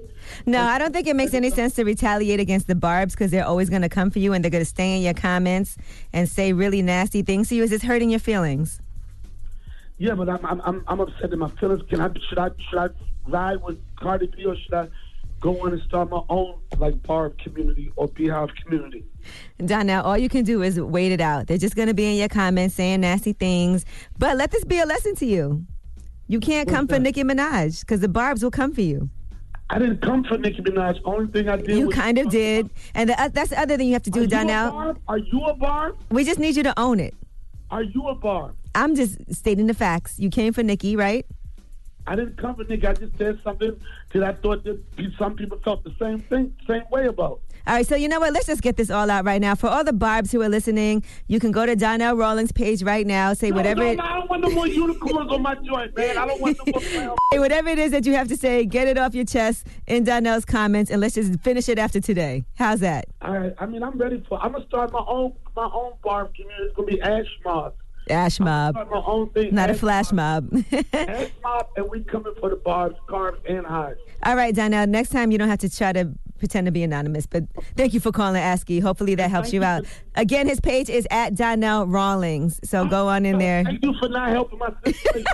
[0.47, 3.45] No, I don't think it makes any sense to retaliate against the barbs because they're
[3.45, 5.77] always going to come for you and they're going to stay in your comments
[6.13, 7.65] and say really nasty things to you.
[7.65, 8.81] Is this hurting your feelings?
[9.99, 11.83] Yeah, but I'm I'm I'm, I'm upset in my feelings.
[11.89, 12.89] Can I should I should I
[13.27, 14.89] ride with Cardi B or should I
[15.41, 19.05] go on and start my own like barb community or beehive community?
[19.65, 21.47] Donnell, all you can do is wait it out.
[21.47, 23.85] They're just going to be in your comments saying nasty things.
[24.19, 25.65] But let this be a lesson to you.
[26.27, 29.11] You can't come for Nicki Minaj because the barbs will come for you.
[29.71, 31.01] I didn't come for Nicki Minaj.
[31.05, 32.71] Only thing I did You kind of did.
[32.95, 34.71] And the, uh, that's the other thing you have to do, Are Donnell.
[34.71, 35.01] barb?
[35.09, 35.97] Are you a barb?
[36.11, 37.15] We just need you to own it.
[37.71, 38.55] Are you a barb?
[38.75, 40.19] I'm just stating the facts.
[40.19, 41.27] You came for Nicki, right?
[42.07, 42.87] I didn't come for Nicki.
[42.87, 43.81] I just said something
[44.13, 44.79] that I thought that
[45.19, 47.41] some people felt the same thing, same way about.
[47.67, 48.35] All right, so you know what?
[48.35, 49.55] Let's just get this all out right now.
[49.55, 53.07] For all the barbs who are listening, you can go to Donnell Rawlings' page right
[53.07, 53.33] now.
[53.33, 55.97] Say No, whatever no, it, no, I don't want no more unicorns on my joint,
[55.97, 56.19] man.
[56.19, 57.17] I don't want no more.
[57.33, 58.67] say whatever it is that you have to say.
[58.67, 62.45] Get it off your chest in Donnell's comments, and let's just finish it after today.
[62.57, 63.07] How's that?
[63.23, 64.39] All right, I mean, I'm ready for.
[64.43, 66.65] I'm gonna start my own my own barb community.
[66.65, 67.73] It's gonna be Ash Mob.
[68.11, 69.55] Ash mob, Start my own thing.
[69.55, 70.49] not a flash mob.
[70.93, 73.97] Ash Mob, and we coming for the barbs, carbs, and highs.
[74.25, 74.87] all right, Donnell.
[74.87, 77.45] Next time you don't have to try to pretend to be anonymous, but
[77.77, 78.81] thank you for calling Ask Yee.
[78.81, 79.87] Hopefully that helps you out.
[80.17, 83.65] Again, his page is at Donnell Rawlings, so go on in there.
[83.65, 85.23] Thank you for not helping my sister.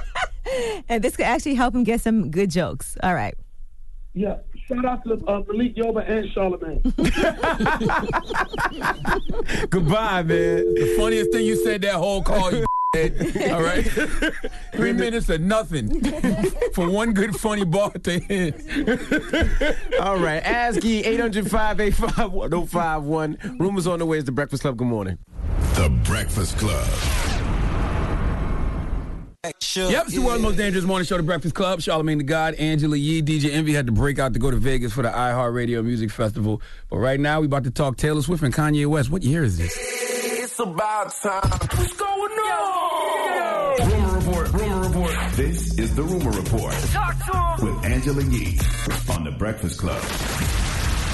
[0.89, 2.97] And this could actually help him get some good jokes.
[3.05, 3.35] All right.
[4.15, 4.39] yeah,
[4.71, 6.81] shout out to uh, Malik Yoba and Charlamagne.
[9.71, 10.75] Goodbye, man.
[10.75, 12.65] The funniest thing you said that whole call, you.
[13.53, 13.85] All right?
[14.73, 16.03] Three minutes of nothing
[16.73, 18.55] for one good funny bar to end.
[20.01, 20.43] All right.
[20.45, 23.59] Ask Yee 800 585 1051.
[23.61, 24.77] Rumors on the way is the Breakfast Club.
[24.77, 25.19] Good morning.
[25.75, 26.85] The Breakfast Club.
[29.43, 31.79] Yep, it's the world's most dangerous morning show, The Breakfast Club.
[31.81, 34.93] Charlamagne the God, Angela Yee, DJ Envy had to break out to go to Vegas
[34.93, 36.61] for the iHeartRadio Music Festival.
[36.91, 39.09] But right now, we about to talk Taylor Swift and Kanye West.
[39.11, 39.75] What year is this?
[39.81, 41.41] It's about time.
[41.51, 43.91] What's going on?
[43.91, 44.53] Rumor Report.
[44.53, 45.17] Rumor Report.
[45.37, 47.17] This is the Rumor Report Talk
[47.59, 47.75] to him.
[47.77, 48.59] with Angela Yee
[49.09, 50.03] on The Breakfast Club.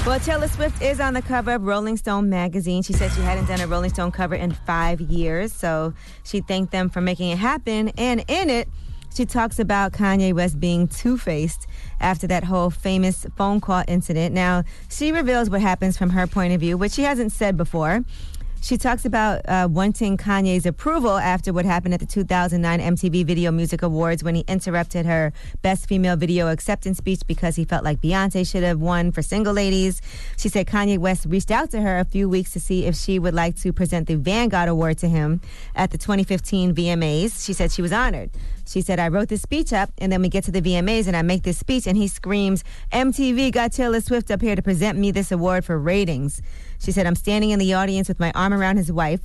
[0.07, 2.81] Well, Taylor Swift is on the cover of Rolling Stone magazine.
[2.81, 5.93] She said she hadn't done a Rolling Stone cover in five years, so
[6.23, 7.89] she thanked them for making it happen.
[7.97, 8.69] And in it,
[9.13, 11.67] she talks about Kanye West being two faced
[11.99, 14.33] after that whole famous phone call incident.
[14.33, 18.05] Now, she reveals what happens from her point of view, which she hasn't said before.
[18.61, 23.51] She talks about uh, wanting Kanye's approval after what happened at the 2009 MTV Video
[23.51, 25.31] Music Awards when he interrupted her
[25.61, 29.53] Best Female Video Acceptance speech because he felt like Beyonce should have won for single
[29.53, 30.01] ladies.
[30.37, 33.19] She said Kanye West reached out to her a few weeks to see if she
[33.19, 35.39] would like to present the Vanguard Award to him
[35.75, 37.45] at the 2015 VMAs.
[37.45, 38.31] She said she was honored.
[38.67, 41.15] She said, I wrote this speech up, and then we get to the VMAs, and
[41.15, 44.97] I make this speech, and he screams, MTV got Taylor Swift up here to present
[44.97, 46.41] me this award for ratings.
[46.79, 49.21] She said, I'm standing in the audience with my arm around his wife.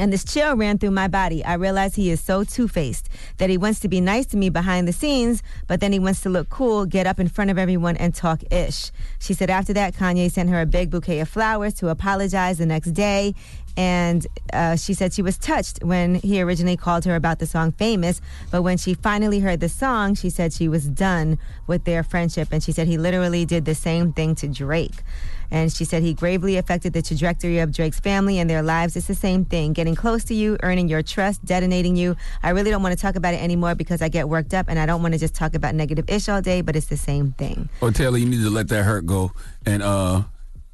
[0.00, 1.44] And this chill ran through my body.
[1.44, 3.08] I realized he is so two faced
[3.38, 6.20] that he wants to be nice to me behind the scenes, but then he wants
[6.20, 8.92] to look cool, get up in front of everyone, and talk ish.
[9.18, 12.66] She said after that, Kanye sent her a big bouquet of flowers to apologize the
[12.66, 13.34] next day.
[13.78, 17.70] And uh, she said she was touched when he originally called her about the song
[17.70, 18.20] Famous.
[18.50, 21.38] But when she finally heard the song, she said she was done
[21.68, 22.48] with their friendship.
[22.50, 25.04] And she said he literally did the same thing to Drake.
[25.52, 28.96] And she said he gravely affected the trajectory of Drake's family and their lives.
[28.96, 32.16] It's the same thing getting close to you, earning your trust, detonating you.
[32.42, 34.80] I really don't want to talk about it anymore because I get worked up and
[34.80, 37.30] I don't want to just talk about negative ish all day, but it's the same
[37.38, 37.68] thing.
[37.80, 39.30] Oh, Taylor, you need to let that hurt go.
[39.64, 40.24] And uh,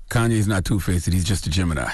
[0.08, 1.90] Kanye's not two faced, he's just a Gemini.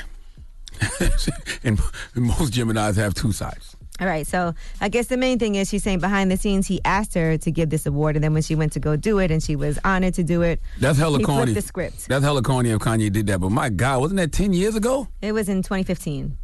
[1.64, 1.78] and
[2.14, 3.76] most Geminis have two sides.
[4.00, 6.80] All right, so I guess the main thing is she's saying behind the scenes he
[6.86, 9.30] asked her to give this award, and then when she went to go do it,
[9.30, 11.52] and she was honored to do it, That's hella he corny.
[11.52, 12.08] the script.
[12.08, 13.40] That's hella corny if Kanye did that.
[13.40, 15.08] But my God, wasn't that 10 years ago?
[15.20, 16.34] It was in 2015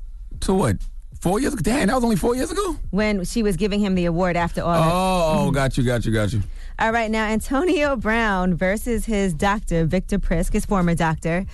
[0.42, 0.76] So what?
[1.18, 1.62] Four years ago?
[1.62, 2.76] Damn, that was only four years ago?
[2.90, 4.76] when she was giving him the award after all.
[4.76, 6.42] Oh, oh, got you, got you, got you.
[6.78, 11.46] All right, now Antonio Brown versus his doctor, Victor Prisk, his former doctor.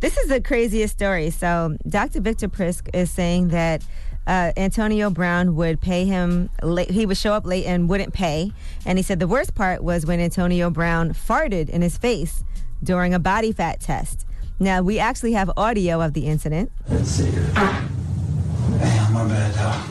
[0.00, 1.30] This is the craziest story.
[1.30, 2.20] So, Dr.
[2.20, 3.82] Victor Prisk is saying that
[4.26, 6.90] uh, Antonio Brown would pay him late.
[6.90, 8.52] He would show up late and wouldn't pay.
[8.84, 12.44] And he said the worst part was when Antonio Brown farted in his face
[12.82, 14.26] during a body fat test.
[14.58, 16.72] Now, we actually have audio of the incident.
[16.88, 17.50] Let's see here.
[17.54, 19.88] Damn, my bad, dog.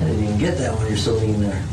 [0.00, 1.64] I didn't even get that when you're so lean there.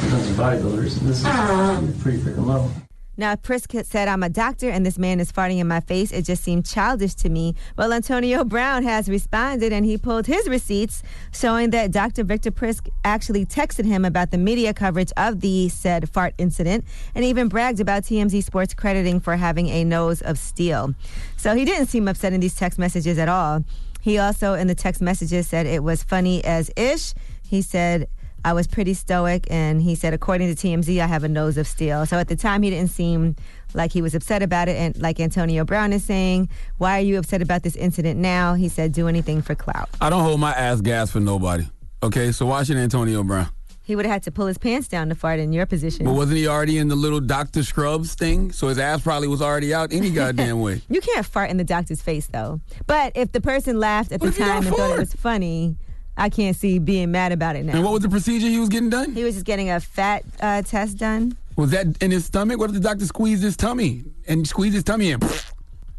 [0.00, 2.70] Sometimes bodybuilders, and this is pretty freaking low.
[3.16, 6.12] Now, Prisk said, I'm a doctor and this man is farting in my face.
[6.12, 7.54] It just seemed childish to me.
[7.76, 11.02] Well, Antonio Brown has responded and he pulled his receipts
[11.32, 12.24] showing that Dr.
[12.24, 16.84] Victor Prisk actually texted him about the media coverage of the said fart incident
[17.14, 20.94] and even bragged about TMZ Sports crediting for having a nose of steel.
[21.36, 23.64] So he didn't seem upset in these text messages at all.
[24.02, 27.12] He also, in the text messages, said it was funny as ish.
[27.48, 28.08] He said,
[28.46, 31.66] I was pretty stoic, and he said, according to TMZ, I have a nose of
[31.66, 32.06] steel.
[32.06, 33.34] So at the time, he didn't seem
[33.74, 34.76] like he was upset about it.
[34.76, 36.48] And like Antonio Brown is saying,
[36.78, 38.54] why are you upset about this incident now?
[38.54, 39.88] He said, do anything for clout.
[40.00, 41.64] I don't hold my ass gas for nobody.
[42.04, 43.48] Okay, so why should Antonio Brown?
[43.82, 46.04] He would have had to pull his pants down to fart in your position.
[46.06, 47.64] But wasn't he already in the little Dr.
[47.64, 48.52] Scrubs thing?
[48.52, 50.82] So his ass probably was already out any goddamn way.
[50.88, 52.60] You can't fart in the doctor's face, though.
[52.86, 55.76] But if the person laughed at the time and thought it was funny,
[56.16, 57.74] I can't see being mad about it now.
[57.74, 59.12] And what was the procedure he was getting done?
[59.12, 61.36] He was just getting a fat uh, test done.
[61.56, 62.58] Was that in his stomach?
[62.58, 65.20] What if the doctor squeezed his tummy and squeezed his tummy in?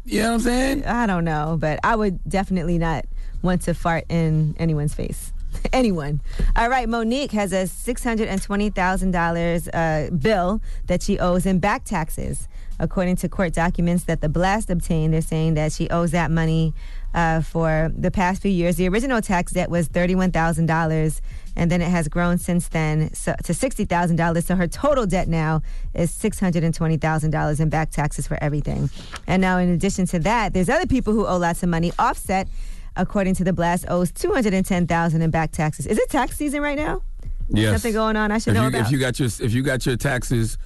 [0.04, 0.84] You know what I'm saying?
[0.86, 3.04] I don't know, but I would definitely not
[3.42, 5.32] want to fart in anyone's face.
[5.72, 6.20] Anyone.
[6.56, 12.46] All right, Mo'Nique has a $620,000 uh, bill that she owes in back taxes.
[12.80, 16.74] According to court documents that the blast obtained, they're saying that she owes that money
[17.18, 18.76] uh, for the past few years.
[18.76, 21.20] The original tax debt was $31,000,
[21.56, 24.44] and then it has grown since then so, to $60,000.
[24.44, 25.62] So her total debt now
[25.94, 28.88] is $620,000 in back taxes for everything.
[29.26, 31.92] And now, in addition to that, there's other people who owe lots of money.
[31.98, 32.46] Offset,
[32.94, 35.86] according to the blast, owes $210,000 in back taxes.
[35.86, 37.02] Is it tax season right now?
[37.48, 37.72] Yes.
[37.72, 38.80] Something going on I should if know you, about?
[38.82, 40.58] If you got your if you got your taxes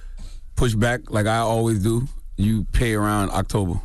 [0.57, 3.79] pushed back like I always do, you pay around October.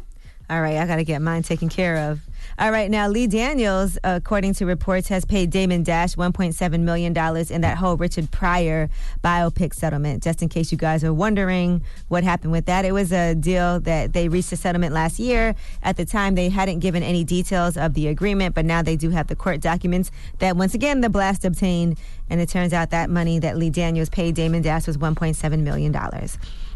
[0.50, 2.27] All right, I got to get mine taken care of.
[2.60, 7.60] All right, now Lee Daniels, according to reports, has paid Damon Dash $1.7 million in
[7.60, 8.90] that whole Richard Pryor
[9.22, 10.24] biopic settlement.
[10.24, 13.78] Just in case you guys are wondering what happened with that, it was a deal
[13.78, 15.54] that they reached a settlement last year.
[15.84, 19.10] At the time, they hadn't given any details of the agreement, but now they do
[19.10, 20.10] have the court documents
[20.40, 21.96] that, once again, the blast obtained.
[22.28, 25.96] And it turns out that money that Lee Daniels paid Damon Dash was $1.7 million.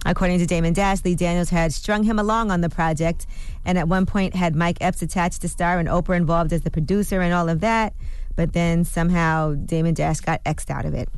[0.04, 3.26] According to Damon Dash, Lee Daniels had strung him along on the project
[3.64, 6.70] and at one point had Mike Epps attached to star and Oprah involved as the
[6.70, 7.94] producer and all of that.
[8.34, 11.08] But then somehow Damon Dash got X'd out of it.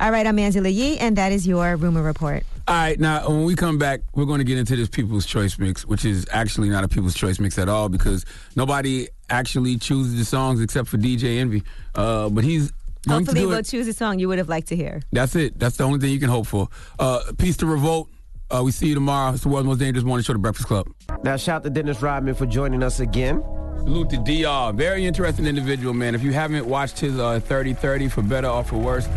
[0.00, 2.44] All right, I'm Angela Yee, and that is your rumor report.
[2.66, 5.58] All right, now when we come back, we're going to get into this People's Choice
[5.58, 8.24] mix, which is actually not a People's Choice mix at all because
[8.56, 11.62] nobody actually chooses the songs except for DJ Envy.
[11.94, 12.72] Uh, but he's
[13.06, 13.66] going Hopefully, to do we'll it.
[13.66, 15.02] choose a song you would have liked to hear.
[15.12, 15.58] That's it.
[15.58, 16.68] That's the only thing you can hope for.
[16.98, 18.08] Uh, peace to Revolt.
[18.52, 19.32] Uh, we see you tomorrow.
[19.32, 20.86] It's the world's most dangerous morning show, The Breakfast Club.
[21.22, 23.42] Now, shout out to Dennis Rodman for joining us again.
[23.78, 24.72] Salute to DR.
[24.74, 26.14] Very interesting individual, man.
[26.14, 29.08] If you haven't watched his uh, 30-30 for better or for worse,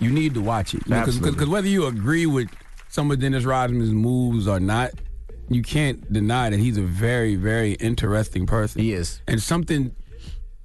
[0.00, 0.84] you need to watch it.
[0.84, 2.48] Because whether you agree with
[2.88, 4.92] some of Dennis Rodman's moves or not,
[5.50, 8.80] you can't deny that he's a very, very interesting person.
[8.80, 9.20] He is.
[9.28, 9.94] And something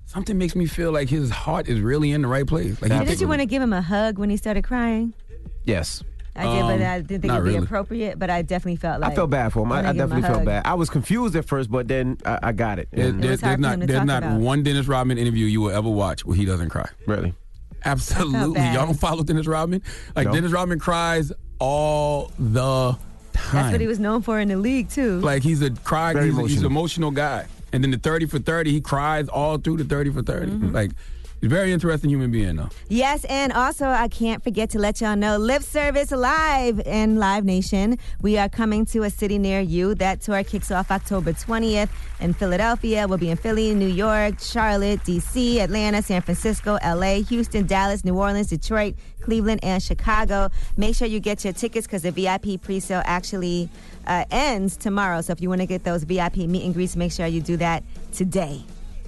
[0.06, 2.82] something makes me feel like his heart is really in the right place.
[2.82, 5.14] Like he Didn't you want to give him a hug when he started crying?
[5.64, 6.04] Yes.
[6.36, 8.18] I did, but Um, I didn't think it'd be appropriate.
[8.18, 9.72] But I definitely felt like I felt bad for him.
[9.72, 10.66] I, I give him definitely felt bad.
[10.66, 12.88] I was confused at first, but then I, I got it.
[12.92, 14.40] There- And- there- was hard there's for not him to there's talk not about.
[14.40, 16.90] one Dennis Rodman interview you will ever watch where he doesn't cry.
[17.06, 17.34] Really?
[17.86, 18.62] Absolutely.
[18.62, 19.82] Y'all don't follow Dennis Rodman?
[20.16, 20.34] Like No.
[20.34, 22.98] Dennis Rodman cries all the
[23.34, 23.52] time.
[23.52, 25.20] That's what he was known for in the league too.
[25.20, 26.14] Like he's a cry.
[26.14, 27.10] Very He's, a- he's an emotional.
[27.10, 27.46] emotional guy.
[27.74, 30.72] And then the thirty for thirty, he cries all through the thirty for 30 Mm-hmm.
[30.74, 30.92] Like
[31.44, 32.70] he's a very interesting human being, though.
[32.88, 37.44] Yes, and also I can't forget to let y'all know Lip Service Live and Live
[37.44, 38.00] Nation.
[38.22, 39.94] We are coming to a city near you.
[39.96, 41.90] That tour kicks off October 20th
[42.22, 43.08] in Philadelphia.
[43.08, 48.18] We'll be in Philly, New York, Charlotte, DC, Atlanta, San Francisco, LA, Houston, Dallas, New
[48.18, 50.50] Orleans, Detroit, Cleveland, and Chicago.
[50.78, 53.70] Make sure you get your tickets because the VIP pre-sale actually
[54.08, 55.20] uh, ends tomorrow.
[55.20, 57.58] So if you want to get those VIP meet and greets, make sure you do
[57.58, 57.84] that
[58.14, 58.64] today.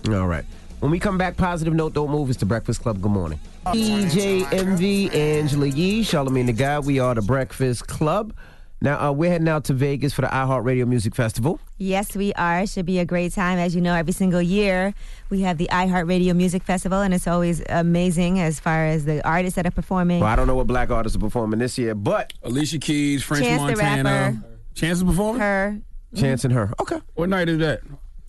[0.09, 0.43] All right.
[0.79, 2.29] When we come back, positive note, don't move.
[2.29, 3.01] It's the Breakfast Club.
[3.01, 3.39] Good morning.
[3.67, 6.79] DJ Envy, Angela Yee, Charlamagne the Guy.
[6.79, 8.33] We are the Breakfast Club.
[8.81, 11.59] Now, uh, we're heading out to Vegas for the iHeartRadio Music Festival.
[11.77, 12.67] Yes, we are.
[12.67, 13.57] Should be a great time.
[13.57, 14.93] As you know, every single year
[15.29, 19.55] we have the iHeartRadio Music Festival, and it's always amazing as far as the artists
[19.55, 20.19] that are performing.
[20.19, 23.45] Well, I don't know what black artists are performing this year, but Alicia Keys, French
[23.45, 24.09] Chance the Montana.
[24.43, 24.59] Rapper.
[24.75, 25.41] Chance is performing?
[25.41, 25.81] Her.
[26.15, 26.71] Chance and her.
[26.81, 26.99] Okay.
[27.15, 27.81] What night is that?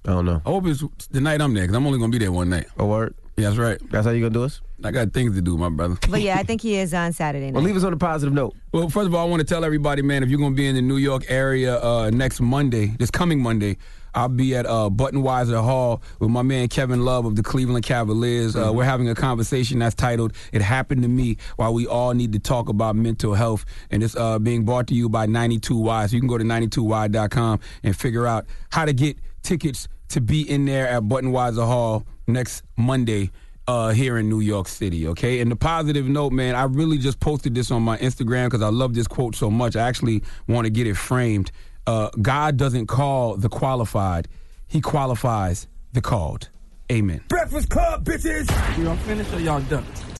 [0.07, 0.41] I don't know.
[0.47, 2.49] I hope it's the night I'm there because I'm only going to be there one
[2.49, 2.67] night.
[2.79, 3.15] A word?
[3.37, 3.79] Yeah, that's right.
[3.91, 4.63] That's how you going to do us?
[4.83, 5.97] I got things to do, my brother.
[6.09, 7.55] But yeah, I think he is on Saturday night.
[7.55, 8.55] Well, leave us on a positive note.
[8.73, 10.67] Well, first of all, I want to tell everybody, man, if you're going to be
[10.67, 13.77] in the New York area uh, next Monday, this coming Monday,
[14.15, 18.57] I'll be at uh, Buttenwieser Hall with my man Kevin Love of the Cleveland Cavaliers.
[18.57, 22.33] Uh, we're having a conversation that's titled "It Happened to Me," while we all need
[22.33, 26.09] to talk about mental health, and it's uh, being brought to you by 92Y.
[26.09, 30.49] So you can go to 92Y.com and figure out how to get tickets to be
[30.49, 33.31] in there at Buttenwieser Hall next Monday
[33.69, 35.41] uh, here in New York City, okay?
[35.41, 38.69] And the positive note, man, I really just posted this on my Instagram because I
[38.69, 39.77] love this quote so much.
[39.77, 41.51] I actually want to get it framed.
[41.87, 44.29] Uh, God doesn't call the qualified,
[44.67, 46.49] He qualifies the called.
[46.91, 47.21] Amen.
[47.29, 48.49] Breakfast Club, bitches!
[48.83, 49.85] Y'all finished or y'all done?